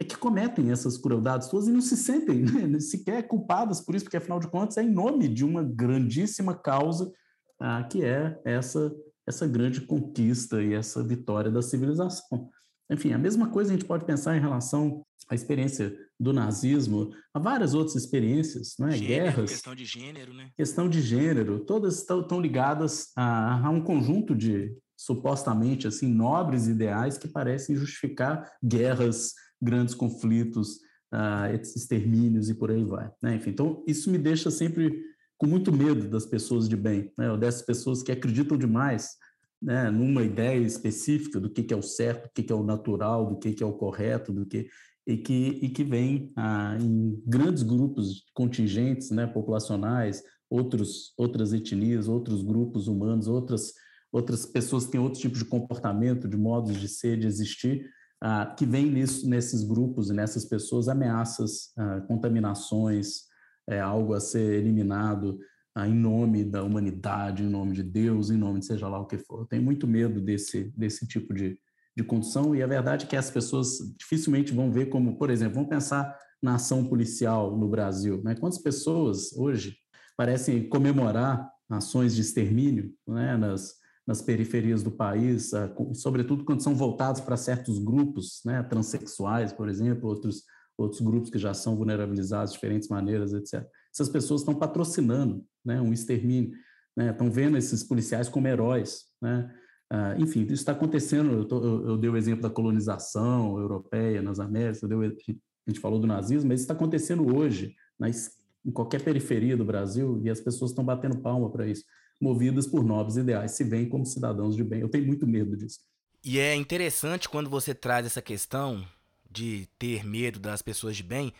é 0.00 0.04
que 0.04 0.16
cometem 0.16 0.72
essas 0.72 0.98
crueldades 0.98 1.46
todas 1.46 1.68
e 1.68 1.72
não 1.72 1.80
se 1.80 1.96
sentem 1.96 2.42
né, 2.42 2.80
sequer 2.80 3.28
culpadas 3.28 3.80
por 3.80 3.94
isso, 3.94 4.06
porque, 4.06 4.16
afinal 4.16 4.40
de 4.40 4.48
contas, 4.48 4.76
é 4.76 4.82
em 4.82 4.90
nome 4.90 5.28
de 5.28 5.44
uma 5.44 5.62
grandíssima 5.62 6.52
causa 6.52 7.12
ah, 7.60 7.84
que 7.84 8.04
é 8.04 8.40
essa, 8.44 8.92
essa 9.24 9.46
grande 9.46 9.82
conquista 9.82 10.60
e 10.60 10.74
essa 10.74 11.00
vitória 11.00 11.48
da 11.48 11.62
civilização. 11.62 12.50
Enfim, 12.90 13.12
a 13.12 13.18
mesma 13.18 13.48
coisa 13.48 13.70
a 13.70 13.74
gente 13.76 13.86
pode 13.86 14.04
pensar 14.04 14.36
em 14.36 14.40
relação 14.40 15.04
à 15.28 15.34
experiência 15.34 15.96
do 16.18 16.32
nazismo, 16.32 17.10
há 17.32 17.38
várias 17.38 17.72
outras 17.72 17.96
experiências, 17.96 18.74
não 18.78 18.88
é? 18.88 18.92
Gênero, 18.92 19.06
Guerras. 19.06 19.50
Questão 19.50 19.74
de 19.74 19.84
gênero, 19.84 20.34
né? 20.34 20.50
Questão 20.56 20.88
de 20.88 21.00
gênero, 21.00 21.60
todas 21.60 21.98
estão 21.98 22.40
ligadas 22.40 23.12
a, 23.16 23.66
a, 23.66 23.70
um 23.70 23.80
conjunto 23.80 24.34
de 24.34 24.76
supostamente 24.96 25.86
assim 25.86 26.12
nobres 26.12 26.66
ideais 26.66 27.16
que 27.16 27.28
parecem 27.28 27.76
justificar 27.76 28.52
guerras, 28.62 29.32
grandes 29.62 29.94
conflitos, 29.94 30.76
uh, 31.14 31.54
extermínios 31.54 32.50
e 32.50 32.54
por 32.54 32.70
aí 32.70 32.84
vai. 32.84 33.10
Né? 33.22 33.36
Enfim, 33.36 33.50
então 33.50 33.82
isso 33.86 34.10
me 34.10 34.18
deixa 34.18 34.50
sempre 34.50 35.02
com 35.38 35.46
muito 35.46 35.72
medo 35.72 36.06
das 36.08 36.26
pessoas 36.26 36.68
de 36.68 36.76
bem, 36.76 37.10
né? 37.16 37.30
ou 37.30 37.38
dessas 37.38 37.62
pessoas 37.62 38.02
que 38.02 38.12
acreditam 38.12 38.58
demais 38.58 39.16
né, 39.60 39.90
numa 39.90 40.22
ideia 40.22 40.58
específica 40.58 41.38
do 41.38 41.50
que, 41.50 41.62
que 41.62 41.74
é 41.74 41.76
o 41.76 41.82
certo, 41.82 42.24
do 42.24 42.32
que, 42.34 42.42
que 42.42 42.52
é 42.52 42.56
o 42.56 42.62
natural, 42.62 43.26
do 43.26 43.38
que, 43.38 43.52
que 43.52 43.62
é 43.62 43.66
o 43.66 43.72
correto, 43.72 44.32
do 44.32 44.46
que 44.46 44.68
e 45.06 45.16
que, 45.16 45.58
e 45.62 45.68
que 45.68 45.82
vem 45.82 46.32
ah, 46.36 46.76
em 46.80 47.20
grandes 47.26 47.62
grupos 47.62 48.24
contingentes 48.32 49.10
né, 49.10 49.26
populacionais, 49.26 50.22
outros, 50.48 51.12
outras 51.16 51.52
etnias, 51.52 52.08
outros 52.08 52.42
grupos 52.42 52.86
humanos, 52.86 53.26
outras, 53.26 53.72
outras 54.12 54.46
pessoas 54.46 54.86
que 54.86 54.92
têm 54.92 55.00
outros 55.00 55.20
tipos 55.20 55.38
de 55.38 55.44
comportamento, 55.44 56.28
de 56.28 56.36
modos 56.36 56.78
de 56.78 56.88
ser, 56.88 57.18
de 57.18 57.26
existir, 57.26 57.88
ah, 58.20 58.54
que 58.56 58.66
vem 58.66 58.86
nisso, 58.86 59.28
nesses 59.28 59.64
grupos 59.64 60.10
e 60.10 60.12
nessas 60.12 60.44
pessoas 60.44 60.88
ameaças, 60.88 61.72
ah, 61.76 62.00
contaminações, 62.02 63.30
é, 63.68 63.80
algo 63.80 64.14
a 64.14 64.20
ser 64.20 64.54
eliminado, 64.54 65.38
ah, 65.74 65.86
em 65.86 65.94
nome 65.94 66.44
da 66.44 66.62
humanidade, 66.62 67.42
em 67.42 67.48
nome 67.48 67.72
de 67.74 67.82
Deus, 67.82 68.30
em 68.30 68.36
nome 68.36 68.60
de 68.60 68.66
seja 68.66 68.88
lá 68.88 68.98
o 68.98 69.06
que 69.06 69.18
for. 69.18 69.40
Eu 69.40 69.46
tenho 69.46 69.62
muito 69.62 69.86
medo 69.86 70.20
desse, 70.20 70.64
desse 70.76 71.06
tipo 71.06 71.32
de, 71.32 71.58
de 71.96 72.02
condução 72.02 72.54
e 72.54 72.62
a 72.62 72.66
verdade 72.66 73.04
é 73.04 73.08
que 73.08 73.16
as 73.16 73.30
pessoas 73.30 73.78
dificilmente 73.98 74.52
vão 74.52 74.72
ver 74.72 74.86
como, 74.86 75.16
por 75.16 75.30
exemplo, 75.30 75.54
vamos 75.54 75.70
pensar 75.70 76.16
na 76.42 76.56
ação 76.56 76.84
policial 76.84 77.56
no 77.56 77.68
Brasil. 77.68 78.20
Né? 78.24 78.34
Quantas 78.34 78.58
pessoas 78.58 79.32
hoje 79.34 79.76
parecem 80.16 80.68
comemorar 80.68 81.48
ações 81.70 82.16
de 82.16 82.22
extermínio 82.22 82.92
né? 83.06 83.36
nas, 83.36 83.74
nas 84.04 84.20
periferias 84.20 84.82
do 84.82 84.90
país, 84.90 85.54
ah, 85.54 85.72
sobretudo 85.94 86.44
quando 86.44 86.62
são 86.62 86.74
voltados 86.74 87.20
para 87.20 87.36
certos 87.36 87.78
grupos, 87.78 88.40
né? 88.44 88.60
transexuais, 88.64 89.52
por 89.52 89.68
exemplo, 89.68 90.08
outros, 90.08 90.42
outros 90.76 91.00
grupos 91.00 91.30
que 91.30 91.38
já 91.38 91.54
são 91.54 91.76
vulnerabilizados 91.76 92.50
de 92.50 92.56
diferentes 92.56 92.88
maneiras, 92.88 93.32
etc 93.32 93.64
essas 93.92 94.08
pessoas 94.08 94.40
estão 94.40 94.54
patrocinando 94.54 95.44
né, 95.64 95.80
um 95.80 95.92
extermínio, 95.92 96.52
né, 96.96 97.10
estão 97.10 97.30
vendo 97.30 97.56
esses 97.56 97.82
policiais 97.82 98.28
como 98.28 98.48
heróis. 98.48 99.04
Né? 99.20 99.52
Ah, 99.90 100.14
enfim, 100.18 100.42
isso 100.42 100.54
está 100.54 100.72
acontecendo. 100.72 101.32
Eu, 101.32 101.44
tô, 101.44 101.62
eu, 101.62 101.88
eu, 101.88 101.96
dei 101.98 102.08
o 102.08 102.16
exemplo 102.16 102.42
da 102.42 102.50
colonização 102.50 103.58
europeia 103.58 104.22
nas 104.22 104.38
Américas, 104.38 104.88
deu, 104.88 105.02
a 105.02 105.70
gente 105.70 105.80
falou 105.80 105.98
do 105.98 106.06
nazismo, 106.06 106.48
mas 106.48 106.60
isso 106.60 106.64
está 106.64 106.74
acontecendo 106.74 107.36
hoje, 107.36 107.74
nas, 107.98 108.30
em 108.64 108.70
qualquer 108.70 109.02
periferia 109.02 109.56
do 109.56 109.64
Brasil, 109.64 110.20
e 110.22 110.30
as 110.30 110.40
pessoas 110.40 110.70
estão 110.70 110.84
batendo 110.84 111.18
palma 111.18 111.50
para 111.50 111.66
isso, 111.66 111.84
movidas 112.20 112.66
por 112.66 112.84
nobres 112.84 113.16
ideais, 113.16 113.52
se 113.52 113.64
veem 113.64 113.88
como 113.88 114.06
cidadãos 114.06 114.54
de 114.54 114.62
bem. 114.62 114.80
Eu 114.80 114.88
tenho 114.88 115.06
muito 115.06 115.26
medo 115.26 115.56
disso. 115.56 115.80
E 116.22 116.38
é 116.38 116.54
interessante 116.54 117.28
quando 117.28 117.50
você 117.50 117.74
traz 117.74 118.06
essa 118.06 118.22
questão 118.22 118.86
de 119.28 119.66
ter 119.78 120.04
medo 120.04 120.38
das 120.38 120.62
pessoas 120.62 120.96
de 120.96 121.02
bem, 121.02 121.32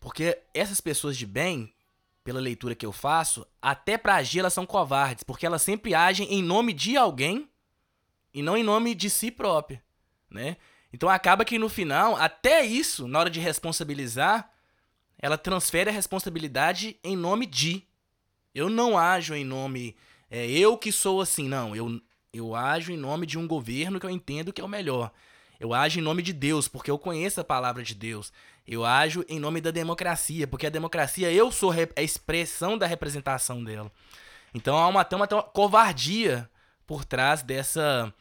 porque 0.00 0.38
essas 0.52 0.80
pessoas 0.80 1.16
de 1.16 1.26
bem 1.26 1.72
pela 2.26 2.40
leitura 2.40 2.74
que 2.74 2.84
eu 2.84 2.90
faço, 2.90 3.46
até 3.62 3.96
pra 3.96 4.16
agir 4.16 4.40
elas 4.40 4.52
são 4.52 4.66
covardes, 4.66 5.22
porque 5.22 5.46
elas 5.46 5.62
sempre 5.62 5.94
agem 5.94 6.26
em 6.28 6.42
nome 6.42 6.72
de 6.72 6.96
alguém 6.96 7.48
e 8.34 8.42
não 8.42 8.56
em 8.56 8.64
nome 8.64 8.96
de 8.96 9.08
si 9.08 9.30
própria, 9.30 9.80
né? 10.28 10.56
Então 10.92 11.08
acaba 11.08 11.44
que 11.44 11.56
no 11.56 11.68
final, 11.68 12.16
até 12.16 12.66
isso, 12.66 13.06
na 13.06 13.20
hora 13.20 13.30
de 13.30 13.38
responsabilizar, 13.38 14.50
ela 15.16 15.38
transfere 15.38 15.88
a 15.88 15.92
responsabilidade 15.92 16.98
em 17.04 17.16
nome 17.16 17.46
de. 17.46 17.84
Eu 18.52 18.68
não 18.68 18.98
ajo 18.98 19.32
em 19.32 19.44
nome. 19.44 19.94
É 20.28 20.50
eu 20.50 20.76
que 20.76 20.90
sou 20.90 21.20
assim, 21.20 21.46
não. 21.46 21.76
Eu, 21.76 22.00
eu 22.32 22.56
ajo 22.56 22.90
em 22.90 22.96
nome 22.96 23.24
de 23.24 23.38
um 23.38 23.46
governo 23.46 24.00
que 24.00 24.06
eu 24.06 24.10
entendo 24.10 24.52
que 24.52 24.60
é 24.60 24.64
o 24.64 24.68
melhor. 24.68 25.12
Eu 25.58 25.72
ajo 25.72 25.98
em 25.98 26.02
nome 26.02 26.22
de 26.22 26.32
Deus, 26.32 26.68
porque 26.68 26.90
eu 26.90 26.98
conheço 26.98 27.40
a 27.40 27.44
palavra 27.44 27.82
de 27.82 27.94
Deus. 27.94 28.32
Eu 28.66 28.84
ajo 28.84 29.24
em 29.28 29.38
nome 29.38 29.60
da 29.60 29.70
democracia, 29.70 30.46
porque 30.46 30.66
a 30.66 30.70
democracia 30.70 31.32
eu 31.32 31.50
sou 31.52 31.72
a 31.94 32.02
expressão 32.02 32.76
da 32.76 32.86
representação 32.86 33.62
dela. 33.62 33.90
Então 34.54 34.76
há 34.76 34.88
uma, 34.88 35.06
uma, 35.12 35.28
uma 35.32 35.42
covardia 35.42 36.48
por 36.86 37.04
trás 37.04 37.42
dessa, 37.42 38.12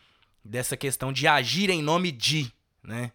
dessa 0.44 0.76
questão 0.76 1.12
de 1.12 1.28
agir 1.28 1.70
em 1.70 1.82
nome 1.82 2.12
de, 2.12 2.52
né? 2.84 3.12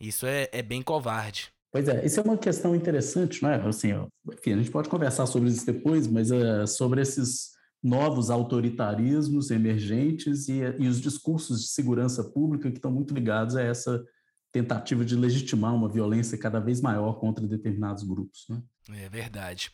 Isso 0.00 0.26
é, 0.26 0.48
é 0.52 0.62
bem 0.62 0.82
covarde. 0.82 1.52
Pois 1.72 1.86
é, 1.88 2.04
isso 2.04 2.18
é 2.18 2.22
uma 2.22 2.36
questão 2.36 2.74
interessante, 2.74 3.42
não 3.42 3.50
é? 3.50 3.56
Assim, 3.56 3.90
enfim, 4.32 4.54
a 4.54 4.56
gente 4.56 4.70
pode 4.70 4.88
conversar 4.88 5.26
sobre 5.26 5.50
isso 5.50 5.64
depois, 5.64 6.08
mas 6.08 6.30
uh, 6.30 6.66
sobre 6.66 7.00
esses 7.00 7.52
novos 7.82 8.30
autoritarismos 8.30 9.50
emergentes 9.50 10.48
e, 10.48 10.60
e, 10.78 10.86
os 10.86 11.00
discursos 11.00 11.62
de 11.62 11.68
segurança 11.68 12.22
pública 12.24 12.70
que 12.70 12.76
estão 12.76 12.90
muito 12.90 13.14
ligados 13.14 13.56
a 13.56 13.62
essa 13.62 14.04
tentativa 14.52 15.04
de 15.04 15.16
legitimar 15.16 15.74
uma 15.74 15.88
violência 15.88 16.36
cada 16.36 16.60
vez 16.60 16.80
maior 16.80 17.14
contra 17.14 17.46
determinados 17.46 18.02
grupos. 18.02 18.46
Né? 18.48 18.62
É 19.04 19.08
verdade, 19.08 19.70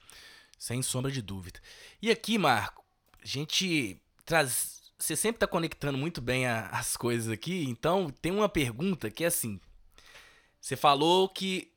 sem 0.58 0.82
sombra 0.82 1.10
de 1.10 1.20
dúvida. 1.20 1.58
E 2.00 2.10
aqui, 2.10 2.38
Marco, 2.38 2.84
a 3.22 3.26
gente 3.26 4.00
traz. 4.24 4.76
Você 4.98 5.14
sempre 5.14 5.36
está 5.36 5.46
conectando 5.46 5.98
muito 5.98 6.22
bem 6.22 6.46
a, 6.46 6.68
as 6.68 6.96
coisas 6.96 7.30
aqui, 7.30 7.64
então 7.64 8.08
tem 8.22 8.32
uma 8.32 8.48
pergunta 8.48 9.10
que 9.10 9.24
é 9.24 9.26
assim: 9.26 9.60
você 10.60 10.76
falou 10.76 11.28
que 11.28 11.72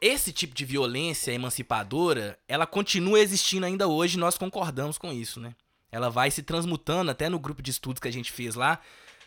esse 0.00 0.32
tipo 0.32 0.54
de 0.54 0.64
violência 0.64 1.32
emancipadora, 1.32 2.38
ela 2.46 2.66
continua 2.66 3.18
existindo 3.20 3.66
ainda 3.66 3.88
hoje, 3.88 4.18
nós 4.18 4.38
concordamos 4.38 4.98
com 4.98 5.12
isso, 5.12 5.40
né? 5.40 5.54
Ela 5.94 6.10
vai 6.10 6.28
se 6.28 6.42
transmutando, 6.42 7.12
até 7.12 7.28
no 7.28 7.38
grupo 7.38 7.62
de 7.62 7.70
estudos 7.70 8.00
que 8.00 8.08
a 8.08 8.12
gente 8.12 8.32
fez 8.32 8.56
lá, 8.56 8.80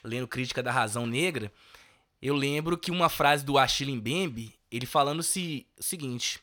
lendo 0.04 0.28
Crítica 0.28 0.62
da 0.62 0.70
Razão 0.70 1.08
Negra, 1.08 1.50
eu 2.22 2.36
lembro 2.36 2.78
que 2.78 2.92
uma 2.92 3.08
frase 3.08 3.46
do 3.46 3.58
Achille 3.58 3.96
Mbembe, 3.96 4.54
ele 4.70 4.86
falando 4.86 5.24
-se, 5.24 5.66
o 5.80 5.82
seguinte, 5.82 6.42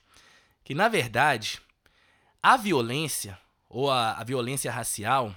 que 0.65 0.75
na 0.75 0.89
verdade, 0.89 1.61
a 2.43 2.57
violência, 2.57 3.39
ou 3.69 3.91
a, 3.91 4.13
a 4.13 4.25
violência 4.25 4.73
racial, 4.73 5.37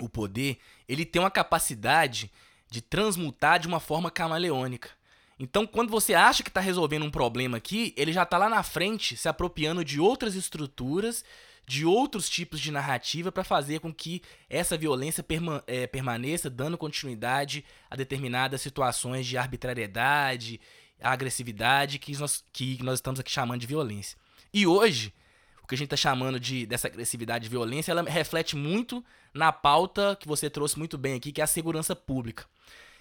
o 0.00 0.08
poder, 0.08 0.60
ele 0.88 1.04
tem 1.04 1.20
uma 1.20 1.28
capacidade 1.28 2.30
de 2.70 2.80
transmutar 2.80 3.58
de 3.58 3.66
uma 3.66 3.80
forma 3.80 4.12
camaleônica. 4.12 4.90
Então, 5.40 5.66
quando 5.66 5.90
você 5.90 6.14
acha 6.14 6.44
que 6.44 6.50
está 6.50 6.60
resolvendo 6.60 7.04
um 7.04 7.10
problema 7.10 7.56
aqui, 7.56 7.92
ele 7.96 8.12
já 8.12 8.22
está 8.22 8.38
lá 8.38 8.48
na 8.48 8.62
frente 8.62 9.16
se 9.16 9.28
apropriando 9.28 9.84
de 9.84 9.98
outras 9.98 10.36
estruturas, 10.36 11.24
de 11.68 11.84
outros 11.84 12.30
tipos 12.30 12.58
de 12.58 12.72
narrativa 12.72 13.30
para 13.30 13.44
fazer 13.44 13.80
com 13.80 13.92
que 13.92 14.22
essa 14.48 14.74
violência 14.74 15.22
perma 15.22 15.62
é, 15.66 15.86
permaneça, 15.86 16.48
dando 16.48 16.78
continuidade 16.78 17.62
a 17.90 17.94
determinadas 17.94 18.62
situações 18.62 19.26
de 19.26 19.36
arbitrariedade, 19.36 20.58
agressividade 20.98 21.98
que 21.98 22.16
nós, 22.18 22.42
que 22.50 22.82
nós 22.82 22.94
estamos 22.94 23.20
aqui 23.20 23.30
chamando 23.30 23.60
de 23.60 23.66
violência. 23.66 24.16
E 24.50 24.66
hoje, 24.66 25.12
o 25.62 25.66
que 25.66 25.74
a 25.74 25.78
gente 25.78 25.88
está 25.88 25.96
chamando 25.96 26.40
de 26.40 26.64
dessa 26.64 26.88
agressividade 26.88 27.44
e 27.44 27.50
violência, 27.50 27.92
ela 27.92 28.02
reflete 28.02 28.56
muito 28.56 29.04
na 29.34 29.52
pauta 29.52 30.16
que 30.18 30.26
você 30.26 30.48
trouxe 30.48 30.78
muito 30.78 30.96
bem 30.96 31.16
aqui, 31.16 31.30
que 31.30 31.42
é 31.42 31.44
a 31.44 31.46
segurança 31.46 31.94
pública. 31.94 32.46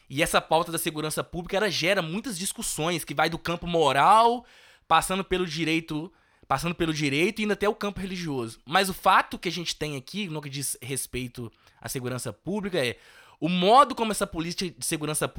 E 0.10 0.22
essa 0.22 0.42
pauta 0.42 0.74
da 0.74 0.78
segurança 0.78 1.24
pública 1.24 1.56
ela 1.56 1.72
gera 1.72 2.02
muitas 2.02 2.38
discussões 2.38 3.06
que 3.06 3.14
vai 3.14 3.30
do 3.30 3.40
campo 3.40 3.66
moral, 3.66 4.46
passando 4.90 5.24
pelo 5.24 5.48
direito, 5.48 6.12
passando 6.48 6.76
pelo 6.76 6.94
direito 6.94 7.40
e 7.40 7.44
indo 7.44 7.54
até 7.54 7.68
o 7.68 7.76
campo 7.76 8.00
religioso. 8.00 8.60
Mas 8.66 8.90
o 8.90 8.94
fato 8.94 9.38
que 9.38 9.50
a 9.50 9.52
gente 9.52 9.76
tem 9.76 9.96
aqui, 9.96 10.28
no 10.28 10.42
que 10.42 10.50
diz 10.50 10.78
respeito 10.82 11.52
à 11.82 11.90
segurança 11.90 12.32
pública, 12.32 12.78
é 12.78 12.98
o 13.40 13.50
modo 13.50 13.94
como 13.94 14.12
essa 14.12 14.26
política 14.26 14.74
de 14.78 14.86
segurança 14.86 15.32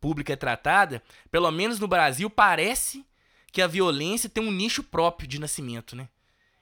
pública 0.00 0.32
é 0.32 0.36
tratada, 0.36 1.02
pelo 1.30 1.50
menos 1.50 1.78
no 1.78 1.88
Brasil, 1.88 2.28
parece 2.28 3.04
que 3.50 3.62
a 3.62 3.66
violência 3.66 4.28
tem 4.28 4.44
um 4.44 4.52
nicho 4.52 4.82
próprio 4.82 5.26
de 5.26 5.40
nascimento, 5.40 5.96
né? 5.96 6.08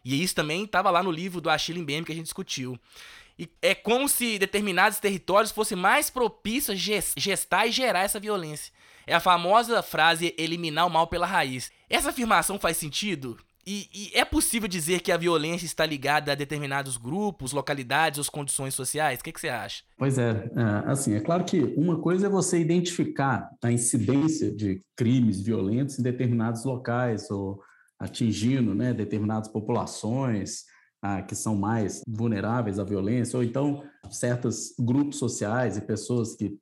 E 0.04 0.22
isso 0.22 0.34
também 0.34 0.64
estava 0.64 0.90
lá 0.90 1.02
no 1.02 1.10
livro 1.10 1.40
do 1.40 1.50
Achille 1.50 1.80
Mbembe 1.80 2.06
que 2.06 2.12
a 2.12 2.14
gente 2.14 2.26
discutiu. 2.26 2.78
E 3.38 3.48
é 3.60 3.74
como 3.74 4.08
se 4.08 4.38
determinados 4.38 5.00
territórios 5.00 5.50
fossem 5.50 5.76
mais 5.76 6.10
propícios 6.10 6.78
a 6.78 7.20
gestar 7.20 7.66
e 7.66 7.72
gerar 7.72 8.00
essa 8.00 8.20
violência. 8.20 8.72
É 9.06 9.14
a 9.14 9.20
famosa 9.20 9.82
frase 9.82 10.34
eliminar 10.38 10.86
o 10.86 10.90
mal 10.90 11.06
pela 11.06 11.26
raiz. 11.26 11.72
Essa 11.90 12.10
afirmação 12.10 12.58
faz 12.58 12.76
sentido? 12.76 13.38
E, 13.66 13.88
e, 13.94 14.10
é 14.14 14.24
possível 14.24 14.68
dizer 14.68 15.00
que 15.00 15.10
a 15.10 15.16
violência 15.16 15.64
está 15.64 15.86
ligada 15.86 16.32
a 16.32 16.34
determinados 16.34 16.96
grupos, 16.96 17.52
localidades 17.52 18.18
ou 18.18 18.32
condições 18.32 18.74
sociais? 18.74 19.20
O 19.20 19.24
que, 19.24 19.32
que, 19.32 19.40
você 19.40 19.48
acha? 19.48 19.82
Pois 19.96 20.18
é, 20.18 20.30
é, 20.30 20.90
assim, 20.90 21.14
é 21.14 21.20
claro 21.20 21.44
que 21.44 21.60
uma 21.76 21.98
coisa 21.98 22.26
é 22.26 22.30
você 22.30 22.58
identificar 22.58 23.50
a 23.62 23.72
incidência 23.72 24.50
de 24.54 24.82
crimes 24.96 25.40
violentos 25.40 25.98
em 25.98 26.02
determinados 26.02 26.64
locais 26.64 27.30
ou 27.30 27.62
atingindo 27.98 28.74
né, 28.74 28.92
determinadas 28.92 29.48
populações, 29.48 30.64
ah, 31.00 31.22
que 31.22 31.34
são 31.34 31.54
mais 31.54 32.02
vulneráveis 32.06 32.78
à 32.78 32.84
violência, 32.84 33.36
ou 33.36 33.44
então 33.44 33.82
certos 34.10 34.74
grupos 34.78 35.18
sociais 35.18 35.76
e 35.76 35.80
pessoas 35.80 36.34
que 36.34 36.58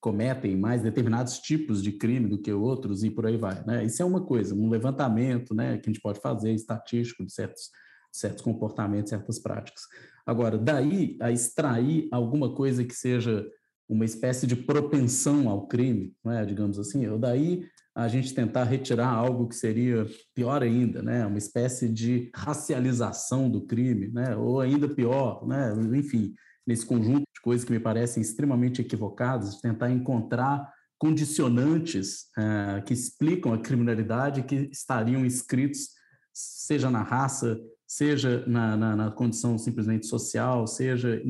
cometem 0.00 0.56
mais 0.56 0.82
determinados 0.82 1.38
tipos 1.38 1.82
de 1.82 1.92
crime 1.92 2.28
do 2.28 2.40
que 2.40 2.52
outros 2.52 3.04
e 3.04 3.10
por 3.10 3.26
aí 3.26 3.36
vai. 3.36 3.62
Né? 3.64 3.84
Isso 3.84 4.02
é 4.02 4.04
uma 4.04 4.20
coisa, 4.20 4.54
um 4.54 4.68
levantamento 4.68 5.54
né, 5.54 5.78
que 5.78 5.88
a 5.88 5.92
gente 5.92 6.02
pode 6.02 6.20
fazer, 6.20 6.52
estatístico, 6.52 7.24
de 7.24 7.32
certos, 7.32 7.70
certos 8.12 8.42
comportamentos, 8.42 9.10
certas 9.10 9.38
práticas. 9.38 9.82
Agora, 10.26 10.58
daí 10.58 11.16
a 11.20 11.30
extrair 11.30 12.08
alguma 12.10 12.54
coisa 12.54 12.84
que 12.84 12.94
seja 12.94 13.46
uma 13.88 14.04
espécie 14.04 14.46
de 14.46 14.54
propensão 14.54 15.48
ao 15.48 15.66
crime, 15.66 16.14
é, 16.26 16.44
digamos 16.44 16.78
assim, 16.78 17.06
ou 17.08 17.18
daí 17.18 17.64
a 17.94 18.06
gente 18.06 18.32
tentar 18.32 18.64
retirar 18.64 19.08
algo 19.08 19.48
que 19.48 19.56
seria 19.56 20.06
pior 20.34 20.62
ainda, 20.62 21.02
né? 21.02 21.26
uma 21.26 21.38
espécie 21.38 21.88
de 21.88 22.30
racialização 22.34 23.50
do 23.50 23.66
crime, 23.66 24.08
né? 24.08 24.36
ou 24.36 24.60
ainda 24.60 24.88
pior, 24.88 25.46
né? 25.46 25.74
enfim, 25.94 26.32
nesse 26.70 26.86
conjunto 26.86 27.24
de 27.34 27.40
coisas 27.42 27.64
que 27.64 27.72
me 27.72 27.80
parecem 27.80 28.20
extremamente 28.20 28.80
equivocadas, 28.80 29.60
tentar 29.60 29.90
encontrar 29.90 30.72
condicionantes 30.96 32.26
uh, 32.38 32.82
que 32.84 32.94
explicam 32.94 33.52
a 33.52 33.58
criminalidade 33.58 34.44
que 34.44 34.68
estariam 34.70 35.26
inscritos, 35.26 35.88
seja 36.32 36.90
na 36.90 37.02
raça, 37.02 37.58
seja 37.86 38.44
na, 38.46 38.76
na, 38.76 38.96
na 38.96 39.10
condição 39.10 39.58
simplesmente 39.58 40.06
social, 40.06 40.66
seja. 40.66 41.20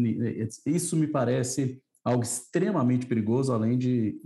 Isso 0.67 0.95
me 0.95 1.07
parece 1.07 1.81
algo 2.05 2.23
extremamente 2.23 3.07
perigoso, 3.07 3.53
além 3.53 3.79
de 3.79 4.21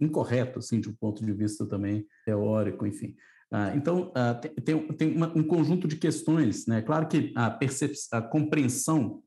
incorreto, 0.00 0.58
assim, 0.58 0.80
de 0.80 0.88
um 0.88 0.94
ponto 0.94 1.24
de 1.24 1.32
vista 1.32 1.64
também 1.64 2.04
teórico, 2.24 2.86
enfim. 2.86 3.14
Ah, 3.52 3.72
então, 3.76 4.10
ah, 4.16 4.34
tem, 4.34 4.88
tem 4.94 5.14
uma, 5.14 5.28
um 5.36 5.44
conjunto 5.44 5.86
de 5.86 5.96
questões, 5.96 6.66
né? 6.66 6.82
Claro 6.82 7.06
que 7.06 7.32
a, 7.36 7.50
percepção, 7.50 8.18
a 8.18 8.22
compreensão 8.22 9.22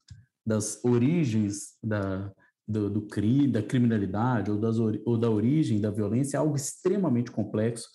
das 0.45 0.83
origens 0.83 1.77
da, 1.83 2.31
do, 2.67 2.89
do 2.89 3.01
crime, 3.03 3.47
da 3.47 3.61
criminalidade 3.61 4.51
ou, 4.51 4.57
das, 4.57 4.77
ou 4.79 5.17
da 5.17 5.29
origem 5.29 5.81
da 5.81 5.91
violência 5.91 6.37
é 6.37 6.39
algo 6.39 6.55
extremamente 6.55 7.31
complexo, 7.31 7.87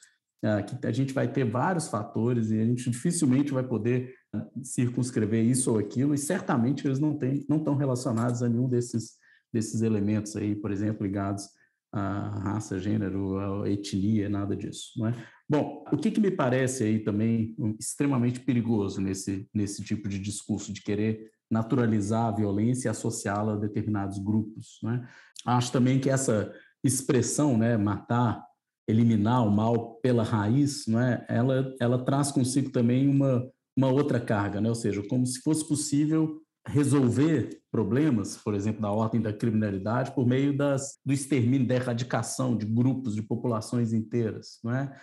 ah, 0.42 0.62
que 0.62 0.86
a 0.86 0.92
gente 0.92 1.12
vai 1.12 1.30
ter 1.30 1.44
vários 1.44 1.88
fatores 1.88 2.50
e 2.50 2.60
a 2.60 2.64
gente 2.64 2.90
dificilmente 2.90 3.52
vai 3.52 3.66
poder 3.66 4.14
circunscrever 4.62 5.44
isso 5.44 5.70
ou 5.70 5.78
aquilo, 5.78 6.14
e 6.14 6.18
certamente 6.18 6.86
eles 6.86 6.98
não, 6.98 7.16
têm, 7.16 7.44
não 7.48 7.58
estão 7.58 7.76
relacionados 7.76 8.42
a 8.42 8.48
nenhum 8.48 8.68
desses 8.68 9.22
desses 9.54 9.82
elementos 9.82 10.34
aí, 10.34 10.56
por 10.56 10.72
exemplo, 10.72 11.06
ligados 11.06 11.48
à 11.92 12.28
raça, 12.40 12.80
gênero, 12.80 13.38
à 13.38 13.70
etnia, 13.70 14.28
nada 14.28 14.56
disso, 14.56 14.90
não 14.96 15.06
é? 15.06 15.14
Bom, 15.48 15.84
o 15.92 15.96
que, 15.96 16.10
que 16.10 16.20
me 16.20 16.30
parece 16.30 16.82
aí 16.82 16.98
também 16.98 17.54
extremamente 17.78 18.40
perigoso 18.40 19.00
nesse, 19.00 19.48
nesse 19.54 19.84
tipo 19.84 20.08
de 20.08 20.18
discurso, 20.18 20.72
de 20.72 20.82
querer 20.82 21.30
naturalizar 21.50 22.26
a 22.26 22.36
violência 22.36 22.88
e 22.88 22.90
associá-la 22.90 23.54
a 23.54 23.58
determinados 23.58 24.18
grupos, 24.18 24.78
né? 24.82 25.06
Acho 25.46 25.72
também 25.72 26.00
que 26.00 26.08
essa 26.08 26.52
expressão, 26.82 27.56
né, 27.56 27.76
matar, 27.76 28.44
eliminar 28.88 29.46
o 29.46 29.50
mal 29.50 29.94
pela 29.96 30.22
raiz, 30.22 30.86
não 30.86 31.00
é? 31.00 31.24
Ela, 31.28 31.74
ela 31.80 32.04
traz 32.04 32.30
consigo 32.30 32.70
também 32.70 33.08
uma, 33.08 33.46
uma 33.76 33.88
outra 33.88 34.20
carga, 34.20 34.60
né? 34.60 34.68
Ou 34.68 34.74
seja, 34.74 35.02
como 35.08 35.26
se 35.26 35.40
fosse 35.40 35.66
possível 35.66 36.40
resolver 36.66 37.60
problemas, 37.70 38.36
por 38.38 38.54
exemplo, 38.54 38.80
da 38.80 38.90
ordem 38.90 39.20
da 39.20 39.32
criminalidade, 39.32 40.14
por 40.14 40.26
meio 40.26 40.56
das, 40.56 40.98
do 41.04 41.12
extermínio, 41.12 41.66
da 41.66 41.74
erradicação 41.74 42.56
de 42.56 42.64
grupos, 42.64 43.14
de 43.14 43.22
populações 43.22 43.92
inteiras, 43.92 44.58
não 44.62 44.74
é? 44.74 44.94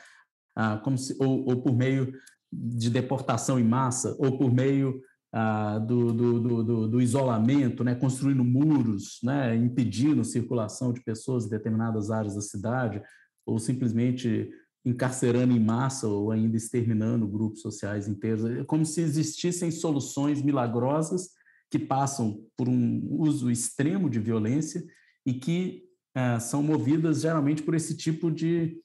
Ah, 0.56 0.78
como 0.84 0.98
se, 0.98 1.16
ou, 1.20 1.48
ou, 1.48 1.62
por 1.62 1.76
meio 1.76 2.14
de 2.52 2.90
deportação 2.90 3.60
em 3.60 3.64
massa, 3.64 4.16
ou 4.20 4.38
por 4.38 4.52
meio 4.52 5.02
ah, 5.34 5.80
do, 5.80 6.12
do, 6.12 6.64
do, 6.64 6.88
do, 6.88 7.02
isolamento, 7.02 7.84
né? 7.84 7.96
construindo 7.96 8.44
muros, 8.44 9.20
né? 9.24 9.56
impedindo 9.56 10.26
circulação 10.26 10.92
de 10.92 11.02
pessoas 11.02 11.46
em 11.46 11.50
determinadas 11.50 12.12
áreas 12.12 12.36
da 12.36 12.42
cidade, 12.42 13.02
ou 13.46 13.58
simplesmente 13.58 14.50
encarcerando 14.84 15.56
em 15.56 15.60
massa 15.60 16.08
ou 16.08 16.32
ainda 16.32 16.58
exterminando 16.58 17.28
grupos 17.28 17.62
sociais 17.62 18.08
inteiros, 18.08 18.46
é 18.46 18.64
como 18.64 18.86
se 18.86 19.02
existissem 19.02 19.72
soluções 19.72 20.42
milagrosas 20.42 21.30
que 21.70 21.80
passam 21.80 22.44
por 22.58 22.68
um 22.68 23.08
uso 23.10 23.50
extremo 23.50 24.10
de 24.10 24.20
violência 24.20 24.84
e 25.26 25.34
que 25.34 25.84
é, 26.14 26.40
são 26.40 26.62
movidas 26.62 27.22
geralmente 27.22 27.64
por 27.64 27.74
esse 27.74 27.96
tipo 27.96 28.30
de, 28.30 28.78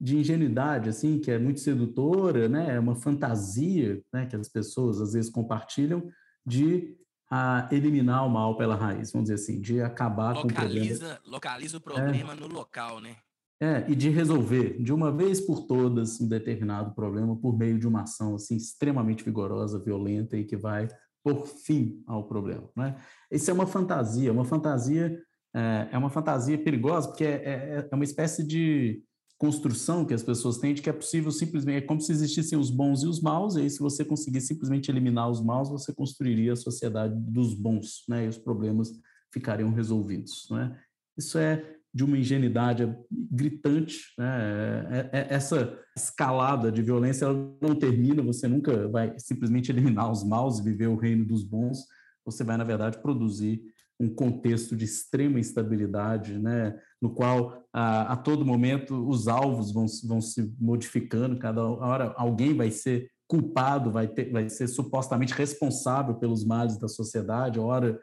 de 0.00 0.16
ingenuidade, 0.16 0.88
assim, 0.88 1.18
que 1.18 1.30
é 1.30 1.38
muito 1.38 1.60
sedutora, 1.60 2.48
né? 2.48 2.74
É 2.74 2.80
uma 2.80 2.94
fantasia, 2.94 4.02
né? 4.12 4.26
Que 4.26 4.34
as 4.34 4.48
pessoas 4.48 5.00
às 5.00 5.12
vezes 5.12 5.30
compartilham 5.30 6.08
de 6.46 6.96
a 7.30 7.68
eliminar 7.70 8.26
o 8.26 8.30
mal 8.30 8.56
pela 8.56 8.74
raiz, 8.74 9.12
vamos 9.12 9.28
dizer 9.28 9.40
assim, 9.40 9.60
de 9.60 9.80
acabar 9.80 10.34
localiza, 10.34 10.40
com 10.40 10.48
o 10.48 10.54
problema. 10.54 11.20
Localiza 11.26 11.76
o 11.76 11.80
problema 11.80 12.32
é. 12.32 12.36
no 12.36 12.48
local, 12.48 13.00
né? 13.00 13.16
É, 13.62 13.84
e 13.88 13.94
de 13.94 14.08
resolver 14.08 14.82
de 14.82 14.90
uma 14.90 15.12
vez 15.12 15.38
por 15.38 15.66
todas 15.66 16.18
um 16.18 16.26
determinado 16.26 16.94
problema 16.94 17.36
por 17.36 17.56
meio 17.58 17.78
de 17.78 17.86
uma 17.86 18.02
ação 18.02 18.34
assim 18.34 18.56
extremamente 18.56 19.22
vigorosa, 19.22 19.78
violenta 19.78 20.34
e 20.34 20.44
que 20.44 20.56
vai 20.56 20.88
por 21.22 21.46
fim 21.46 22.02
ao 22.06 22.26
problema. 22.26 22.70
Né? 22.74 22.96
Isso 23.30 23.50
é 23.50 23.54
uma 23.54 23.66
fantasia, 23.66 24.32
uma 24.32 24.46
fantasia 24.46 25.22
é, 25.54 25.88
é 25.92 25.98
uma 25.98 26.08
fantasia 26.08 26.56
perigosa 26.56 27.08
porque 27.08 27.24
é, 27.24 27.34
é, 27.34 27.88
é, 27.90 27.94
uma 27.94 28.04
espécie 28.04 28.46
de 28.46 29.02
construção 29.40 30.04
que 30.04 30.12
as 30.12 30.22
pessoas 30.22 30.58
têm 30.58 30.74
de 30.74 30.82
que 30.82 30.90
é 30.90 30.92
possível 30.92 31.30
simplesmente 31.32 31.78
é 31.78 31.86
como 31.86 31.98
se 31.98 32.12
existissem 32.12 32.58
os 32.58 32.70
bons 32.70 33.02
e 33.02 33.06
os 33.06 33.22
maus 33.22 33.56
e 33.56 33.62
aí 33.62 33.70
se 33.70 33.80
você 33.80 34.04
conseguir 34.04 34.42
simplesmente 34.42 34.90
eliminar 34.90 35.30
os 35.30 35.42
maus 35.42 35.70
você 35.70 35.94
construiria 35.94 36.52
a 36.52 36.56
sociedade 36.56 37.14
dos 37.16 37.54
bons, 37.54 38.04
né? 38.06 38.26
E 38.26 38.28
os 38.28 38.36
problemas 38.36 38.92
ficariam 39.32 39.72
resolvidos, 39.72 40.46
né? 40.50 40.78
Isso 41.16 41.38
é 41.38 41.78
de 41.92 42.04
uma 42.04 42.18
ingenuidade 42.18 42.94
gritante. 43.10 44.12
Né? 44.16 45.10
É, 45.12 45.18
é, 45.20 45.34
essa 45.34 45.76
escalada 45.96 46.70
de 46.70 46.82
violência 46.82 47.26
não 47.60 47.74
termina, 47.74 48.22
você 48.22 48.46
nunca 48.46 48.88
vai 48.88 49.14
simplesmente 49.18 49.72
eliminar 49.72 50.10
os 50.10 50.22
maus 50.22 50.58
e 50.58 50.62
viver 50.62 50.86
o 50.86 50.96
reino 50.96 51.24
dos 51.24 51.42
bons, 51.42 51.78
você 52.24 52.44
vai, 52.44 52.56
na 52.56 52.64
verdade, 52.64 53.00
produzir 53.02 53.62
um 54.00 54.08
contexto 54.08 54.74
de 54.74 54.86
extrema 54.86 55.38
instabilidade, 55.38 56.38
né? 56.38 56.80
no 57.00 57.14
qual 57.14 57.62
a, 57.72 58.14
a 58.14 58.16
todo 58.16 58.46
momento 58.46 59.06
os 59.08 59.28
alvos 59.28 59.72
vão, 59.72 59.86
vão 60.04 60.20
se 60.20 60.52
modificando, 60.58 61.38
cada 61.38 61.62
hora 61.62 62.14
alguém 62.16 62.54
vai 62.54 62.70
ser 62.70 63.10
culpado, 63.28 63.92
vai, 63.92 64.08
ter, 64.08 64.32
vai 64.32 64.48
ser 64.48 64.66
supostamente 64.66 65.34
responsável 65.34 66.14
pelos 66.16 66.44
males 66.44 66.78
da 66.78 66.88
sociedade, 66.88 67.60
ora, 67.60 68.00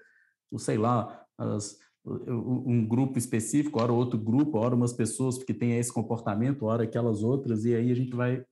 sei 0.57 0.77
lá, 0.77 1.25
as, 1.37 1.77
um 2.05 2.87
grupo 2.87 3.17
específico, 3.17 3.81
ora 3.81 3.91
outro 3.91 4.17
grupo, 4.17 4.57
ora 4.57 4.75
umas 4.75 4.93
pessoas 4.93 5.37
que 5.43 5.53
têm 5.53 5.77
esse 5.77 5.91
comportamento, 5.91 6.65
ora 6.65 6.83
aquelas 6.83 7.23
outras, 7.23 7.65
e 7.65 7.75
aí 7.75 7.91
a 7.91 7.95
gente 7.95 8.15
vai 8.15 8.45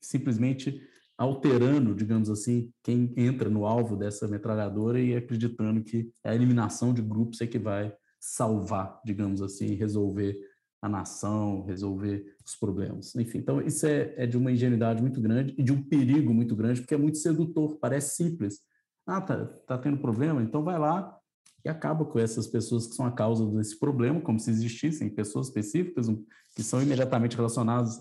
simplesmente 0.00 0.80
alterando, 1.16 1.94
digamos 1.94 2.28
assim, 2.30 2.72
quem 2.82 3.12
entra 3.16 3.48
no 3.48 3.66
alvo 3.66 3.96
dessa 3.96 4.26
metralhadora 4.26 5.00
e 5.00 5.14
acreditando 5.14 5.82
que 5.82 6.10
a 6.24 6.34
eliminação 6.34 6.92
de 6.92 7.02
grupos 7.02 7.40
é 7.40 7.46
que 7.46 7.58
vai 7.58 7.94
salvar, 8.18 9.00
digamos 9.04 9.42
assim, 9.42 9.74
resolver 9.74 10.38
a 10.80 10.88
nação, 10.88 11.62
resolver 11.62 12.24
os 12.44 12.56
problemas. 12.56 13.14
Enfim, 13.14 13.38
então 13.38 13.60
isso 13.60 13.86
é, 13.86 14.14
é 14.16 14.26
de 14.26 14.36
uma 14.36 14.50
ingenuidade 14.50 15.00
muito 15.00 15.20
grande 15.20 15.54
e 15.56 15.62
de 15.62 15.72
um 15.72 15.82
perigo 15.82 16.34
muito 16.34 16.56
grande, 16.56 16.80
porque 16.80 16.94
é 16.94 16.98
muito 16.98 17.18
sedutor, 17.18 17.78
parece 17.78 18.16
simples. 18.16 18.60
Ah, 19.06 19.20
tá, 19.20 19.46
tá 19.66 19.78
tendo 19.78 19.98
problema? 19.98 20.42
Então 20.42 20.64
vai 20.64 20.78
lá, 20.78 21.16
e 21.64 21.68
acaba 21.68 22.04
com 22.04 22.18
essas 22.18 22.46
pessoas 22.46 22.86
que 22.86 22.94
são 22.94 23.06
a 23.06 23.12
causa 23.12 23.46
desse 23.46 23.78
problema, 23.78 24.20
como 24.20 24.38
se 24.38 24.50
existissem 24.50 25.08
pessoas 25.08 25.46
específicas 25.46 26.08
que 26.54 26.62
são 26.62 26.82
imediatamente 26.82 27.36
relacionadas 27.36 28.00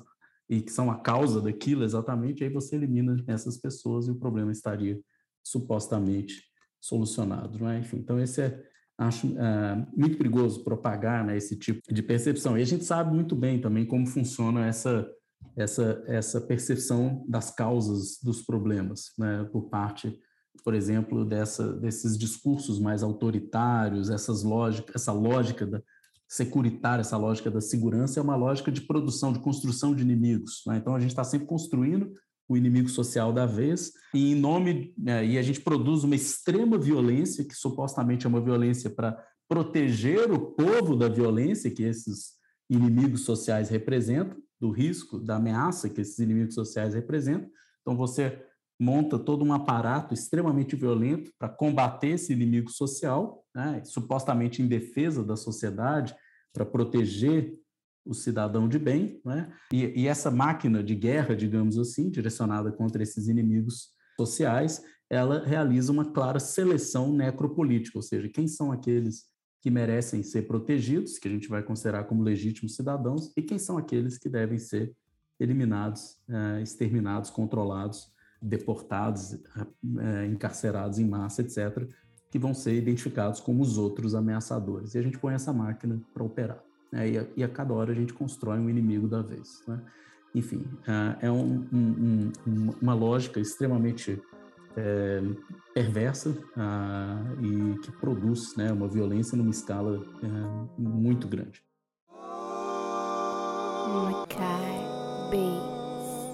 e 0.51 0.61
que 0.61 0.71
são 0.71 0.91
a 0.91 0.99
causa 0.99 1.41
daquilo 1.41 1.85
exatamente, 1.85 2.43
aí 2.43 2.49
você 2.49 2.75
elimina 2.75 3.15
essas 3.25 3.57
pessoas 3.57 4.07
e 4.07 4.11
o 4.11 4.15
problema 4.15 4.51
estaria 4.51 4.99
supostamente 5.41 6.43
solucionado, 6.81 7.57
não 7.57 7.69
é? 7.69 7.79
Enfim, 7.79 7.97
então 7.97 8.19
esse 8.19 8.41
é 8.41 8.63
acho 8.97 9.27
é, 9.39 9.87
muito 9.95 10.17
perigoso 10.17 10.63
propagar 10.63 11.25
né, 11.25 11.37
esse 11.37 11.55
tipo 11.55 11.81
de 11.91 12.03
percepção. 12.03 12.57
E 12.57 12.61
a 12.61 12.65
gente 12.65 12.83
sabe 12.83 13.15
muito 13.15 13.33
bem 13.33 13.61
também 13.61 13.85
como 13.85 14.05
funciona 14.05 14.67
essa 14.67 15.09
essa 15.55 16.03
essa 16.05 16.41
percepção 16.41 17.25
das 17.27 17.49
causas 17.49 18.19
dos 18.21 18.41
problemas, 18.41 19.13
né, 19.17 19.47
por 19.51 19.69
parte 19.69 20.19
por 20.63 20.73
exemplo, 20.73 21.25
dessa, 21.25 21.73
desses 21.73 22.17
discursos 22.17 22.79
mais 22.79 23.01
autoritários, 23.03 24.09
essas 24.09 24.43
lógica, 24.43 24.91
essa 24.95 25.11
lógica 25.11 25.65
da 25.65 25.81
securitária, 26.31 27.01
essa 27.01 27.17
lógica 27.17 27.51
da 27.51 27.59
segurança 27.59 28.17
é 28.17 28.23
uma 28.23 28.37
lógica 28.37 28.71
de 28.71 28.79
produção, 28.79 29.33
de 29.33 29.39
construção 29.39 29.93
de 29.93 30.01
inimigos. 30.01 30.61
Né? 30.65 30.77
Então 30.77 30.95
a 30.95 30.99
gente 30.99 31.09
está 31.09 31.25
sempre 31.25 31.45
construindo 31.45 32.13
o 32.47 32.55
inimigo 32.55 32.87
social 32.87 33.33
da 33.33 33.45
vez 33.45 33.91
e 34.13 34.31
em 34.31 34.35
nome 34.35 34.93
né, 34.97 35.25
e 35.25 35.37
a 35.37 35.41
gente 35.41 35.59
produz 35.59 36.05
uma 36.05 36.15
extrema 36.15 36.77
violência 36.77 37.43
que 37.43 37.53
supostamente 37.53 38.25
é 38.25 38.29
uma 38.29 38.39
violência 38.39 38.89
para 38.89 39.21
proteger 39.45 40.31
o 40.31 40.39
povo 40.39 40.95
da 40.95 41.09
violência 41.09 41.69
que 41.69 41.83
esses 41.83 42.37
inimigos 42.69 43.25
sociais 43.25 43.67
representam, 43.67 44.37
do 44.57 44.69
risco, 44.69 45.19
da 45.19 45.35
ameaça 45.35 45.89
que 45.89 45.99
esses 45.99 46.17
inimigos 46.19 46.53
sociais 46.53 46.93
representam. 46.93 47.49
Então 47.81 47.97
você 47.97 48.41
monta 48.79 49.19
todo 49.19 49.43
um 49.43 49.51
aparato 49.51 50.13
extremamente 50.13 50.77
violento 50.77 51.29
para 51.37 51.49
combater 51.49 52.11
esse 52.11 52.31
inimigo 52.31 52.71
social, 52.71 53.43
né, 53.53 53.81
supostamente 53.83 54.61
em 54.61 54.67
defesa 54.67 55.25
da 55.25 55.35
sociedade, 55.35 56.15
para 56.53 56.65
proteger 56.65 57.57
o 58.05 58.13
cidadão 58.13 58.67
de 58.67 58.79
bem, 58.79 59.21
né? 59.23 59.51
E, 59.71 60.01
e, 60.01 60.07
essa 60.07 60.31
máquina 60.31 60.83
de 60.83 60.95
guerra, 60.95 61.35
digamos 61.35 61.77
assim, 61.77 62.09
direcionada 62.09 62.71
contra 62.71 63.03
esses 63.03 63.27
inimigos 63.27 63.89
sociais, 64.19 64.83
ela 65.09 65.45
realiza 65.45 65.91
uma 65.91 66.11
clara 66.11 66.39
seleção 66.39 67.13
necropolítica, 67.13 67.97
ou 67.97 68.01
seja, 68.01 68.27
quem 68.29 68.47
são 68.47 68.71
aqueles 68.71 69.25
que 69.61 69.69
merecem 69.69 70.23
ser 70.23 70.47
protegidos, 70.47 71.19
que 71.19 71.27
a 71.27 71.31
gente 71.31 71.47
vai 71.47 71.61
considerar 71.61 72.05
como 72.05 72.23
legítimos 72.23 72.75
cidadãos, 72.75 73.31
e 73.37 73.41
quem 73.43 73.59
são 73.59 73.77
aqueles 73.77 74.17
que 74.17 74.27
devem 74.27 74.57
ser 74.57 74.95
eliminados, 75.39 76.17
eh, 76.27 76.61
exterminados, 76.63 77.29
controlados 77.29 78.11
deportados, 78.41 79.33
é, 79.99 80.25
encarcerados 80.25 80.97
em 80.97 81.07
massa, 81.07 81.41
etc., 81.41 81.87
que 82.31 82.39
vão 82.39 82.53
ser 82.53 82.73
identificados 82.73 83.41
como 83.41 83.61
os 83.61 83.77
outros 83.77 84.15
ameaçadores. 84.15 84.95
E 84.95 84.97
a 84.97 85.01
gente 85.01 85.19
põe 85.19 85.33
essa 85.33 85.51
máquina 85.51 86.01
para 86.13 86.23
operar. 86.23 86.63
Né? 86.91 87.09
E, 87.09 87.17
a, 87.17 87.25
e, 87.35 87.43
a, 87.43 87.49
cada 87.49 87.73
hora 87.73 87.91
a 87.91 87.95
gente 87.95 88.13
constrói 88.13 88.57
um 88.57 88.69
inimigo 88.69 89.07
da 89.07 89.21
vez. 89.21 89.61
Né? 89.67 89.79
Enfim, 90.33 90.65
é, 90.87 91.27
é 91.27 91.31
um, 91.31 91.67
um, 91.71 92.31
um, 92.47 92.69
uma 92.81 92.93
lógica 92.93 93.37
extremamente 93.39 94.21
é, 94.77 95.21
perversa 95.73 96.29
uh, 96.29 97.45
e 97.45 97.77
que 97.79 97.91
produz 97.91 98.55
né, 98.55 98.71
uma 98.71 98.87
violência 98.87 99.37
numa 99.37 99.51
escala 99.51 100.01
é, 100.23 100.81
muito 100.81 101.27
grande. 101.27 101.61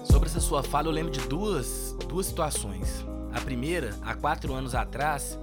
Sobre 0.04 0.28
essa 0.28 0.40
sua 0.40 0.62
fala, 0.62 0.86
eu 0.86 0.92
lembro 0.92 1.10
de 1.10 1.26
duas, 1.28 1.96
duas 2.08 2.26
situações. 2.26 3.04
A 3.32 3.40
primeira, 3.40 3.90
há 4.02 4.14
quatro 4.14 4.54
anos 4.54 4.74
atrás, 4.74 5.38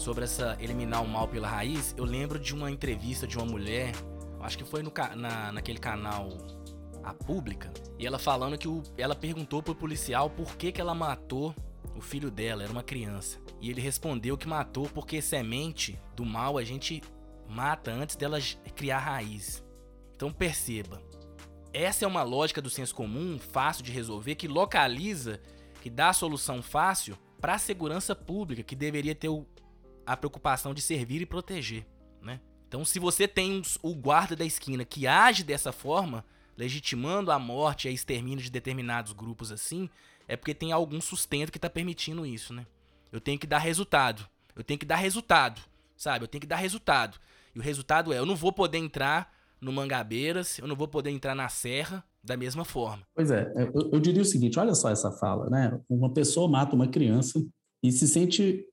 sobre 0.00 0.24
essa 0.24 0.56
eliminar 0.58 1.04
o 1.04 1.08
mal 1.08 1.28
pela 1.28 1.46
raiz, 1.46 1.94
eu 1.96 2.04
lembro 2.04 2.38
de 2.38 2.54
uma 2.54 2.70
entrevista 2.70 3.26
de 3.26 3.36
uma 3.36 3.44
mulher, 3.44 3.92
acho 4.40 4.56
que 4.56 4.64
foi 4.64 4.82
no, 4.82 4.90
na, 5.14 5.52
naquele 5.52 5.78
canal 5.78 6.30
A 7.04 7.12
Pública, 7.12 7.70
e 7.98 8.06
ela 8.06 8.18
falando 8.18 8.56
que 8.56 8.66
o, 8.66 8.82
ela 8.96 9.14
perguntou 9.14 9.62
pro 9.62 9.74
policial 9.74 10.30
por 10.30 10.56
que, 10.56 10.72
que 10.72 10.80
ela 10.80 10.94
matou 10.94 11.54
o 11.94 12.00
filho 12.00 12.30
dela, 12.30 12.62
era 12.62 12.72
uma 12.72 12.82
criança. 12.82 13.38
E 13.60 13.68
ele 13.68 13.80
respondeu 13.80 14.38
que 14.38 14.48
matou 14.48 14.88
porque 14.88 15.20
semente 15.20 16.00
do 16.16 16.24
mal 16.24 16.56
a 16.56 16.64
gente 16.64 17.02
mata 17.46 17.92
antes 17.92 18.16
dela 18.16 18.38
criar 18.74 19.00
raiz. 19.00 19.62
Então 20.16 20.32
perceba, 20.32 21.02
essa 21.74 22.06
é 22.06 22.08
uma 22.08 22.22
lógica 22.22 22.62
do 22.62 22.70
senso 22.70 22.94
comum, 22.94 23.38
fácil 23.38 23.84
de 23.84 23.92
resolver, 23.92 24.34
que 24.34 24.48
localiza, 24.48 25.42
que 25.82 25.90
dá 25.90 26.08
a 26.08 26.14
solução 26.14 26.62
fácil 26.62 27.18
para 27.38 27.54
a 27.54 27.58
segurança 27.58 28.14
pública, 28.14 28.62
que 28.62 28.76
deveria 28.76 29.14
ter 29.14 29.28
o, 29.28 29.46
a 30.10 30.16
preocupação 30.16 30.74
de 30.74 30.80
servir 30.82 31.22
e 31.22 31.26
proteger, 31.26 31.86
né? 32.20 32.40
Então, 32.66 32.84
se 32.84 32.98
você 32.98 33.28
tem 33.28 33.62
o 33.80 33.94
guarda 33.94 34.34
da 34.34 34.44
esquina 34.44 34.84
que 34.84 35.06
age 35.06 35.44
dessa 35.44 35.70
forma, 35.70 36.24
legitimando 36.56 37.30
a 37.30 37.38
morte 37.38 37.86
e 37.86 37.88
a 37.88 37.92
extermínio 37.92 38.42
de 38.42 38.50
determinados 38.50 39.12
grupos 39.12 39.52
assim, 39.52 39.88
é 40.26 40.34
porque 40.36 40.52
tem 40.52 40.72
algum 40.72 41.00
sustento 41.00 41.52
que 41.52 41.58
está 41.58 41.70
permitindo 41.70 42.26
isso, 42.26 42.52
né? 42.52 42.66
Eu 43.12 43.20
tenho 43.20 43.38
que 43.38 43.46
dar 43.46 43.58
resultado. 43.58 44.26
Eu 44.56 44.64
tenho 44.64 44.80
que 44.80 44.86
dar 44.86 44.96
resultado, 44.96 45.60
sabe? 45.96 46.24
Eu 46.24 46.28
tenho 46.28 46.40
que 46.40 46.46
dar 46.46 46.56
resultado. 46.56 47.16
E 47.54 47.60
o 47.60 47.62
resultado 47.62 48.12
é, 48.12 48.18
eu 48.18 48.26
não 48.26 48.34
vou 48.34 48.52
poder 48.52 48.78
entrar 48.78 49.32
no 49.60 49.72
Mangabeiras, 49.72 50.58
eu 50.58 50.66
não 50.66 50.74
vou 50.74 50.88
poder 50.88 51.10
entrar 51.10 51.36
na 51.36 51.48
Serra 51.48 52.04
da 52.22 52.36
mesma 52.36 52.64
forma. 52.64 53.06
Pois 53.14 53.30
é, 53.30 53.52
eu, 53.56 53.90
eu 53.92 54.00
diria 54.00 54.22
o 54.22 54.24
seguinte: 54.24 54.58
olha 54.58 54.74
só 54.74 54.90
essa 54.90 55.12
fala, 55.12 55.48
né? 55.48 55.80
Uma 55.88 56.12
pessoa 56.12 56.48
mata 56.48 56.74
uma 56.74 56.88
criança 56.88 57.40
e 57.80 57.92
se 57.92 58.08
sente 58.08 58.66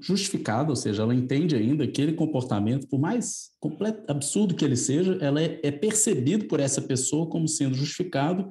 justificada, 0.00 0.70
ou 0.70 0.76
seja, 0.76 1.02
ela 1.02 1.14
entende 1.14 1.56
ainda 1.56 1.84
aquele 1.84 2.12
comportamento, 2.12 2.86
por 2.88 3.00
mais 3.00 3.50
completo, 3.58 4.04
absurdo 4.08 4.54
que 4.54 4.64
ele 4.64 4.76
seja, 4.76 5.18
ela 5.20 5.42
é, 5.42 5.60
é 5.62 5.70
percebido 5.70 6.46
por 6.46 6.60
essa 6.60 6.80
pessoa 6.80 7.28
como 7.28 7.48
sendo 7.48 7.74
justificado, 7.74 8.48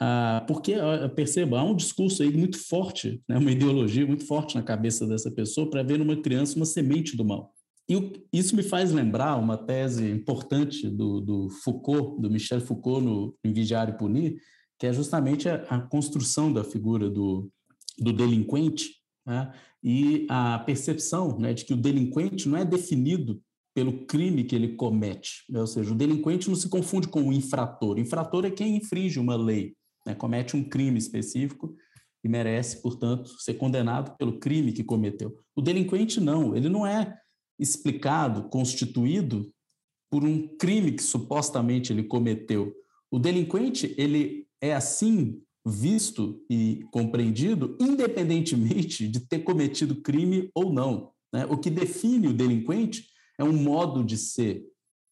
ah, 0.00 0.44
porque, 0.46 0.74
perceba, 1.14 1.60
há 1.60 1.64
um 1.64 1.74
discurso 1.74 2.22
aí 2.22 2.36
muito 2.36 2.58
forte, 2.58 3.22
né, 3.28 3.38
uma 3.38 3.50
ideologia 3.50 4.06
muito 4.06 4.26
forte 4.26 4.56
na 4.56 4.62
cabeça 4.62 5.06
dessa 5.06 5.30
pessoa 5.30 5.70
para 5.70 5.82
ver 5.82 5.98
numa 5.98 6.16
criança 6.16 6.56
uma 6.56 6.66
semente 6.66 7.16
do 7.16 7.24
mal. 7.24 7.52
E 7.88 8.24
isso 8.32 8.56
me 8.56 8.64
faz 8.64 8.90
lembrar 8.92 9.36
uma 9.36 9.56
tese 9.56 10.10
importante 10.10 10.90
do, 10.90 11.20
do 11.20 11.48
Foucault, 11.62 12.20
do 12.20 12.28
Michel 12.28 12.60
Foucault, 12.60 13.04
no, 13.04 13.34
em 13.44 13.52
Vigiar 13.52 13.88
e 13.88 13.96
Punir, 13.96 14.36
que 14.78 14.86
é 14.86 14.92
justamente 14.92 15.48
a, 15.48 15.62
a 15.68 15.80
construção 15.80 16.52
da 16.52 16.64
figura 16.64 17.08
do, 17.08 17.48
do 17.96 18.12
delinquente 18.12 18.96
né? 19.26 19.52
E 19.88 20.26
a 20.28 20.58
percepção 20.58 21.38
né, 21.38 21.54
de 21.54 21.64
que 21.64 21.72
o 21.72 21.76
delinquente 21.76 22.48
não 22.48 22.58
é 22.58 22.64
definido 22.64 23.40
pelo 23.72 24.04
crime 24.04 24.42
que 24.42 24.56
ele 24.56 24.74
comete. 24.74 25.44
Né? 25.48 25.60
Ou 25.60 25.66
seja, 25.68 25.92
o 25.92 25.94
delinquente 25.94 26.48
não 26.48 26.56
se 26.56 26.68
confunde 26.68 27.06
com 27.06 27.22
o 27.22 27.32
infrator. 27.32 27.96
O 27.96 28.00
infrator 28.00 28.44
é 28.44 28.50
quem 28.50 28.76
infringe 28.76 29.20
uma 29.20 29.36
lei, 29.36 29.76
né? 30.04 30.12
comete 30.12 30.56
um 30.56 30.64
crime 30.68 30.98
específico 30.98 31.76
e 32.24 32.28
merece, 32.28 32.82
portanto, 32.82 33.30
ser 33.38 33.54
condenado 33.54 34.16
pelo 34.16 34.40
crime 34.40 34.72
que 34.72 34.82
cometeu. 34.82 35.38
O 35.54 35.62
delinquente 35.62 36.20
não, 36.20 36.56
ele 36.56 36.68
não 36.68 36.84
é 36.84 37.16
explicado, 37.56 38.48
constituído 38.48 39.48
por 40.10 40.24
um 40.24 40.48
crime 40.56 40.90
que 40.90 41.02
supostamente 41.02 41.92
ele 41.92 42.02
cometeu. 42.02 42.74
O 43.08 43.20
delinquente, 43.20 43.94
ele 43.96 44.48
é 44.60 44.74
assim 44.74 45.40
visto 45.66 46.40
e 46.48 46.84
compreendido 46.92 47.76
independentemente 47.80 49.08
de 49.08 49.20
ter 49.20 49.40
cometido 49.40 50.00
crime 50.00 50.48
ou 50.54 50.72
não. 50.72 51.10
Né? 51.32 51.44
O 51.46 51.58
que 51.58 51.68
define 51.68 52.28
o 52.28 52.32
delinquente 52.32 53.08
é 53.38 53.42
um 53.42 53.52
modo 53.52 54.04
de 54.04 54.16
ser, 54.16 54.64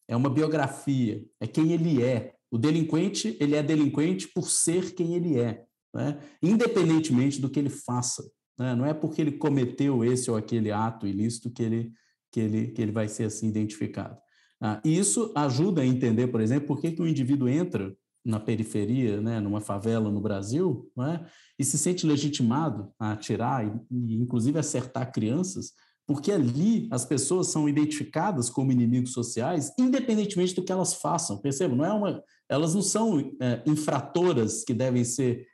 é 0.07 0.15
uma 0.15 0.29
biografia, 0.29 1.23
é 1.41 1.45
quem 1.45 1.73
ele 1.73 2.01
é. 2.01 2.33
O 2.49 2.57
delinquente, 2.57 3.35
ele 3.39 3.55
é 3.55 3.61
delinquente 3.61 4.29
por 4.29 4.49
ser 4.49 4.95
quem 4.95 5.15
ele 5.15 5.37
é, 5.37 5.65
né? 5.93 6.19
independentemente 6.41 7.41
do 7.41 7.49
que 7.49 7.59
ele 7.59 7.69
faça. 7.69 8.23
Né? 8.57 8.73
Não 8.75 8.85
é 8.85 8.93
porque 8.93 9.21
ele 9.21 9.33
cometeu 9.33 10.05
esse 10.05 10.31
ou 10.31 10.37
aquele 10.37 10.71
ato 10.71 11.05
ilícito 11.05 11.51
que 11.51 11.63
ele, 11.63 11.91
que 12.31 12.39
ele, 12.39 12.67
que 12.67 12.81
ele 12.81 12.93
vai 12.93 13.09
ser 13.09 13.25
assim 13.25 13.49
identificado. 13.49 14.17
Ah, 14.61 14.81
e 14.85 14.97
isso 14.97 15.33
ajuda 15.35 15.81
a 15.81 15.85
entender, 15.85 16.27
por 16.27 16.39
exemplo, 16.39 16.67
por 16.67 16.79
que, 16.79 16.91
que 16.91 17.01
o 17.01 17.07
indivíduo 17.07 17.49
entra 17.49 17.93
na 18.25 18.39
periferia, 18.39 19.21
né, 19.21 19.39
numa 19.39 19.61
favela 19.61 20.09
no 20.09 20.19
Brasil, 20.19 20.91
né, 20.97 21.25
e 21.59 21.63
se 21.63 21.77
sente 21.77 22.07
legitimado 22.07 22.91
a 22.99 23.11
atirar 23.11 23.65
e, 23.65 23.71
e, 23.91 24.15
inclusive, 24.15 24.57
acertar 24.57 25.11
crianças, 25.11 25.73
porque 26.07 26.31
ali 26.31 26.87
as 26.91 27.05
pessoas 27.05 27.47
são 27.47 27.69
identificadas 27.69 28.49
como 28.49 28.71
inimigos 28.71 29.13
sociais, 29.13 29.71
independentemente 29.77 30.55
do 30.55 30.63
que 30.63 30.71
elas 30.71 30.95
façam. 30.95 31.37
Percebam, 31.37 31.77
não 31.77 31.85
é 31.85 31.93
uma, 31.93 32.23
elas 32.49 32.75
não 32.75 32.81
são 32.81 33.19
é, 33.41 33.63
infratoras 33.65 34.63
que 34.63 34.73
devem 34.73 35.03
ser 35.03 35.45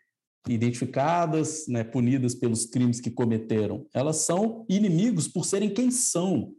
identificadas, 0.48 1.66
né, 1.68 1.84
punidas 1.84 2.34
pelos 2.34 2.66
crimes 2.66 3.00
que 3.00 3.12
cometeram. 3.12 3.86
Elas 3.94 4.18
são 4.18 4.66
inimigos 4.70 5.28
por 5.28 5.46
serem 5.46 5.74
quem 5.74 5.92
são, 5.92 6.54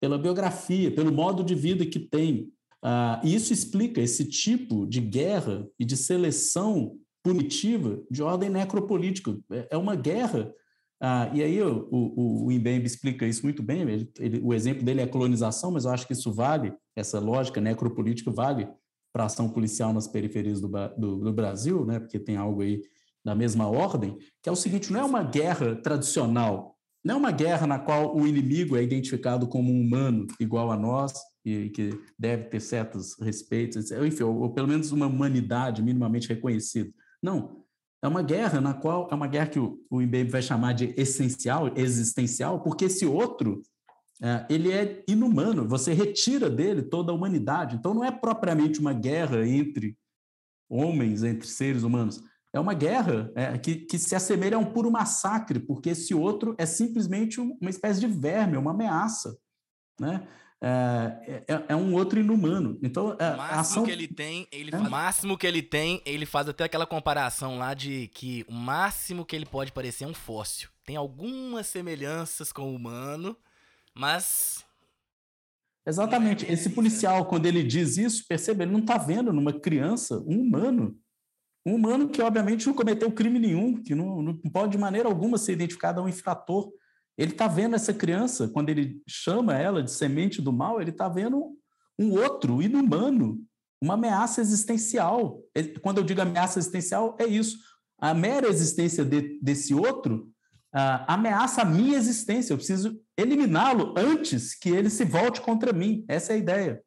pela 0.00 0.18
biografia, 0.18 0.94
pelo 0.94 1.12
modo 1.12 1.44
de 1.44 1.54
vida 1.54 1.84
que 1.84 1.98
têm. 1.98 2.50
Ah, 2.82 3.20
e 3.24 3.34
isso 3.34 3.52
explica 3.52 4.00
esse 4.00 4.24
tipo 4.24 4.86
de 4.86 5.00
guerra 5.00 5.66
e 5.78 5.84
de 5.84 5.96
seleção 5.96 6.96
punitiva 7.22 8.02
de 8.10 8.22
ordem 8.22 8.50
necropolítica. 8.50 9.36
É, 9.50 9.68
é 9.72 9.76
uma 9.76 9.96
guerra 9.96 10.52
ah, 11.00 11.30
e 11.34 11.42
aí 11.42 11.62
o, 11.62 11.88
o, 11.90 12.46
o 12.46 12.52
explica 12.52 13.26
isso 13.26 13.42
muito 13.42 13.62
bem, 13.62 13.82
ele, 13.82 14.10
ele, 14.18 14.40
o 14.42 14.54
exemplo 14.54 14.82
dele 14.82 15.00
é 15.00 15.04
a 15.04 15.08
colonização, 15.08 15.70
mas 15.70 15.84
eu 15.84 15.90
acho 15.90 16.06
que 16.06 16.14
isso 16.14 16.32
vale, 16.32 16.72
essa 16.96 17.18
lógica 17.18 17.60
necropolítica 17.60 18.30
vale 18.30 18.66
para 19.12 19.24
ação 19.24 19.48
policial 19.48 19.92
nas 19.92 20.08
periferias 20.08 20.60
do, 20.60 20.68
do, 20.96 21.16
do, 21.16 21.32
Brasil, 21.32 21.84
né, 21.84 21.98
porque 21.98 22.18
tem 22.18 22.36
algo 22.36 22.62
aí 22.62 22.80
da 23.24 23.34
mesma 23.34 23.68
ordem, 23.68 24.16
que 24.42 24.48
é 24.48 24.52
o 24.52 24.56
seguinte, 24.56 24.90
não 24.90 25.00
é 25.00 25.04
uma 25.04 25.22
guerra 25.22 25.74
tradicional, 25.76 26.74
não 27.04 27.16
é 27.16 27.18
uma 27.18 27.30
guerra 27.30 27.66
na 27.66 27.78
qual 27.78 28.16
o 28.16 28.26
inimigo 28.26 28.76
é 28.76 28.82
identificado 28.82 29.46
como 29.46 29.70
um 29.70 29.80
humano 29.80 30.26
igual 30.40 30.70
a 30.70 30.76
nós, 30.76 31.12
e 31.46 31.70
que 31.70 31.90
deve 32.18 32.44
ter 32.44 32.60
certos 32.60 33.16
respeitos, 33.20 33.90
enfim, 33.92 34.24
ou, 34.24 34.40
ou 34.40 34.50
pelo 34.50 34.66
menos 34.66 34.90
uma 34.90 35.06
humanidade 35.06 35.82
minimamente 35.82 36.28
reconhecida. 36.28 36.92
Não, 37.22 37.64
é 38.02 38.08
uma 38.08 38.22
guerra 38.22 38.60
na 38.60 38.74
qual 38.74 39.08
é 39.10 39.14
uma 39.14 39.28
guerra 39.28 39.46
que 39.46 39.58
o, 39.58 39.80
o 39.88 39.98
vai 40.28 40.42
chamar 40.42 40.72
de 40.72 40.92
essencial, 40.96 41.72
existencial, 41.76 42.60
porque 42.60 42.86
esse 42.86 43.06
outro 43.06 43.62
é, 44.20 44.46
ele 44.48 44.72
é 44.72 45.04
inumano. 45.08 45.68
Você 45.68 45.92
retira 45.92 46.50
dele 46.50 46.82
toda 46.82 47.12
a 47.12 47.14
humanidade. 47.14 47.76
Então 47.76 47.94
não 47.94 48.04
é 48.04 48.10
propriamente 48.10 48.80
uma 48.80 48.92
guerra 48.92 49.46
entre 49.46 49.96
homens, 50.68 51.22
entre 51.22 51.46
seres 51.46 51.82
humanos. 51.82 52.22
É 52.52 52.58
uma 52.58 52.74
guerra 52.74 53.30
é, 53.34 53.58
que, 53.58 53.76
que 53.76 53.98
se 53.98 54.14
assemelha 54.14 54.56
a 54.56 54.60
um 54.60 54.72
puro 54.72 54.90
massacre, 54.90 55.60
porque 55.60 55.90
esse 55.90 56.14
outro 56.14 56.54
é 56.58 56.64
simplesmente 56.64 57.40
uma 57.40 57.70
espécie 57.70 58.00
de 58.00 58.06
verme, 58.06 58.56
uma 58.56 58.70
ameaça. 58.70 59.36
Né? 60.00 60.26
É, 60.62 61.44
é, 61.46 61.64
é, 61.68 61.76
um 61.76 61.94
outro 61.94 62.18
inumano. 62.18 62.78
Então, 62.82 63.16
é, 63.18 63.34
o 63.34 63.36
máximo 63.36 63.60
ação... 63.60 63.84
que 63.84 63.90
ele 63.90 64.08
tem, 64.08 64.48
ele 64.50 64.74
é. 64.74 64.78
o 64.78 64.90
máximo 64.90 65.36
que 65.36 65.46
ele 65.46 65.62
tem, 65.62 66.00
ele 66.06 66.24
faz 66.24 66.48
até 66.48 66.64
aquela 66.64 66.86
comparação 66.86 67.58
lá 67.58 67.74
de 67.74 68.08
que 68.08 68.44
o 68.48 68.52
máximo 68.52 69.24
que 69.24 69.36
ele 69.36 69.46
pode 69.46 69.70
parecer 69.72 70.04
é 70.04 70.08
um 70.08 70.14
fóssil. 70.14 70.70
Tem 70.84 70.96
algumas 70.96 71.66
semelhanças 71.66 72.52
com 72.52 72.72
o 72.72 72.74
humano, 72.74 73.36
mas 73.94 74.64
Exatamente. 75.86 76.50
Esse 76.50 76.70
policial, 76.70 77.26
quando 77.26 77.46
ele 77.46 77.62
diz 77.62 77.96
isso, 77.96 78.26
percebe, 78.26 78.64
ele 78.64 78.72
não 78.72 78.80
está 78.80 78.98
vendo 78.98 79.32
numa 79.32 79.52
criança 79.52 80.18
um 80.26 80.40
humano. 80.40 80.98
Um 81.64 81.76
humano 81.76 82.08
que, 82.08 82.20
obviamente, 82.20 82.66
não 82.66 82.74
cometeu 82.74 83.10
crime 83.12 83.38
nenhum, 83.38 83.80
que 83.80 83.94
não, 83.94 84.20
não 84.20 84.36
pode 84.36 84.72
de 84.72 84.78
maneira 84.78 85.08
alguma 85.08 85.38
ser 85.38 85.52
identificado 85.52 86.00
a 86.00 86.04
um 86.04 86.08
infrator. 86.08 86.72
Ele 87.18 87.32
está 87.32 87.48
vendo 87.48 87.74
essa 87.74 87.94
criança, 87.94 88.48
quando 88.48 88.68
ele 88.68 89.00
chama 89.08 89.56
ela 89.56 89.82
de 89.82 89.90
semente 89.90 90.42
do 90.42 90.52
mal, 90.52 90.80
ele 90.80 90.90
está 90.90 91.08
vendo 91.08 91.56
um 91.98 92.12
outro, 92.12 92.60
inumano, 92.60 93.40
uma 93.82 93.94
ameaça 93.94 94.40
existencial. 94.40 95.40
Quando 95.82 95.98
eu 95.98 96.04
digo 96.04 96.20
ameaça 96.20 96.58
existencial, 96.58 97.16
é 97.18 97.26
isso. 97.26 97.56
A 97.98 98.12
mera 98.12 98.48
existência 98.48 99.04
de, 99.04 99.38
desse 99.40 99.74
outro 99.74 100.30
uh, 100.74 101.04
ameaça 101.06 101.62
a 101.62 101.64
minha 101.64 101.96
existência. 101.96 102.52
Eu 102.52 102.58
preciso 102.58 103.00
eliminá-lo 103.16 103.94
antes 103.96 104.54
que 104.54 104.68
ele 104.68 104.90
se 104.90 105.04
volte 105.04 105.40
contra 105.40 105.72
mim. 105.72 106.04
Essa 106.08 106.32
é 106.32 106.36
a 106.36 106.38
ideia. 106.38 106.82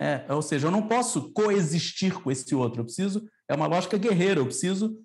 É, 0.00 0.24
ou 0.32 0.42
seja, 0.42 0.68
eu 0.68 0.70
não 0.70 0.86
posso 0.86 1.32
coexistir 1.32 2.14
com 2.14 2.30
esse 2.30 2.54
outro. 2.54 2.80
Eu 2.80 2.84
preciso. 2.84 3.28
É 3.48 3.54
uma 3.54 3.66
lógica 3.66 3.98
guerreira. 3.98 4.40
Eu 4.40 4.46
preciso 4.46 5.00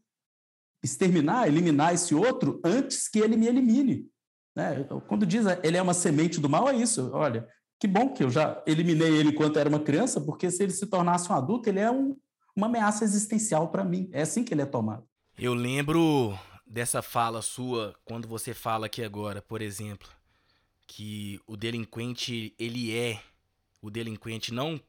exterminar, 0.84 1.48
eliminar 1.48 1.94
esse 1.94 2.14
outro 2.14 2.60
antes 2.64 3.08
que 3.08 3.20
ele 3.20 3.38
me 3.38 3.48
elimine. 3.48 4.08
Né? 4.56 4.86
Quando 5.08 5.26
diz 5.26 5.46
ele 5.64 5.78
é 5.78 5.82
uma 5.82 5.94
semente 5.94 6.40
do 6.40 6.50
mal, 6.50 6.70
é 6.70 6.76
isso. 6.76 7.10
Olha, 7.14 7.48
que 7.80 7.88
bom 7.88 8.10
que 8.10 8.24
eu 8.24 8.30
já 8.30 8.62
eliminei 8.66 9.18
ele 9.18 9.30
enquanto 9.30 9.58
era 9.58 9.70
uma 9.70 9.80
criança, 9.80 10.22
porque 10.22 10.50
se 10.50 10.64
ele 10.64 10.72
se 10.72 10.86
tornasse 10.88 11.32
um 11.32 11.36
adulto, 11.36 11.70
ele 11.70 11.80
é 11.80 11.92
um, 11.92 12.16
uma 12.56 12.68
ameaça 12.68 13.04
existencial 13.04 13.70
para 13.70 13.84
mim. 13.84 14.10
É 14.12 14.22
assim 14.22 14.44
que 14.44 14.54
ele 14.54 14.62
é 14.62 14.66
tomado. 14.66 15.04
Eu 15.38 15.54
lembro 15.54 16.38
dessa 16.66 17.02
fala 17.02 17.42
sua 17.42 17.96
quando 18.06 18.28
você 18.28 18.54
fala 18.54 18.86
aqui 18.86 19.04
agora, 19.04 19.42
por 19.42 19.62
exemplo, 19.62 20.08
que 20.88 21.40
o 21.48 21.58
delinquente 21.58 22.56
ele 22.60 22.96
é 22.96 23.20
o 23.82 23.90
delinquente 23.90 24.54
não 24.54 24.80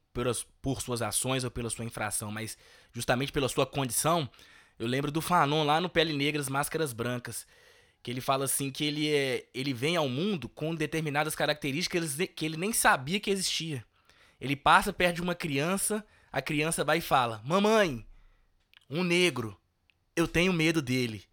por 0.63 0.81
suas 0.81 1.03
ações 1.03 1.43
ou 1.43 1.51
pela 1.51 1.69
sua 1.69 1.85
infração, 1.85 2.31
mas 2.31 2.57
justamente 2.93 3.33
pela 3.33 3.49
sua 3.49 3.67
condição. 3.67 4.29
Eu 4.79 4.87
lembro 4.87 5.11
do 5.11 5.21
Fanon 5.21 5.65
lá 5.65 5.81
no 5.81 5.89
Pele 5.89 6.13
Negras, 6.13 6.49
Máscaras 6.49 6.93
Brancas, 6.93 7.45
que 8.05 8.11
ele 8.11 8.21
fala 8.21 8.45
assim 8.45 8.71
que 8.71 8.85
ele 8.85 9.11
é, 9.11 9.47
ele 9.55 9.73
vem 9.73 9.97
ao 9.97 10.11
mundo 10.11 10.47
com 10.47 10.75
determinadas 10.75 11.35
características 11.35 12.15
que 12.37 12.45
ele 12.45 12.59
nem 12.59 12.71
sabia 12.71 13.19
que 13.19 13.31
existia. 13.31 13.83
Ele 14.39 14.55
passa 14.55 14.93
perto 14.93 15.17
de 15.17 15.23
uma 15.23 15.35
criança, 15.35 16.05
a 16.31 16.43
criança 16.43 16.85
vai 16.85 16.99
e 16.99 17.01
fala: 17.01 17.41
"Mamãe, 17.47 18.07
um 18.91 19.03
negro, 19.03 19.59
eu 20.15 20.29
tenho 20.29 20.53
medo 20.53 20.83
dele". 20.83 21.25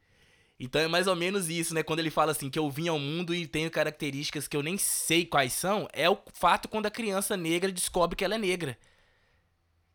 Então 0.58 0.80
é 0.80 0.88
mais 0.88 1.08
ou 1.08 1.16
menos 1.16 1.50
isso, 1.50 1.74
né? 1.74 1.84
Quando 1.84 2.00
ele 2.00 2.10
fala 2.10 2.32
assim 2.32 2.50
que 2.50 2.58
eu 2.58 2.70
vim 2.72 2.88
ao 2.88 2.98
mundo 2.98 3.36
e 3.36 3.46
tenho 3.46 3.70
características 3.70 4.48
que 4.48 4.56
eu 4.56 4.64
nem 4.64 4.78
sei 4.78 5.26
quais 5.26 5.52
são, 5.52 5.90
é 5.92 6.10
o 6.10 6.18
fato 6.34 6.70
quando 6.70 6.86
a 6.86 6.92
criança 6.92 7.36
negra 7.36 7.70
descobre 7.70 8.16
que 8.16 8.24
ela 8.24 8.36
é 8.36 8.38
negra. 8.38 8.78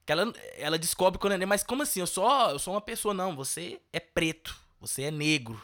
Que 0.04 0.12
ela, 0.12 0.30
ela 0.58 0.78
descobre 0.78 1.18
quando 1.18 1.32
é 1.32 1.36
negra, 1.38 1.48
mas 1.48 1.62
como 1.62 1.84
assim? 1.84 2.00
Eu 2.00 2.06
sou, 2.06 2.28
eu 2.50 2.58
sou 2.58 2.74
uma 2.74 2.82
pessoa 2.82 3.14
não, 3.14 3.34
você 3.34 3.80
é 3.94 4.00
preto, 4.00 4.54
você 4.78 5.04
é 5.04 5.10
negro. 5.10 5.58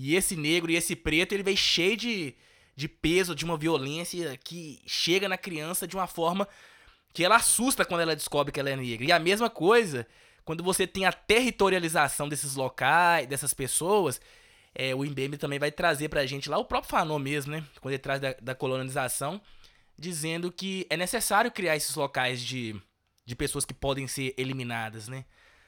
E 0.00 0.14
esse 0.14 0.36
negro 0.36 0.70
e 0.70 0.76
esse 0.76 0.94
preto, 0.94 1.32
ele 1.32 1.42
vem 1.42 1.56
cheio 1.56 1.96
de, 1.96 2.34
de 2.76 2.88
peso, 2.88 3.34
de 3.34 3.44
uma 3.44 3.56
violência 3.56 4.36
que 4.36 4.80
chega 4.86 5.28
na 5.28 5.36
criança 5.36 5.88
de 5.88 5.96
uma 5.96 6.06
forma 6.06 6.46
que 7.12 7.24
ela 7.24 7.36
assusta 7.36 7.84
quando 7.84 8.02
ela 8.02 8.14
descobre 8.14 8.52
que 8.52 8.60
ela 8.60 8.70
é 8.70 8.76
negra. 8.76 9.06
E 9.06 9.12
a 9.12 9.18
mesma 9.18 9.50
coisa 9.50 10.06
quando 10.48 10.64
você 10.64 10.86
tem 10.86 11.04
a 11.04 11.12
territorialização 11.12 12.26
desses 12.26 12.54
locais, 12.54 13.26
dessas 13.26 13.52
pessoas. 13.52 14.18
É, 14.74 14.94
o 14.94 15.04
Mbembe 15.04 15.36
também 15.36 15.58
vai 15.58 15.70
trazer 15.70 16.08
pra 16.08 16.24
gente 16.24 16.48
lá 16.48 16.56
o 16.56 16.64
próprio 16.64 16.90
Fanon 16.90 17.18
mesmo, 17.18 17.52
né? 17.52 17.62
Quando 17.82 17.92
ele 17.92 18.02
traz 18.02 18.18
da, 18.18 18.34
da 18.40 18.54
colonização, 18.54 19.42
dizendo 19.98 20.50
que 20.50 20.86
é 20.88 20.96
necessário 20.96 21.50
criar 21.50 21.76
esses 21.76 21.94
locais 21.94 22.40
de, 22.40 22.74
de 23.26 23.36
pessoas 23.36 23.66
que 23.66 23.74
podem 23.74 24.06
ser 24.06 24.32
eliminadas, 24.38 25.06
né? 25.06 25.26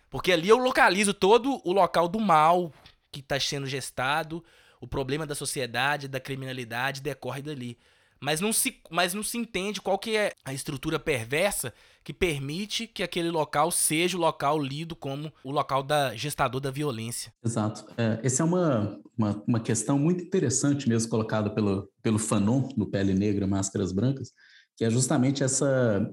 Porque 0.08 0.32
ali 0.32 0.48
eu 0.48 0.56
localizo 0.56 1.12
todo 1.12 1.60
o 1.62 1.74
local 1.74 2.08
do 2.08 2.18
mal, 2.18 2.72
que 3.10 3.20
está 3.20 3.38
sendo 3.38 3.66
gestado, 3.66 4.44
o 4.80 4.86
problema 4.86 5.26
da 5.26 5.34
sociedade, 5.34 6.08
da 6.08 6.20
criminalidade 6.20 7.00
decorre 7.00 7.42
dali. 7.42 7.78
Mas 8.20 8.40
não 8.40 8.52
se, 8.52 8.80
mas 8.90 9.14
não 9.14 9.22
se 9.22 9.38
entende 9.38 9.80
qual 9.80 9.98
que 9.98 10.14
é 10.14 10.34
a 10.44 10.52
estrutura 10.52 10.98
perversa 10.98 11.72
que 12.04 12.12
permite 12.12 12.86
que 12.86 13.02
aquele 13.02 13.30
local 13.30 13.70
seja 13.70 14.16
o 14.16 14.20
local 14.20 14.58
lido 14.58 14.94
como 14.94 15.32
o 15.42 15.50
local 15.50 15.82
da 15.82 16.14
gestador 16.14 16.60
da 16.60 16.70
violência. 16.70 17.32
Exato. 17.42 17.86
É, 17.96 18.20
essa 18.22 18.42
é 18.42 18.44
uma, 18.44 19.00
uma, 19.16 19.42
uma, 19.46 19.60
questão 19.60 19.98
muito 19.98 20.22
interessante 20.22 20.88
mesmo 20.88 21.10
colocada 21.10 21.50
pelo, 21.50 21.90
pelo 22.02 22.18
Fanon, 22.18 22.68
no 22.76 22.86
Pele 22.86 23.14
Negra, 23.14 23.46
Máscaras 23.46 23.92
Brancas, 23.92 24.32
que 24.76 24.84
é 24.84 24.90
justamente 24.90 25.42
essa, 25.42 26.06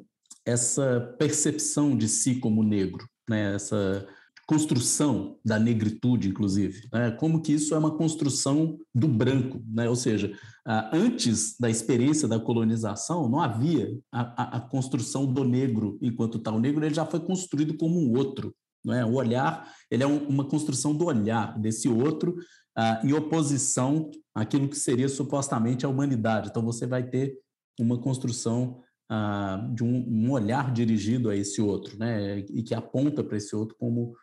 essa 0.45 1.15
percepção 1.19 1.97
de 1.97 2.07
si 2.07 2.35
como 2.35 2.63
negro, 2.63 3.05
né? 3.29 3.55
essa 3.55 4.07
construção 4.47 5.37
da 5.43 5.59
negritude, 5.59 6.29
inclusive. 6.29 6.87
Né? 6.91 7.11
Como 7.11 7.41
que 7.41 7.51
isso 7.51 7.75
é 7.75 7.77
uma 7.77 7.95
construção 7.95 8.79
do 8.95 9.07
branco, 9.07 9.61
né? 9.67 9.89
ou 9.89 9.95
seja, 9.95 10.33
antes 10.93 11.57
da 11.59 11.69
experiência 11.69 12.27
da 12.29 12.39
colonização, 12.39 13.27
não 13.27 13.41
havia 13.41 13.93
a, 14.09 14.21
a, 14.21 14.57
a 14.57 14.61
construção 14.61 15.25
do 15.25 15.43
negro 15.43 15.97
enquanto 16.01 16.39
tal. 16.39 16.55
O 16.55 16.59
negro 16.61 16.83
ele 16.85 16.95
já 16.95 17.05
foi 17.05 17.19
construído 17.19 17.77
como 17.77 17.99
um 17.99 18.17
outro. 18.17 18.55
Não 18.85 18.93
é? 18.93 19.05
O 19.05 19.15
olhar 19.15 19.69
ele 19.91 20.03
é 20.03 20.07
um, 20.07 20.25
uma 20.27 20.45
construção 20.45 20.95
do 20.95 21.05
olhar 21.05 21.59
desse 21.59 21.89
outro 21.89 22.37
uh, 22.77 23.05
em 23.05 23.11
oposição 23.11 24.09
àquilo 24.33 24.69
que 24.69 24.77
seria 24.77 25.09
supostamente 25.09 25.85
a 25.85 25.89
humanidade. 25.89 26.49
Então, 26.49 26.63
você 26.63 26.87
vai 26.87 27.03
ter 27.03 27.37
uma 27.79 27.99
construção 27.99 28.81
uh, 29.11 29.73
de 29.73 29.83
um, 29.83 30.07
um, 30.07 30.31
olhar 30.31 30.71
dirigido 30.71 31.29
a 31.29 31.35
esse 31.35 31.61
outro, 31.61 31.97
né? 31.97 32.39
e 32.39 32.63
que 32.63 32.73
aponta 32.73 33.23
para 33.23 33.35
esse 33.35 33.55
outro 33.55 33.75
como 33.77 34.13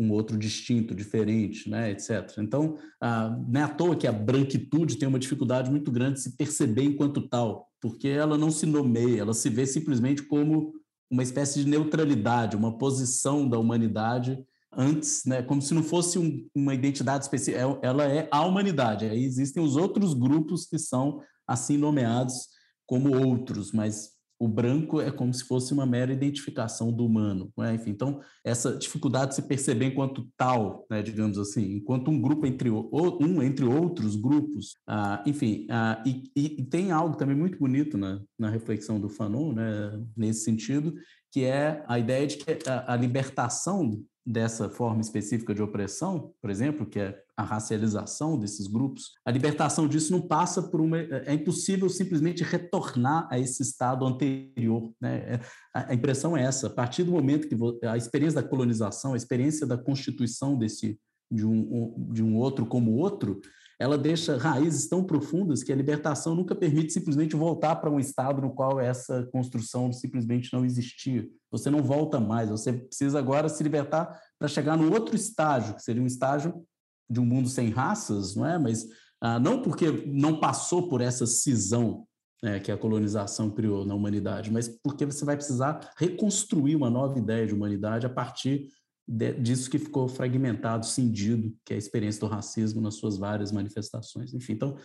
um 0.00 0.10
outro 0.12 0.38
distinto, 0.38 0.94
diferente, 0.94 1.68
né, 1.68 1.90
etc. 1.90 2.38
Então, 2.38 2.78
ah, 2.98 3.38
não 3.46 3.60
é 3.60 3.64
à 3.64 3.68
toa 3.68 3.94
que 3.94 4.06
a 4.06 4.12
branquitude 4.12 4.96
tem 4.96 5.06
uma 5.06 5.18
dificuldade 5.18 5.70
muito 5.70 5.92
grande 5.92 6.14
de 6.14 6.20
se 6.22 6.36
perceber 6.36 6.84
enquanto 6.84 7.28
tal, 7.28 7.68
porque 7.80 8.08
ela 8.08 8.38
não 8.38 8.50
se 8.50 8.64
nomeia, 8.64 9.20
ela 9.20 9.34
se 9.34 9.50
vê 9.50 9.66
simplesmente 9.66 10.22
como 10.22 10.72
uma 11.10 11.22
espécie 11.22 11.62
de 11.62 11.68
neutralidade, 11.68 12.56
uma 12.56 12.78
posição 12.78 13.46
da 13.46 13.58
humanidade 13.58 14.42
antes, 14.74 15.24
né, 15.26 15.42
como 15.42 15.60
se 15.60 15.74
não 15.74 15.82
fosse 15.82 16.18
um, 16.18 16.48
uma 16.54 16.72
identidade 16.72 17.24
específica, 17.24 17.58
é, 17.58 17.78
ela 17.86 18.04
é 18.04 18.26
a 18.30 18.46
humanidade. 18.46 19.04
Aí 19.04 19.22
existem 19.22 19.62
os 19.62 19.76
outros 19.76 20.14
grupos 20.14 20.64
que 20.64 20.78
são 20.78 21.20
assim 21.46 21.76
nomeados 21.76 22.48
como 22.86 23.14
outros, 23.14 23.72
mas 23.72 24.12
o 24.40 24.48
branco 24.48 25.02
é 25.02 25.10
como 25.10 25.34
se 25.34 25.44
fosse 25.44 25.74
uma 25.74 25.84
mera 25.84 26.14
identificação 26.14 26.90
do 26.90 27.04
humano. 27.04 27.52
Né? 27.58 27.74
Enfim, 27.74 27.90
então, 27.90 28.22
essa 28.42 28.74
dificuldade 28.74 29.30
de 29.30 29.34
se 29.34 29.42
perceber 29.42 29.84
enquanto 29.84 30.26
tal, 30.34 30.86
né, 30.90 31.02
digamos 31.02 31.36
assim, 31.36 31.74
enquanto 31.74 32.10
um 32.10 32.18
grupo 32.18 32.46
entre 32.46 32.70
um 32.70 33.42
entre 33.42 33.66
outros 33.66 34.16
grupos, 34.16 34.78
ah, 34.86 35.22
enfim, 35.26 35.66
ah, 35.68 36.02
e, 36.06 36.30
e, 36.34 36.64
tem 36.64 36.90
algo 36.90 37.18
também 37.18 37.36
muito 37.36 37.58
bonito 37.58 37.98
na, 37.98 38.22
na 38.38 38.48
reflexão 38.48 38.98
do 38.98 39.10
Fanon, 39.10 39.52
né, 39.52 40.02
nesse 40.16 40.42
sentido, 40.42 40.94
que 41.30 41.44
é 41.44 41.84
a 41.86 41.98
ideia 41.98 42.26
de 42.26 42.38
que 42.38 42.58
a, 42.66 42.94
a 42.94 42.96
libertação 42.96 44.02
dessa 44.30 44.68
forma 44.68 45.00
específica 45.00 45.52
de 45.52 45.62
opressão, 45.62 46.32
por 46.40 46.50
exemplo, 46.50 46.86
que 46.86 47.00
é 47.00 47.20
a 47.36 47.42
racialização 47.42 48.38
desses 48.38 48.66
grupos, 48.66 49.12
a 49.24 49.30
libertação 49.30 49.88
disso 49.88 50.12
não 50.12 50.20
passa 50.20 50.62
por 50.62 50.80
uma. 50.80 50.98
É 50.98 51.34
impossível 51.34 51.88
simplesmente 51.88 52.44
retornar 52.44 53.26
a 53.30 53.38
esse 53.38 53.62
estado 53.62 54.06
anterior. 54.06 54.92
Né? 55.00 55.34
É, 55.34 55.40
a 55.74 55.94
impressão 55.94 56.36
é 56.36 56.44
essa: 56.44 56.68
a 56.68 56.70
partir 56.70 57.02
do 57.02 57.12
momento 57.12 57.48
que 57.48 57.56
a 57.86 57.96
experiência 57.96 58.40
da 58.40 58.48
colonização, 58.48 59.14
a 59.14 59.16
experiência 59.16 59.66
da 59.66 59.76
constituição 59.76 60.56
desse, 60.56 60.98
de, 61.30 61.44
um, 61.44 61.94
de 62.12 62.22
um 62.22 62.36
outro 62.36 62.66
como 62.66 62.92
outro, 62.92 63.40
ela 63.80 63.98
deixa 63.98 64.36
raízes 64.36 64.88
tão 64.88 65.02
profundas 65.02 65.62
que 65.62 65.72
a 65.72 65.76
libertação 65.76 66.34
nunca 66.34 66.54
permite 66.54 66.92
simplesmente 66.92 67.34
voltar 67.34 67.76
para 67.76 67.90
um 67.90 67.98
estado 67.98 68.42
no 68.42 68.54
qual 68.54 68.78
essa 68.78 69.26
construção 69.32 69.92
simplesmente 69.92 70.52
não 70.52 70.64
existia. 70.64 71.26
Você 71.50 71.70
não 71.70 71.82
volta 71.82 72.20
mais, 72.20 72.48
você 72.48 72.72
precisa 72.72 73.18
agora 73.18 73.48
se 73.48 73.62
libertar 73.62 74.20
para 74.38 74.48
chegar 74.48 74.76
no 74.76 74.92
outro 74.92 75.16
estágio, 75.16 75.74
que 75.74 75.82
seria 75.82 76.02
um 76.02 76.06
estágio 76.06 76.64
de 77.08 77.18
um 77.18 77.24
mundo 77.24 77.48
sem 77.48 77.70
raças, 77.70 78.36
não 78.36 78.46
é? 78.46 78.58
Mas 78.58 78.86
ah, 79.20 79.38
não 79.38 79.60
porque 79.60 79.90
não 80.06 80.38
passou 80.38 80.88
por 80.88 81.00
essa 81.00 81.26
cisão 81.26 82.06
né, 82.42 82.58
que 82.58 82.72
a 82.72 82.76
colonização 82.76 83.50
criou 83.50 83.84
na 83.84 83.94
humanidade, 83.94 84.50
mas 84.50 84.68
porque 84.68 85.04
você 85.04 85.24
vai 85.24 85.36
precisar 85.36 85.92
reconstruir 85.98 86.74
uma 86.74 86.88
nova 86.88 87.18
ideia 87.18 87.46
de 87.46 87.54
humanidade 87.54 88.06
a 88.06 88.10
partir 88.10 88.68
de, 89.06 89.34
disso 89.34 89.68
que 89.68 89.78
ficou 89.78 90.08
fragmentado, 90.08 90.86
cindido, 90.86 91.54
que 91.64 91.74
é 91.74 91.76
a 91.76 91.78
experiência 91.78 92.20
do 92.20 92.28
racismo 92.28 92.80
nas 92.80 92.94
suas 92.94 93.18
várias 93.18 93.52
manifestações. 93.52 94.32
Enfim, 94.32 94.54
então 94.54 94.76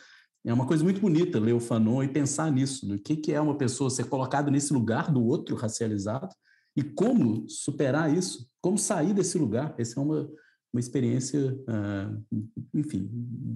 é 0.44 0.54
uma 0.54 0.68
coisa 0.68 0.84
muito 0.84 1.00
bonita 1.00 1.40
ler 1.40 1.54
o 1.54 1.60
Fanon 1.60 2.04
e 2.04 2.08
pensar 2.08 2.52
nisso, 2.52 2.88
no 2.88 3.00
que, 3.00 3.16
que 3.16 3.32
é 3.32 3.40
uma 3.40 3.58
pessoa 3.58 3.90
ser 3.90 4.06
colocada 4.06 4.52
nesse 4.52 4.74
lugar 4.74 5.12
do 5.12 5.24
outro 5.24 5.56
racializado 5.56 6.36
e 6.76 6.84
como 6.84 7.48
superar 7.50 8.14
isso, 8.14 8.50
como 8.62 8.78
sair 8.78 9.14
desse 9.14 9.38
lugar. 9.38 9.74
Essa 9.78 10.00
é 10.00 10.04
uma, 10.04 10.30
uma 10.74 10.80
experiência, 10.80 11.54
uh, 11.54 12.26
enfim, 12.74 13.10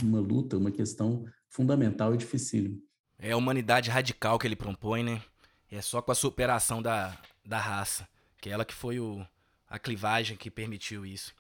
uma 0.04 0.20
luta, 0.20 0.58
uma 0.58 0.72
questão 0.72 1.26
fundamental 1.50 2.14
e 2.14 2.18
dificílima. 2.18 2.78
É 3.18 3.32
a 3.32 3.38
humanidade 3.38 3.90
radical 3.90 4.40
que 4.40 4.48
ele 4.48 4.56
propõe, 4.56 5.04
né? 5.04 5.22
É 5.70 5.82
só 5.82 6.02
com 6.02 6.12
a 6.12 6.16
superação 6.16 6.82
da, 6.82 7.18
da 7.46 7.60
raça, 7.60 8.08
que 8.40 8.50
é 8.50 8.54
ela 8.54 8.64
que 8.64 8.74
foi 8.74 9.00
o, 9.00 9.26
a 9.68 9.78
clivagem 9.78 10.38
que 10.38 10.50
permitiu 10.50 11.06
isso. 11.06 11.34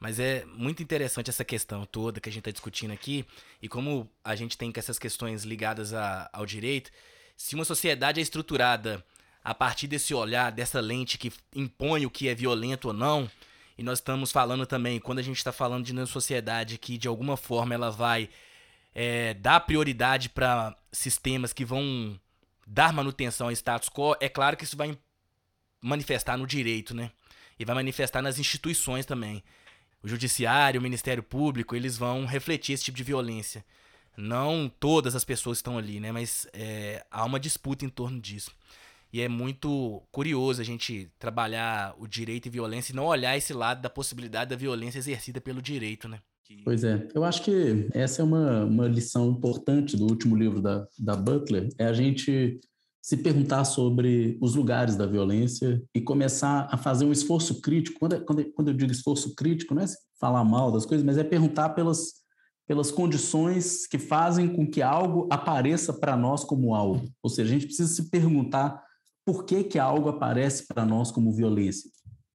Mas 0.00 0.18
é 0.18 0.44
muito 0.46 0.82
interessante 0.82 1.30
essa 1.30 1.44
questão 1.44 1.84
toda 1.86 2.20
que 2.20 2.28
a 2.28 2.32
gente 2.32 2.40
está 2.40 2.50
discutindo 2.50 2.90
aqui 2.90 3.24
e 3.60 3.68
como 3.68 4.10
a 4.24 4.34
gente 4.34 4.56
tem 4.56 4.72
essas 4.74 4.98
questões 4.98 5.44
ligadas 5.44 5.92
a, 5.92 6.28
ao 6.32 6.46
direito. 6.46 6.90
Se 7.36 7.54
uma 7.54 7.64
sociedade 7.64 8.18
é 8.18 8.22
estruturada 8.22 9.04
a 9.44 9.54
partir 9.54 9.86
desse 9.86 10.14
olhar, 10.14 10.50
dessa 10.50 10.80
lente 10.80 11.18
que 11.18 11.32
impõe 11.54 12.06
o 12.06 12.10
que 12.10 12.28
é 12.28 12.34
violento 12.34 12.88
ou 12.88 12.94
não, 12.94 13.30
e 13.78 13.82
nós 13.82 13.98
estamos 13.98 14.30
falando 14.30 14.66
também, 14.66 15.00
quando 15.00 15.18
a 15.18 15.22
gente 15.22 15.38
está 15.38 15.52
falando 15.52 15.84
de 15.84 15.92
uma 15.92 16.06
sociedade 16.06 16.76
que 16.76 16.98
de 16.98 17.08
alguma 17.08 17.36
forma 17.36 17.74
ela 17.74 17.90
vai 17.90 18.28
é, 18.94 19.34
dar 19.34 19.60
prioridade 19.60 20.28
para 20.28 20.76
sistemas 20.92 21.52
que 21.52 21.64
vão 21.64 22.18
dar 22.66 22.92
manutenção 22.92 23.46
ao 23.46 23.52
status 23.52 23.88
quo, 23.88 24.14
é 24.20 24.28
claro 24.28 24.56
que 24.56 24.64
isso 24.64 24.76
vai 24.76 24.96
manifestar 25.82 26.36
no 26.36 26.46
direito, 26.46 26.94
né? 26.94 27.10
e 27.60 27.64
vai 27.64 27.74
manifestar 27.74 28.22
nas 28.22 28.38
instituições 28.38 29.04
também. 29.04 29.44
O 30.02 30.08
judiciário, 30.08 30.80
o 30.80 30.82
Ministério 30.82 31.22
Público, 31.22 31.76
eles 31.76 31.98
vão 31.98 32.24
refletir 32.24 32.72
esse 32.72 32.84
tipo 32.84 32.96
de 32.96 33.04
violência. 33.04 33.62
Não 34.16 34.72
todas 34.80 35.14
as 35.14 35.24
pessoas 35.24 35.58
estão 35.58 35.76
ali, 35.76 36.00
né? 36.00 36.10
Mas 36.10 36.48
é, 36.54 37.04
há 37.10 37.22
uma 37.22 37.38
disputa 37.38 37.84
em 37.84 37.90
torno 37.90 38.18
disso. 38.18 38.50
E 39.12 39.20
é 39.20 39.28
muito 39.28 40.02
curioso 40.12 40.60
a 40.60 40.64
gente 40.64 41.10
trabalhar 41.18 41.94
o 41.98 42.06
direito 42.06 42.46
e 42.46 42.50
violência 42.50 42.92
e 42.92 42.96
não 42.96 43.06
olhar 43.06 43.36
esse 43.36 43.52
lado 43.52 43.82
da 43.82 43.90
possibilidade 43.90 44.50
da 44.50 44.56
violência 44.56 44.98
exercida 44.98 45.40
pelo 45.40 45.60
direito, 45.60 46.08
né? 46.08 46.20
Pois 46.64 46.82
é, 46.82 47.08
eu 47.14 47.22
acho 47.22 47.44
que 47.44 47.88
essa 47.92 48.22
é 48.22 48.24
uma, 48.24 48.64
uma 48.64 48.88
lição 48.88 49.30
importante 49.30 49.96
do 49.96 50.06
último 50.06 50.34
livro 50.34 50.60
da, 50.60 50.84
da 50.98 51.14
Butler, 51.14 51.68
é 51.78 51.86
a 51.86 51.92
gente 51.92 52.58
se 53.02 53.16
perguntar 53.16 53.64
sobre 53.64 54.36
os 54.40 54.54
lugares 54.54 54.96
da 54.96 55.06
violência 55.06 55.82
e 55.94 56.00
começar 56.00 56.68
a 56.70 56.76
fazer 56.76 57.04
um 57.04 57.12
esforço 57.12 57.60
crítico. 57.60 57.98
Quando, 57.98 58.20
quando, 58.24 58.52
quando 58.52 58.68
eu 58.68 58.74
digo 58.74 58.92
esforço 58.92 59.34
crítico, 59.34 59.74
não 59.74 59.82
é 59.82 59.86
falar 60.20 60.44
mal 60.44 60.70
das 60.70 60.84
coisas, 60.84 61.04
mas 61.04 61.16
é 61.16 61.24
perguntar 61.24 61.70
pelas, 61.70 62.20
pelas 62.66 62.90
condições 62.90 63.86
que 63.86 63.98
fazem 63.98 64.48
com 64.48 64.68
que 64.68 64.82
algo 64.82 65.26
apareça 65.30 65.94
para 65.94 66.16
nós 66.16 66.44
como 66.44 66.74
algo. 66.74 67.10
Ou 67.22 67.30
seja, 67.30 67.48
a 67.48 67.52
gente 67.52 67.66
precisa 67.66 67.88
se 67.88 68.10
perguntar 68.10 68.82
por 69.30 69.44
que, 69.44 69.62
que 69.62 69.78
algo 69.78 70.08
aparece 70.08 70.66
para 70.66 70.84
nós 70.84 71.12
como 71.12 71.32
violência. 71.32 71.88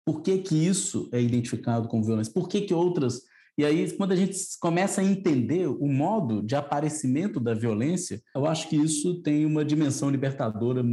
Por 0.05 0.21
que, 0.21 0.37
que 0.37 0.55
isso 0.55 1.09
é 1.11 1.21
identificado 1.21 1.89
como 1.89 2.05
violência? 2.05 2.31
Por 2.31 2.47
que, 2.47 2.61
que 2.61 2.73
outras 2.73 3.23
e 3.57 3.63
aí, 3.63 3.89
quando 3.95 4.11
a 4.11 4.15
gente 4.17 4.37
começa 4.59 4.99
a 4.99 5.03
entender 5.03 5.65
o 5.67 5.87
modo 5.87 6.41
de 6.41 6.55
aparecimento 6.55 7.39
da 7.39 7.53
violência, 7.53 8.21
eu 8.35 8.45
acho 8.45 8.67
que 8.69 8.75
isso 8.75 9.21
tem 9.21 9.45
uma 9.45 9.63
dimensão 9.63 10.09
libertadora 10.09 10.83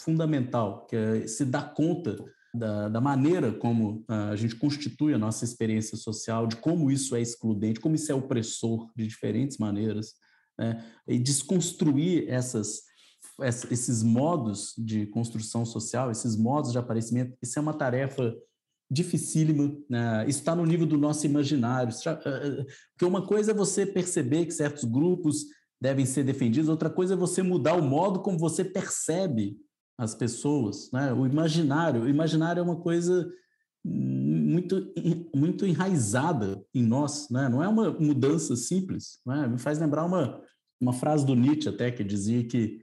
fundamental, 0.00 0.86
que 0.86 0.94
é 0.94 1.26
se 1.26 1.44
dar 1.44 1.74
conta 1.74 2.16
da, 2.54 2.88
da, 2.88 3.00
maneira 3.00 3.52
como 3.52 4.04
a 4.06 4.36
gente 4.36 4.54
constitui 4.54 5.12
a 5.12 5.18
nossa 5.18 5.44
experiência 5.44 5.96
social, 5.96 6.46
de 6.46 6.54
como 6.54 6.88
isso 6.88 7.16
é 7.16 7.20
excludente, 7.20 7.80
como 7.80 7.96
isso 7.96 8.12
é 8.12 8.14
opressor 8.14 8.88
de 8.96 9.08
diferentes 9.08 9.58
maneiras, 9.58 10.14
né? 10.56 10.84
e 11.08 11.18
desconstruir 11.18 12.28
essas, 12.28 12.82
esses 13.42 14.02
modos 14.02 14.74
de 14.76 15.06
construção 15.06 15.64
social, 15.64 16.10
esses 16.10 16.36
modos 16.36 16.72
de 16.72 16.78
aparecimento, 16.78 17.36
isso 17.42 17.58
é 17.58 17.62
uma 17.62 17.74
tarefa 17.74 18.34
dificílimo, 18.90 19.84
né? 19.88 20.24
está 20.28 20.54
no 20.54 20.66
nível 20.66 20.86
do 20.86 20.98
nosso 20.98 21.24
imaginário. 21.24 21.94
Eh, 22.06 22.10
eh, 22.10 22.66
porque 22.92 23.04
uma 23.04 23.24
coisa 23.24 23.52
é 23.52 23.54
você 23.54 23.86
perceber 23.86 24.46
que 24.46 24.52
certos 24.52 24.84
grupos 24.84 25.44
devem 25.80 26.04
ser 26.04 26.24
defendidos, 26.24 26.68
outra 26.68 26.90
coisa 26.90 27.14
é 27.14 27.16
você 27.16 27.42
mudar 27.42 27.74
o 27.74 27.82
modo 27.82 28.20
como 28.20 28.38
você 28.38 28.64
percebe 28.64 29.56
as 29.96 30.14
pessoas, 30.14 30.90
né? 30.92 31.12
O 31.12 31.26
imaginário, 31.26 32.02
o 32.02 32.08
imaginário 32.08 32.60
é 32.60 32.62
uma 32.62 32.80
coisa 32.80 33.30
muito 33.82 34.92
muito 35.34 35.64
enraizada 35.64 36.62
em 36.74 36.82
nós, 36.82 37.28
né? 37.30 37.48
Não 37.48 37.62
é 37.62 37.68
uma 37.68 37.90
mudança 37.92 38.56
simples, 38.56 39.20
né? 39.24 39.46
Me 39.46 39.58
faz 39.58 39.78
lembrar 39.78 40.04
uma 40.04 40.42
uma 40.80 40.92
frase 40.94 41.26
do 41.26 41.36
Nietzsche 41.36 41.68
até 41.68 41.90
que 41.90 42.02
dizia 42.02 42.42
que 42.42 42.80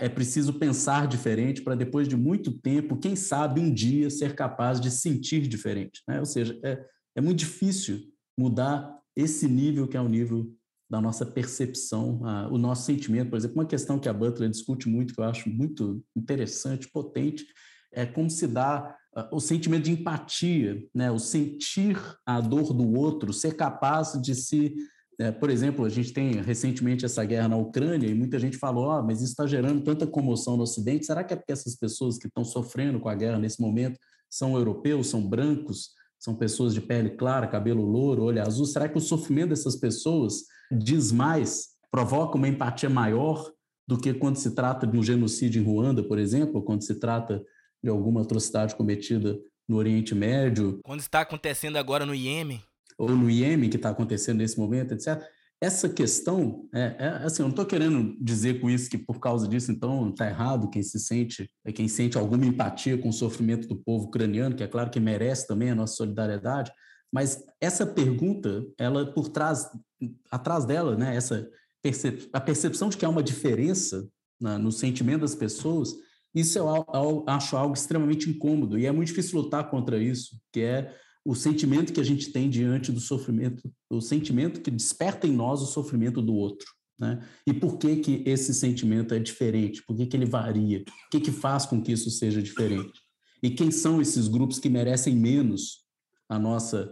é 0.00 0.08
preciso 0.08 0.54
pensar 0.54 1.06
diferente 1.06 1.62
para 1.62 1.74
depois 1.74 2.08
de 2.08 2.16
muito 2.16 2.50
tempo, 2.50 2.96
quem 2.96 3.14
sabe 3.14 3.60
um 3.60 3.72
dia 3.72 4.08
ser 4.08 4.34
capaz 4.34 4.80
de 4.80 4.90
sentir 4.90 5.46
diferente. 5.46 6.02
Né? 6.08 6.18
Ou 6.18 6.26
seja, 6.26 6.58
é, 6.62 6.82
é 7.16 7.20
muito 7.20 7.40
difícil 7.40 8.00
mudar 8.38 8.98
esse 9.14 9.48
nível 9.48 9.86
que 9.86 9.96
é 9.96 10.00
o 10.00 10.08
nível 10.08 10.50
da 10.88 11.00
nossa 11.00 11.26
percepção, 11.26 12.24
a, 12.24 12.48
o 12.48 12.58
nosso 12.58 12.84
sentimento. 12.84 13.30
Por 13.30 13.36
exemplo, 13.36 13.56
uma 13.56 13.66
questão 13.66 13.98
que 13.98 14.08
a 14.08 14.12
Butler 14.12 14.48
discute 14.48 14.88
muito, 14.88 15.14
que 15.14 15.20
eu 15.20 15.24
acho 15.24 15.48
muito 15.50 16.02
interessante, 16.14 16.88
potente, 16.88 17.46
é 17.92 18.06
como 18.06 18.30
se 18.30 18.46
dá 18.46 18.96
uh, 19.16 19.34
o 19.34 19.40
sentimento 19.40 19.84
de 19.84 19.92
empatia, 19.92 20.82
né? 20.94 21.10
o 21.10 21.18
sentir 21.18 21.98
a 22.24 22.40
dor 22.40 22.72
do 22.72 22.92
outro, 22.94 23.32
ser 23.32 23.56
capaz 23.56 24.20
de 24.20 24.34
se. 24.34 24.74
É, 25.18 25.32
por 25.32 25.48
exemplo, 25.48 25.84
a 25.84 25.88
gente 25.88 26.12
tem 26.12 26.42
recentemente 26.42 27.04
essa 27.04 27.24
guerra 27.24 27.48
na 27.48 27.56
Ucrânia 27.56 28.06
e 28.06 28.14
muita 28.14 28.38
gente 28.38 28.58
falou: 28.58 28.90
ah, 28.90 29.02
mas 29.02 29.20
isso 29.20 29.30
está 29.30 29.46
gerando 29.46 29.82
tanta 29.82 30.06
comoção 30.06 30.56
no 30.56 30.62
Ocidente. 30.62 31.06
Será 31.06 31.24
que 31.24 31.32
é 31.32 31.36
porque 31.36 31.52
essas 31.52 31.74
pessoas 31.74 32.18
que 32.18 32.26
estão 32.26 32.44
sofrendo 32.44 33.00
com 33.00 33.08
a 33.08 33.14
guerra 33.14 33.38
nesse 33.38 33.60
momento 33.60 33.98
são 34.28 34.56
europeus, 34.56 35.08
são 35.08 35.26
brancos, 35.26 35.90
são 36.18 36.34
pessoas 36.34 36.74
de 36.74 36.80
pele 36.80 37.10
clara, 37.10 37.46
cabelo 37.46 37.82
louro, 37.82 38.24
olho 38.24 38.42
azul? 38.42 38.66
Será 38.66 38.88
que 38.88 38.98
o 38.98 39.00
sofrimento 39.00 39.50
dessas 39.50 39.76
pessoas 39.76 40.44
diz 40.70 41.12
mais, 41.12 41.68
provoca 41.90 42.36
uma 42.36 42.48
empatia 42.48 42.90
maior 42.90 43.50
do 43.88 43.98
que 43.98 44.12
quando 44.12 44.36
se 44.36 44.54
trata 44.54 44.86
de 44.86 44.98
um 44.98 45.02
genocídio 45.02 45.62
em 45.62 45.64
Ruanda, 45.64 46.02
por 46.02 46.18
exemplo, 46.18 46.56
ou 46.56 46.62
quando 46.62 46.82
se 46.82 46.96
trata 46.98 47.42
de 47.82 47.88
alguma 47.88 48.22
atrocidade 48.22 48.74
cometida 48.74 49.38
no 49.68 49.76
Oriente 49.76 50.14
Médio. 50.14 50.80
Quando 50.84 51.00
está 51.00 51.20
acontecendo 51.20 51.76
agora 51.76 52.04
no 52.04 52.14
Iêmen. 52.14 52.60
Ou 52.98 53.10
no 53.10 53.30
Iêmen, 53.30 53.70
que 53.70 53.76
está 53.76 53.90
acontecendo 53.90 54.38
nesse 54.38 54.58
momento, 54.58 54.92
etc. 54.92 55.22
Essa 55.60 55.88
questão, 55.88 56.68
é, 56.74 56.96
é 56.98 57.08
assim, 57.24 57.42
eu 57.42 57.46
não 57.46 57.50
estou 57.50 57.64
querendo 57.64 58.14
dizer 58.20 58.60
com 58.60 58.68
isso 58.68 58.90
que 58.90 58.98
por 58.98 59.18
causa 59.18 59.48
disso, 59.48 59.72
então, 59.72 60.10
está 60.10 60.26
errado 60.26 60.68
quem 60.68 60.82
se 60.82 60.98
sente, 60.98 61.50
quem 61.74 61.88
sente 61.88 62.18
alguma 62.18 62.44
empatia 62.44 62.98
com 62.98 63.08
o 63.08 63.12
sofrimento 63.12 63.66
do 63.66 63.76
povo 63.76 64.06
ucraniano, 64.06 64.54
que 64.54 64.62
é 64.62 64.66
claro 64.66 64.90
que 64.90 65.00
merece 65.00 65.46
também 65.46 65.70
a 65.70 65.74
nossa 65.74 65.94
solidariedade, 65.94 66.70
mas 67.12 67.42
essa 67.58 67.86
pergunta, 67.86 68.66
ela 68.78 69.10
por 69.12 69.30
trás, 69.30 69.66
atrás 70.30 70.66
dela, 70.66 70.94
né, 70.94 71.16
essa 71.16 71.48
percep 71.82 72.28
a 72.32 72.40
percepção 72.40 72.88
de 72.88 72.96
que 72.96 73.04
há 73.04 73.08
uma 73.08 73.22
diferença 73.22 74.06
na, 74.38 74.58
no 74.58 74.70
sentimento 74.70 75.20
das 75.22 75.34
pessoas, 75.34 75.94
isso 76.34 76.58
eu, 76.58 76.66
eu 76.92 77.24
acho 77.26 77.56
algo 77.56 77.74
extremamente 77.74 78.28
incômodo 78.28 78.78
e 78.78 78.84
é 78.84 78.92
muito 78.92 79.08
difícil 79.08 79.40
lutar 79.40 79.70
contra 79.70 79.98
isso, 79.98 80.38
que 80.52 80.60
é 80.60 80.94
o 81.26 81.34
sentimento 81.34 81.92
que 81.92 82.00
a 82.00 82.04
gente 82.04 82.30
tem 82.30 82.48
diante 82.48 82.92
do 82.92 83.00
sofrimento, 83.00 83.68
o 83.90 84.00
sentimento 84.00 84.60
que 84.60 84.70
desperta 84.70 85.26
em 85.26 85.32
nós 85.32 85.60
o 85.60 85.66
sofrimento 85.66 86.22
do 86.22 86.34
outro. 86.34 86.66
Né? 86.98 87.20
E 87.46 87.52
por 87.52 87.78
que, 87.78 87.96
que 87.96 88.22
esse 88.24 88.54
sentimento 88.54 89.12
é 89.12 89.18
diferente? 89.18 89.82
Por 89.84 89.96
que, 89.96 90.06
que 90.06 90.16
ele 90.16 90.24
varia? 90.24 90.80
O 90.80 91.10
que, 91.10 91.20
que 91.20 91.32
faz 91.32 91.66
com 91.66 91.82
que 91.82 91.92
isso 91.92 92.10
seja 92.10 92.40
diferente? 92.40 93.00
E 93.42 93.50
quem 93.50 93.70
são 93.70 94.00
esses 94.00 94.28
grupos 94.28 94.60
que 94.60 94.68
merecem 94.68 95.16
menos 95.16 95.84
a 96.28 96.38
nossa 96.38 96.90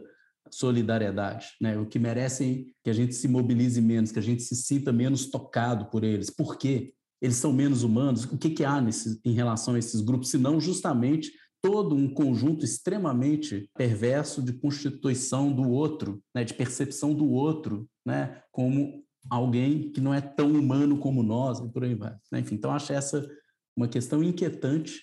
solidariedade, 0.51 1.47
né? 1.61 1.79
O 1.79 1.87
que 1.87 1.99
merecem 1.99 2.67
que 2.83 2.91
a 2.91 2.93
gente 2.93 3.15
se 3.15 3.27
mobilize 3.27 3.81
menos, 3.81 4.13
que 4.13 4.19
a 4.19 4.23
gente 4.23 4.43
se 4.43 4.55
sinta 4.55 4.93
menos 4.93 5.27
tocado 5.27 5.87
por 5.87 6.05
eles. 6.05 6.29
Por 6.29 6.59
quê? 6.59 6.93
eles 7.25 7.37
são 7.37 7.55
menos 7.55 7.83
humanos? 7.83 8.25
O 8.25 8.37
que, 8.37 8.51
que 8.51 8.65
há 8.65 8.83
nesse, 8.83 9.19
em 9.25 9.33
relação 9.33 9.75
a 9.75 9.79
esses 9.79 10.03
grupos, 10.03 10.29
se 10.29 10.37
não 10.37 10.61
justamente 10.61 11.33
todo 11.65 11.97
um 11.97 12.13
conjunto 12.13 12.63
extremamente 12.63 13.71
perverso 13.75 14.43
de 14.43 14.53
constituição 14.53 15.51
do 15.51 15.71
outro, 15.71 16.23
né, 16.35 16.45
de 16.45 16.53
percepção 16.53 17.15
do 17.15 17.31
outro, 17.31 17.89
né, 18.05 18.43
como 18.53 19.03
alguém 19.31 19.91
que 19.91 19.99
não 19.99 20.13
é 20.13 20.21
tão 20.21 20.53
humano 20.53 20.99
como 20.99 21.23
nós, 21.23 21.61
e 21.61 21.73
por 21.73 21.83
aí 21.83 21.95
vai. 21.95 22.15
Né? 22.31 22.41
Enfim, 22.41 22.57
então 22.57 22.71
acho 22.71 22.93
essa 22.93 23.27
uma 23.75 23.89
questão 23.89 24.23
inquietante 24.23 25.01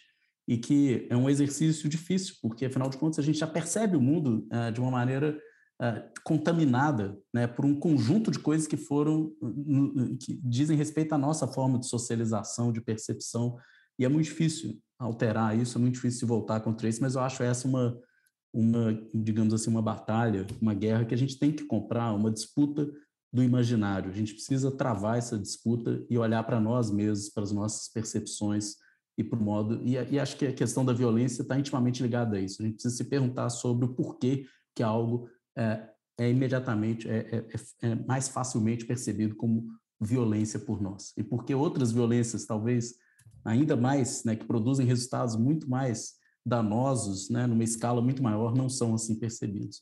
e 0.48 0.56
que 0.56 1.08
é 1.10 1.18
um 1.18 1.28
exercício 1.28 1.90
difícil, 1.90 2.36
porque 2.40 2.68
afinal 2.68 2.92
de 2.92 2.98
contas 2.98 3.18
a 3.18 3.24
gente 3.24 3.40
já 3.40 3.48
percebe 3.48 3.98
o 3.98 4.02
mundo 4.02 4.48
uh, 4.54 4.72
de 4.72 4.80
uma 4.80 4.92
maneira 4.92 5.36
uh, 5.82 6.12
contaminada 6.24 7.18
né, 7.34 7.48
por 7.48 7.66
um 7.66 7.74
conjunto 7.74 8.30
de 8.30 8.38
coisas 8.38 8.68
que 8.68 8.78
foram, 8.78 9.32
que 10.20 10.40
dizem 10.44 10.78
respeito 10.78 11.14
à 11.14 11.18
nossa 11.18 11.48
forma 11.48 11.80
de 11.80 11.88
socialização, 11.88 12.72
de 12.72 12.82
percepção, 12.82 13.58
e 14.02 14.06
é 14.06 14.10
muito 14.10 14.26
difícil 14.26 14.82
alterar 14.98 15.56
isso, 15.56 15.78
é 15.78 15.82
muito 15.82 15.94
difícil 15.94 16.28
voltar 16.28 16.60
contra 16.62 16.90
isso, 16.90 17.00
mas 17.02 17.14
eu 17.14 17.22
acho 17.22 17.44
essa 17.44 17.68
uma, 17.68 17.96
uma, 18.52 19.00
digamos 19.14 19.54
assim, 19.54 19.70
uma 19.70 19.82
batalha, 19.82 20.48
uma 20.60 20.74
guerra 20.74 21.06
que 21.06 21.14
a 21.14 21.18
gente 21.18 21.38
tem 21.38 21.52
que 21.52 21.66
comprar, 21.66 22.12
uma 22.12 22.32
disputa 22.32 22.92
do 23.32 23.44
imaginário. 23.44 24.10
A 24.10 24.14
gente 24.14 24.34
precisa 24.34 24.72
travar 24.72 25.20
essa 25.20 25.38
disputa 25.38 26.04
e 26.10 26.18
olhar 26.18 26.44
para 26.44 26.60
nós 26.60 26.90
mesmos, 26.90 27.30
para 27.30 27.44
as 27.44 27.52
nossas 27.52 27.90
percepções 27.90 28.78
e 29.16 29.24
para 29.24 29.38
o 29.38 29.44
modo. 29.44 29.80
E, 29.84 29.94
e, 29.94 30.20
acho 30.20 30.36
que 30.36 30.48
a 30.48 30.54
questão 30.54 30.84
da 30.84 30.94
violência 30.94 31.44
está 31.44 31.60
intimamente 31.60 32.02
ligada 32.02 32.38
a 32.38 32.42
isso. 32.42 32.60
A 32.60 32.66
gente 32.66 32.74
precisa 32.74 32.96
se 32.96 33.04
perguntar 33.04 33.52
sobre 33.52 33.86
o 33.86 33.94
porquê 33.94 34.48
que 34.76 34.82
algo 34.82 35.30
é, 35.56 35.88
é 36.18 36.28
imediatamente, 36.28 37.08
é, 37.08 37.18
é, 37.18 37.38
é, 37.38 37.92
é, 37.92 37.96
mais 38.08 38.28
facilmente 38.28 38.84
percebido 38.84 39.36
como 39.36 39.68
violência 40.00 40.60
por 40.60 40.82
nós. 40.82 41.14
E 41.16 41.24
porque 41.24 41.54
outras 41.54 41.92
violências, 41.92 42.48
talvez 42.48 42.96
ainda 43.44 43.76
mais, 43.76 44.24
né, 44.24 44.36
que 44.36 44.46
produzem 44.46 44.86
resultados 44.86 45.36
muito 45.36 45.70
mais 45.70 46.14
danosos, 46.46 47.30
né, 47.30 47.46
numa 47.46 47.64
escala 47.64 48.02
muito 48.02 48.22
maior, 48.22 48.56
não 48.56 48.70
são 48.70 48.94
assim 48.94 49.20
percebidos. 49.20 49.82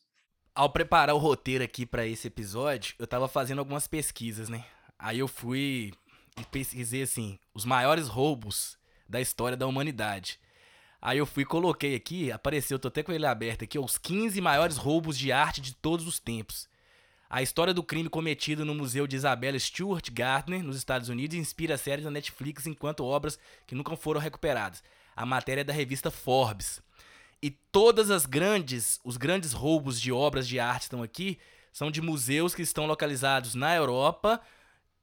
Ao 0.54 0.70
preparar 0.70 1.16
o 1.16 1.20
roteiro 1.20 1.64
aqui 1.64 1.86
para 1.86 2.06
esse 2.06 2.28
episódio, 2.28 2.96
eu 3.00 3.06
estava 3.06 3.28
fazendo 3.28 3.60
algumas 3.60 3.88
pesquisas, 3.88 4.50
né? 4.50 4.66
Aí 4.98 5.20
eu 5.20 5.28
fui 5.28 5.94
e 6.38 6.44
pesquisei 6.46 7.04
assim, 7.04 7.40
os 7.54 7.66
maiores 7.66 8.08
roubos 8.08 8.78
da 9.08 9.20
história 9.22 9.58
da 9.58 9.68
humanidade. 9.68 10.40
Aí 11.02 11.18
eu 11.18 11.26
fui 11.26 11.46
coloquei 11.46 11.96
aqui, 11.96 12.32
apareceu, 12.32 12.78
tô 12.78 12.90
até 12.90 13.02
com 13.02 13.12
ele 13.12 13.26
aberto 13.26 13.64
aqui, 13.64 13.80
os 13.80 13.98
15 13.98 14.40
maiores 14.42 14.78
roubos 14.78 15.18
de 15.18 15.32
arte 15.32 15.62
de 15.62 15.74
todos 15.74 16.06
os 16.06 16.20
tempos. 16.20 16.68
A 17.30 17.44
história 17.44 17.76
do 17.76 17.84
crime 17.84 18.10
cometido 18.10 18.66
no 18.66 18.74
Museu 18.74 19.06
de 19.06 19.16
Isabella 19.16 19.60
Stewart 19.60 20.10
Gardner, 20.12 20.64
nos 20.64 20.76
Estados 20.76 21.10
Unidos, 21.10 21.38
inspira 21.38 21.78
séries 21.78 22.04
da 22.04 22.10
Netflix 22.10 22.66
enquanto 22.66 23.06
obras 23.06 23.38
que 23.68 23.76
nunca 23.76 23.96
foram 23.96 24.20
recuperadas. 24.20 24.82
A 25.16 25.28
matéria 25.28 25.62
é 25.62 25.64
da 25.64 25.72
revista 25.72 26.10
Forbes. 26.10 26.82
E 27.40 27.52
todas 27.52 28.10
as 28.10 28.26
grandes, 28.26 29.00
os 29.04 29.16
grandes 29.16 29.54
roubos 29.54 30.02
de 30.02 30.12
obras 30.12 30.48
de 30.48 30.60
arte 30.60 30.84
estão 30.84 31.04
aqui, 31.04 31.38
são 31.72 31.92
de 31.92 32.02
museus 32.02 32.56
que 32.56 32.64
estão 32.64 32.88
localizados 32.88 33.54
na 33.54 33.76
Europa 33.76 34.42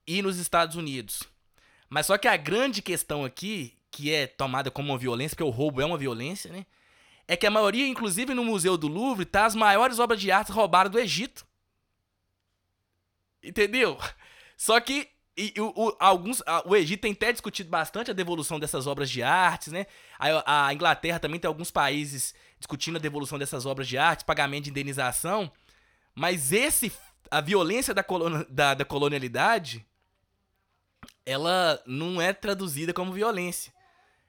e 0.04 0.20
nos 0.20 0.36
Estados 0.36 0.74
Unidos. 0.74 1.22
Mas 1.88 2.06
só 2.06 2.18
que 2.18 2.26
a 2.26 2.36
grande 2.36 2.82
questão 2.82 3.24
aqui 3.24 3.74
que 3.88 4.12
é 4.12 4.26
tomada 4.26 4.70
como 4.70 4.92
uma 4.92 4.98
violência, 4.98 5.36
porque 5.36 5.48
o 5.48 5.54
roubo 5.54 5.80
é 5.80 5.84
uma 5.86 5.96
violência, 5.96 6.52
né? 6.52 6.66
É 7.28 7.36
que 7.36 7.46
a 7.46 7.50
maioria, 7.50 7.86
inclusive 7.86 8.34
no 8.34 8.44
Museu 8.44 8.76
do 8.76 8.88
Louvre, 8.88 9.24
tá 9.24 9.46
as 9.46 9.54
maiores 9.54 9.98
obras 9.98 10.20
de 10.20 10.30
arte 10.30 10.52
roubadas 10.52 10.92
do 10.92 10.98
Egito. 10.98 11.46
Entendeu? 13.46 13.98
Só 14.56 14.80
que 14.80 15.08
e, 15.36 15.52
o, 15.58 15.72
o, 15.76 15.96
alguns, 16.00 16.42
a, 16.46 16.66
o 16.66 16.74
Egito 16.74 17.02
tem 17.02 17.12
até 17.12 17.30
discutido 17.30 17.68
bastante 17.68 18.10
a 18.10 18.14
devolução 18.14 18.58
dessas 18.58 18.86
obras 18.86 19.10
de 19.10 19.22
arte, 19.22 19.70
né? 19.70 19.86
A, 20.18 20.68
a, 20.68 20.74
Inglaterra 20.74 21.18
também 21.18 21.38
tem 21.38 21.46
alguns 21.46 21.70
países 21.70 22.34
discutindo 22.58 22.96
a 22.96 23.00
devolução 23.00 23.38
dessas 23.38 23.66
obras 23.66 23.86
de 23.86 23.98
arte, 23.98 24.24
pagamento 24.24 24.64
de 24.64 24.70
indenização. 24.70 25.52
Mas 26.14 26.52
esse, 26.52 26.90
a 27.30 27.42
violência 27.42 27.92
da, 27.92 28.02
da, 28.48 28.72
da 28.72 28.84
colonialidade, 28.84 29.86
ela 31.26 31.82
não 31.86 32.18
é 32.18 32.32
traduzida 32.32 32.94
como 32.94 33.12
violência. 33.12 33.74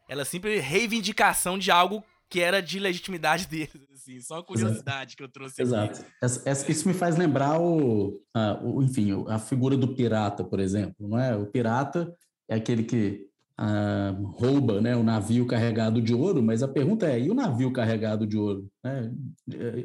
Ela 0.09 0.24
é 0.24 0.26
sempre 0.26 0.59
reivindicação 0.59 1.57
de 1.57 1.72
algo 1.72 2.03
que 2.30 2.39
era 2.41 2.61
de 2.61 2.80
legitimidade 2.80 3.47
deles, 3.47 3.89
assim, 3.93 4.19
só 4.21 4.41
curiosidade 4.41 5.11
Exato. 5.11 5.17
que 5.17 5.23
eu 5.23 5.30
trouxe 5.30 5.61
Exato. 5.61 6.03
Isso 6.69 6.88
me 6.88 6.93
faz 6.93 7.17
lembrar 7.17 7.59
o, 7.59 8.21
a, 8.34 8.59
o, 8.63 8.82
enfim, 8.84 9.25
a 9.28 9.39
figura 9.39 9.78
do 9.78 9.95
pirata, 9.95 10.43
por 10.43 10.59
exemplo, 10.59 11.07
não 11.07 11.19
é? 11.19 11.36
O 11.36 11.45
pirata 11.45 12.13
é 12.49 12.55
aquele 12.55 12.84
que 12.84 13.28
ah, 13.57 14.15
rouba, 14.36 14.80
né, 14.80 14.95
o 14.95 15.03
navio 15.03 15.47
carregado 15.47 15.99
de 16.01 16.13
ouro, 16.13 16.43
mas 16.43 16.61
a 16.61 16.67
pergunta 16.67 17.07
é, 17.07 17.19
e 17.19 17.32
o 17.32 17.34
navio 17.34 17.73
carregado 17.73 18.28
de 18.28 18.38
ouro? 18.38 18.69
É, 18.86 19.09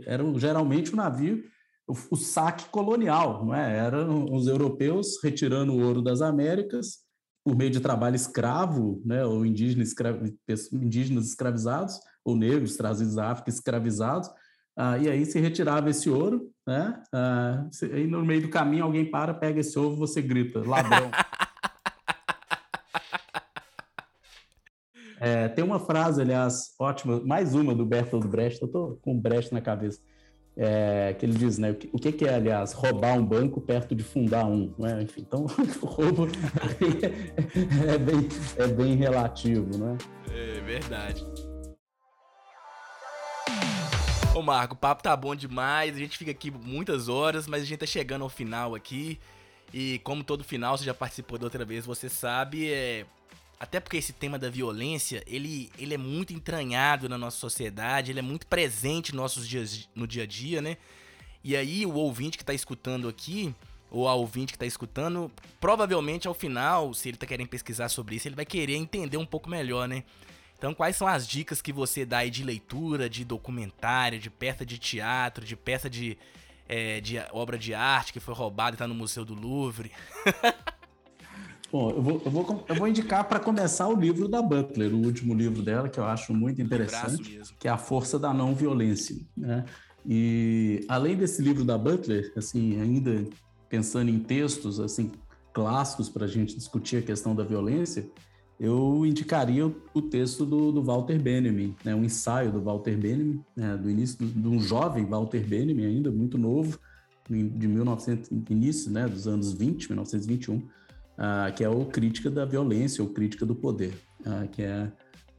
era 0.05 0.38
geralmente 0.38 0.93
o 0.93 0.97
navio, 0.97 1.43
o, 1.88 1.95
o 2.11 2.16
saque 2.16 2.66
colonial, 2.66 3.47
não 3.47 3.55
é? 3.55 3.78
Eram 3.78 4.26
os 4.30 4.47
europeus 4.47 5.22
retirando 5.22 5.72
o 5.72 5.82
ouro 5.82 6.03
das 6.03 6.20
Américas 6.20 6.99
por 7.45 7.57
meio 7.57 7.70
de 7.70 7.80
trabalho 7.80 8.14
escravo, 8.14 9.03
né, 9.05 9.24
ou 9.24 9.45
indígenas, 9.45 9.88
escravi, 9.88 10.38
indígenas 10.72 11.26
escravizados, 11.26 11.99
ou 12.24 12.36
negros 12.36 12.76
trazidos 12.76 13.16
da 13.16 13.30
África 13.30 13.51
escravizados, 13.51 14.30
ah, 14.76 14.97
e 14.97 15.09
aí 15.09 15.26
se 15.26 15.40
retirava 15.40 15.90
esse 15.90 16.09
ouro, 16.09 16.49
né, 16.66 17.03
ah, 17.12 17.66
aí 17.93 18.07
no 18.07 18.24
meio 18.24 18.43
do 18.43 18.49
caminho 18.49 18.84
alguém 18.84 19.11
para, 19.11 19.34
pega 19.34 19.61
esse 19.61 19.76
ovo, 19.78 19.97
você 19.97 20.22
grita, 20.22 20.61
ladrão. 20.61 21.11
é, 25.18 25.49
tem 25.49 25.64
uma 25.64 25.80
frase, 25.80 26.22
aliás, 26.22 26.74
ótima, 26.78 27.20
mais 27.24 27.55
uma 27.55 27.74
do 27.74 27.84
Bertolt 27.84 28.26
Brecht, 28.26 28.62
eu 28.62 28.66
estou 28.66 29.01
com 29.03 29.18
Brecht 29.18 29.53
na 29.53 29.61
cabeça, 29.61 30.01
é, 30.57 31.14
que 31.18 31.24
ele 31.24 31.34
diz, 31.34 31.59
né? 31.59 31.70
O 31.92 31.98
que, 31.98 32.12
que, 32.12 32.24
é, 32.24 32.34
aliás, 32.34 32.72
roubar 32.72 33.14
um 33.14 33.24
banco 33.24 33.61
perto 33.61 33.94
de 33.94 34.03
fundar 34.03 34.44
um, 34.44 34.74
né? 34.78 35.03
Enfim, 35.03 35.22
então 35.22 35.46
o 35.80 35.86
roubo 35.86 36.28
é 37.88 37.98
bem, 37.98 38.28
é 38.57 38.66
bem 38.66 38.94
relativo, 38.96 39.78
né? 39.78 39.96
É 40.30 40.61
verdade. 40.61 41.24
Ô 44.34 44.40
Marco, 44.40 44.74
o 44.74 44.78
papo 44.78 45.03
tá 45.03 45.14
bom 45.14 45.34
demais, 45.34 45.94
a 45.94 45.98
gente 45.98 46.16
fica 46.16 46.30
aqui 46.30 46.50
muitas 46.50 47.09
horas, 47.09 47.46
mas 47.46 47.62
a 47.62 47.66
gente 47.66 47.78
tá 47.78 47.86
chegando 47.86 48.22
ao 48.22 48.30
final 48.30 48.74
aqui. 48.74 49.18
E 49.72 50.00
como 50.00 50.22
todo 50.24 50.44
final, 50.44 50.76
você 50.76 50.84
já 50.84 50.94
participou 50.94 51.38
da 51.38 51.46
outra 51.46 51.64
vez, 51.64 51.86
você 51.86 52.09
sabe, 52.09 52.70
é... 52.70 53.07
até 53.62 53.78
porque 53.78 53.96
esse 53.96 54.12
tema 54.12 54.40
da 54.40 54.50
violência, 54.50 55.22
ele, 55.24 55.70
ele 55.78 55.94
é 55.94 55.96
muito 55.96 56.32
entranhado 56.32 57.08
na 57.08 57.16
nossa 57.16 57.36
sociedade, 57.36 58.10
ele 58.10 58.18
é 58.18 58.22
muito 58.22 58.44
presente 58.44 59.12
nos 59.12 59.22
nossos 59.22 59.46
dias, 59.46 59.88
no 59.94 60.04
dia 60.04 60.24
a 60.24 60.26
dia, 60.26 60.60
né? 60.60 60.76
E 61.44 61.54
aí 61.54 61.86
o 61.86 61.94
ouvinte 61.94 62.36
que 62.36 62.44
tá 62.44 62.52
escutando 62.52 63.08
aqui, 63.08 63.54
ou 63.88 64.08
a 64.08 64.14
ouvinte 64.14 64.52
que 64.52 64.58
tá 64.58 64.66
escutando, 64.66 65.30
provavelmente 65.60 66.26
ao 66.26 66.34
final, 66.34 66.92
se 66.92 67.08
ele 67.08 67.16
tá 67.16 67.24
querendo 67.24 67.46
pesquisar 67.46 67.88
sobre 67.88 68.16
isso, 68.16 68.26
ele 68.26 68.34
vai 68.34 68.44
querer 68.44 68.74
entender 68.74 69.16
um 69.16 69.24
pouco 69.24 69.48
melhor, 69.48 69.86
né? 69.86 70.02
Então, 70.58 70.74
quais 70.74 70.96
são 70.96 71.06
as 71.06 71.24
dicas 71.24 71.62
que 71.62 71.72
você 71.72 72.04
dá 72.04 72.18
aí 72.18 72.30
de 72.30 72.42
leitura, 72.42 73.08
de 73.08 73.24
documentário, 73.24 74.18
de 74.18 74.28
peça 74.28 74.66
de 74.66 74.76
teatro, 74.76 75.46
de 75.46 75.54
peça 75.54 75.88
de, 75.88 76.18
é, 76.68 77.00
de 77.00 77.16
obra 77.30 77.56
de 77.56 77.74
arte 77.74 78.12
que 78.12 78.18
foi 78.18 78.34
roubada 78.34 78.74
e 78.74 78.78
tá 78.78 78.88
no 78.88 78.94
Museu 78.94 79.24
do 79.24 79.34
Louvre? 79.34 79.92
Bom, 81.72 81.90
eu 81.90 82.02
vou, 82.02 82.22
eu 82.22 82.30
vou, 82.30 82.64
eu 82.68 82.74
vou 82.74 82.86
indicar 82.86 83.26
para 83.26 83.40
começar 83.40 83.88
o 83.88 83.98
livro 83.98 84.28
da 84.28 84.42
Butler, 84.42 84.92
o 84.94 84.98
último 84.98 85.32
livro 85.32 85.62
dela, 85.62 85.88
que 85.88 85.98
eu 85.98 86.04
acho 86.04 86.34
muito 86.34 86.60
interessante, 86.60 87.40
que 87.58 87.66
é 87.66 87.70
A 87.70 87.78
Força 87.78 88.18
da 88.18 88.34
Não 88.34 88.54
Violência. 88.54 89.16
Né? 89.34 89.64
E 90.06 90.84
além 90.86 91.16
desse 91.16 91.40
livro 91.40 91.64
da 91.64 91.78
Butler, 91.78 92.30
assim, 92.36 92.78
ainda 92.78 93.26
pensando 93.70 94.10
em 94.10 94.18
textos 94.18 94.78
assim 94.78 95.12
clássicos 95.54 96.10
para 96.10 96.26
a 96.26 96.28
gente 96.28 96.54
discutir 96.54 96.98
a 96.98 97.02
questão 97.02 97.34
da 97.34 97.42
violência, 97.42 98.06
eu 98.60 99.06
indicaria 99.06 99.66
o 99.94 100.02
texto 100.02 100.44
do, 100.44 100.72
do 100.72 100.82
Walter 100.82 101.18
Benjamin, 101.18 101.74
né, 101.82 101.94
um 101.94 102.04
ensaio 102.04 102.52
do 102.52 102.60
Walter 102.60 102.98
Benjamin, 102.98 103.42
né, 103.56 103.78
do 103.78 103.88
início 103.88 104.26
de 104.26 104.46
um 104.46 104.60
jovem 104.60 105.06
Walter 105.06 105.46
Benjamin 105.46 105.86
ainda 105.86 106.10
muito 106.10 106.36
novo, 106.36 106.78
de 107.30 107.66
1900 107.66 108.30
início, 108.50 108.90
né, 108.90 109.08
dos 109.08 109.26
anos 109.26 109.54
20, 109.54 109.88
1921, 109.88 110.68
uh, 111.22 111.54
que 111.54 111.62
é 111.62 111.68
o 111.68 111.84
Crítica 111.86 112.28
da 112.28 112.44
Violência 112.44 113.02
ou 113.02 113.10
Crítica 113.10 113.46
do 113.46 113.54
Poder, 113.54 113.94
uh, 114.20 114.48
que 114.48 114.62
é 114.62 114.90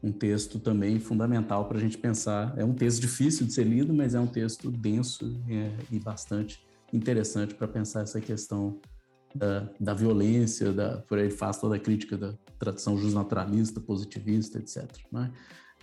um 0.02 0.12
texto 0.12 0.60
também 0.60 1.00
fundamental 1.00 1.66
para 1.66 1.78
a 1.78 1.82
gente 1.82 1.98
pensar. 1.98 2.54
É 2.58 2.64
um 2.64 2.74
texto 2.74 3.02
difícil 3.02 3.46
de 3.46 3.54
ser 3.54 3.64
lido, 3.64 3.94
mas 3.94 4.16
é 4.16 4.20
um 4.20 4.28
texto 4.28 4.72
denso 4.72 5.42
é, 5.50 5.72
e 5.92 6.00
bastante 6.00 6.66
interessante 6.92 7.56
para 7.56 7.68
pensar 7.68 8.02
essa 8.02 8.20
questão 8.20 8.80
da, 9.34 9.70
da 9.80 9.94
violência, 9.94 10.74
da, 10.74 10.98
por 10.98 11.18
aí 11.18 11.32
faz 11.32 11.58
toda 11.58 11.76
a 11.78 11.80
crítica 11.80 12.18
da 12.18 12.34
tradição 12.60 12.98
justnaturalista, 12.98 13.80
positivista, 13.80 14.60
etc. 14.60 14.86
Né? 15.12 15.32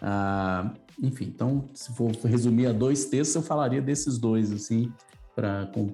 Ah, 0.03 0.75
enfim, 1.03 1.25
então, 1.35 1.69
se 1.75 1.95
for 1.95 2.11
resumir 2.25 2.67
a 2.67 2.73
dois 2.73 3.07
textos, 3.07 3.35
eu 3.35 3.43
falaria 3.43 3.81
desses 3.81 4.19
dois, 4.19 4.53
assim, 4.53 4.93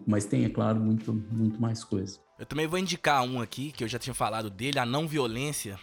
mas 0.06 0.24
tem, 0.26 0.44
é 0.44 0.48
claro, 0.48 0.80
muito, 0.80 1.12
muito 1.12 1.60
mais 1.60 1.84
coisa. 1.84 2.18
Eu 2.38 2.46
também 2.46 2.66
vou 2.66 2.78
indicar 2.78 3.22
um 3.22 3.40
aqui, 3.40 3.72
que 3.72 3.84
eu 3.84 3.88
já 3.88 3.98
tinha 3.98 4.14
falado 4.14 4.50
dele, 4.50 4.78
A 4.78 4.86
Não 4.86 5.06
Violência, 5.06 5.78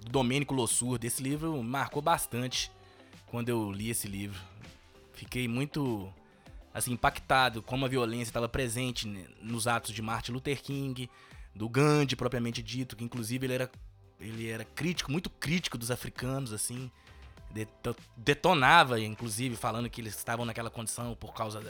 do 0.00 0.10
Domênico 0.10 0.54
Lossurdo. 0.54 1.06
Esse 1.06 1.22
livro 1.22 1.62
marcou 1.62 2.00
bastante 2.00 2.70
quando 3.26 3.48
eu 3.48 3.70
li 3.70 3.90
esse 3.90 4.08
livro. 4.08 4.40
Fiquei 5.12 5.46
muito 5.46 6.12
assim, 6.72 6.92
impactado 6.92 7.62
como 7.62 7.84
a 7.84 7.88
violência 7.88 8.30
estava 8.30 8.48
presente 8.48 9.06
nos 9.42 9.66
atos 9.66 9.92
de 9.92 10.00
Martin 10.00 10.32
Luther 10.32 10.62
King, 10.62 11.10
do 11.54 11.68
Gandhi 11.68 12.16
propriamente 12.16 12.62
dito, 12.62 12.96
que 12.96 13.04
inclusive 13.04 13.46
ele 13.46 13.54
era, 13.54 13.70
ele 14.18 14.48
era 14.48 14.64
crítico, 14.64 15.10
muito 15.10 15.28
crítico 15.28 15.76
dos 15.76 15.90
africanos, 15.90 16.52
assim, 16.52 16.90
detonava, 18.16 19.00
inclusive, 19.00 19.56
falando 19.56 19.90
que 19.90 20.00
eles 20.00 20.16
estavam 20.16 20.46
naquela 20.46 20.70
condição 20.70 21.14
por 21.16 21.34
causa 21.34 21.60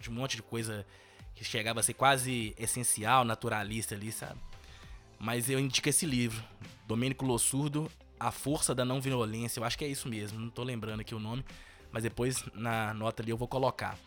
de 0.00 0.10
um 0.10 0.12
monte 0.12 0.36
de 0.36 0.42
coisa 0.42 0.86
que 1.34 1.44
chegava 1.44 1.80
a 1.80 1.82
ser 1.82 1.94
quase 1.94 2.54
essencial, 2.58 3.24
naturalista 3.24 3.94
ali, 3.94 4.10
sabe? 4.10 4.40
Mas 5.18 5.48
eu 5.48 5.58
indico 5.58 5.88
esse 5.88 6.06
livro, 6.06 6.42
Domênico 6.86 7.24
Lossurdo, 7.24 7.90
A 8.18 8.30
Força 8.30 8.74
da 8.74 8.84
Não 8.84 9.00
Violência, 9.00 9.60
eu 9.60 9.64
acho 9.64 9.76
que 9.76 9.84
é 9.84 9.88
isso 9.88 10.08
mesmo, 10.08 10.38
não 10.38 10.50
tô 10.50 10.62
lembrando 10.62 11.00
aqui 11.00 11.14
o 11.14 11.18
nome, 11.18 11.44
mas 11.90 12.02
depois 12.02 12.44
na 12.54 12.92
nota 12.94 13.22
ali 13.22 13.30
eu 13.30 13.36
vou 13.36 13.48
colocar. 13.48 13.98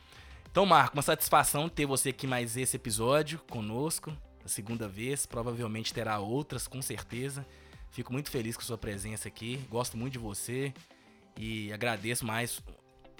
Então, 0.51 0.65
Marco, 0.65 0.95
uma 0.95 1.03
satisfação 1.03 1.69
ter 1.69 1.85
você 1.85 2.09
aqui 2.09 2.25
mais 2.25 2.57
esse 2.57 2.75
episódio 2.75 3.39
conosco, 3.49 4.15
a 4.43 4.47
segunda 4.47 4.87
vez. 4.87 5.25
Provavelmente 5.25 5.93
terá 5.93 6.19
outras, 6.19 6.67
com 6.67 6.81
certeza. 6.81 7.45
Fico 7.91 8.11
muito 8.11 8.29
feliz 8.31 8.55
com 8.55 8.61
a 8.63 8.65
sua 8.65 8.77
presença 8.77 9.27
aqui. 9.27 9.57
Gosto 9.69 9.95
muito 9.95 10.13
de 10.13 10.19
você 10.19 10.73
e 11.37 11.71
agradeço 11.71 12.25
mais 12.25 12.61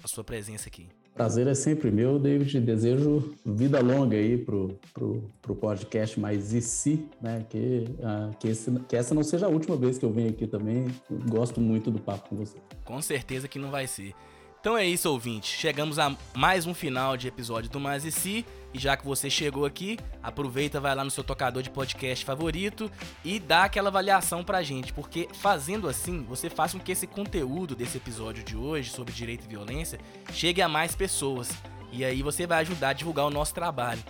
a 0.04 0.08
sua 0.08 0.24
presença 0.24 0.68
aqui. 0.68 0.88
Prazer 1.20 1.48
é 1.48 1.54
sempre 1.54 1.92
meu, 1.92 2.18
David. 2.18 2.62
Desejo 2.62 3.36
vida 3.46 3.82
longa 3.82 4.16
aí 4.16 4.38
pro, 4.38 4.80
pro, 4.94 5.22
pro 5.42 5.54
podcast 5.54 6.18
mais 6.18 6.54
e 6.54 6.62
se, 6.62 7.06
né? 7.22 7.46
Que, 7.50 7.84
uh, 8.00 8.34
que, 8.40 8.48
esse, 8.48 8.72
que 8.88 8.96
essa 8.96 9.14
não 9.14 9.22
seja 9.22 9.46
a 9.46 9.50
última 9.50 9.76
vez 9.76 9.98
que 9.98 10.06
eu 10.06 10.14
venho 10.14 10.30
aqui 10.30 10.48
também. 10.48 10.88
Gosto 11.28 11.60
muito 11.60 11.92
do 11.92 12.00
papo 12.00 12.30
com 12.30 12.38
você. 12.38 12.58
Com 12.86 13.02
certeza 13.02 13.50
que 13.50 13.60
não 13.60 13.70
vai 13.70 13.86
ser. 13.86 14.14
Então 14.62 14.78
é 14.78 14.86
isso, 14.86 15.12
ouvinte. 15.12 15.58
Chegamos 15.58 16.00
a 16.00 16.16
mais 16.34 16.66
um 16.66 16.74
final 16.74 17.18
de 17.18 17.28
episódio 17.28 17.70
do 17.70 17.82
Mais 17.82 18.06
e 18.06 18.14
Si. 18.14 18.46
E 18.74 18.80
já 18.80 18.96
que 18.96 19.06
você 19.06 19.30
chegou 19.30 19.66
aqui, 19.66 19.98
aproveita, 20.22 20.80
vai 20.80 20.94
lá 20.94 21.04
no 21.04 21.10
seu 21.10 21.24
tocador 21.24 21.64
de 21.64 21.70
podcast 21.70 22.24
favorito 22.24 22.92
e 23.26 23.40
dá 23.40 23.64
aquela 23.64 23.90
avaliação 23.90 24.44
pra 24.44 24.62
gente, 24.62 24.94
porque 24.94 25.28
fazendo 25.34 25.88
assim, 25.88 26.24
você 26.24 26.50
faz 26.50 26.74
com 26.74 26.80
que 26.80 26.92
esse 26.92 27.08
conteúdo 27.08 27.76
desse 27.76 27.98
episódio 27.98 28.44
de 28.44 28.56
hoje 28.56 28.92
sobre 28.92 29.14
direito 29.14 29.46
e 29.46 29.48
violência 29.48 30.00
chegue 30.32 30.62
a 30.62 30.70
mais 30.70 30.96
pessoas. 30.96 31.50
E 31.92 32.06
aí 32.06 32.22
você 32.22 32.46
vai 32.46 32.60
ajudar 32.60 32.90
a 32.90 32.94
divulgar 32.94 33.26
o 33.26 33.32
nosso 33.32 33.54
trabalho. 33.54 34.02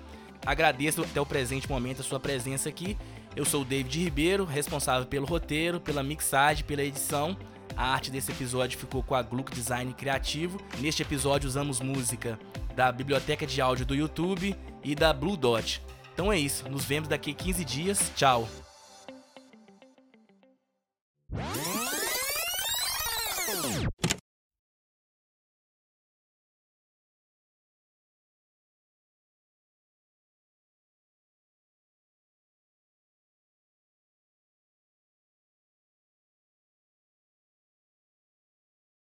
Agradeço 0.45 1.01
até 1.01 1.19
o 1.19 1.25
presente 1.25 1.69
momento 1.69 2.01
a 2.01 2.03
sua 2.03 2.19
presença 2.19 2.67
aqui. 2.69 2.97
Eu 3.35 3.45
sou 3.45 3.61
o 3.61 3.65
David 3.65 4.03
Ribeiro, 4.03 4.43
responsável 4.43 5.05
pelo 5.05 5.25
roteiro, 5.25 5.79
pela 5.79 6.03
mixagem, 6.03 6.65
pela 6.65 6.83
edição. 6.83 7.37
A 7.79 7.93
arte 7.93 8.11
desse 8.11 8.29
episódio 8.29 8.77
ficou 8.77 9.01
com 9.01 9.15
a 9.15 9.21
Gluck 9.21 9.53
Design 9.53 9.93
Criativo. 9.93 10.59
Neste 10.79 11.01
episódio 11.01 11.47
usamos 11.47 11.79
música 11.79 12.37
da 12.75 12.91
biblioteca 12.91 13.47
de 13.47 13.61
áudio 13.61 13.85
do 13.85 13.95
YouTube 13.95 14.53
e 14.83 14.93
da 14.93 15.13
Blue 15.13 15.37
Dot. 15.37 15.81
Então 16.13 16.29
é 16.29 16.37
isso, 16.37 16.67
nos 16.67 16.83
vemos 16.83 17.07
daqui 17.07 17.33
15 17.33 17.63
dias. 17.63 18.11
Tchau. 18.17 18.49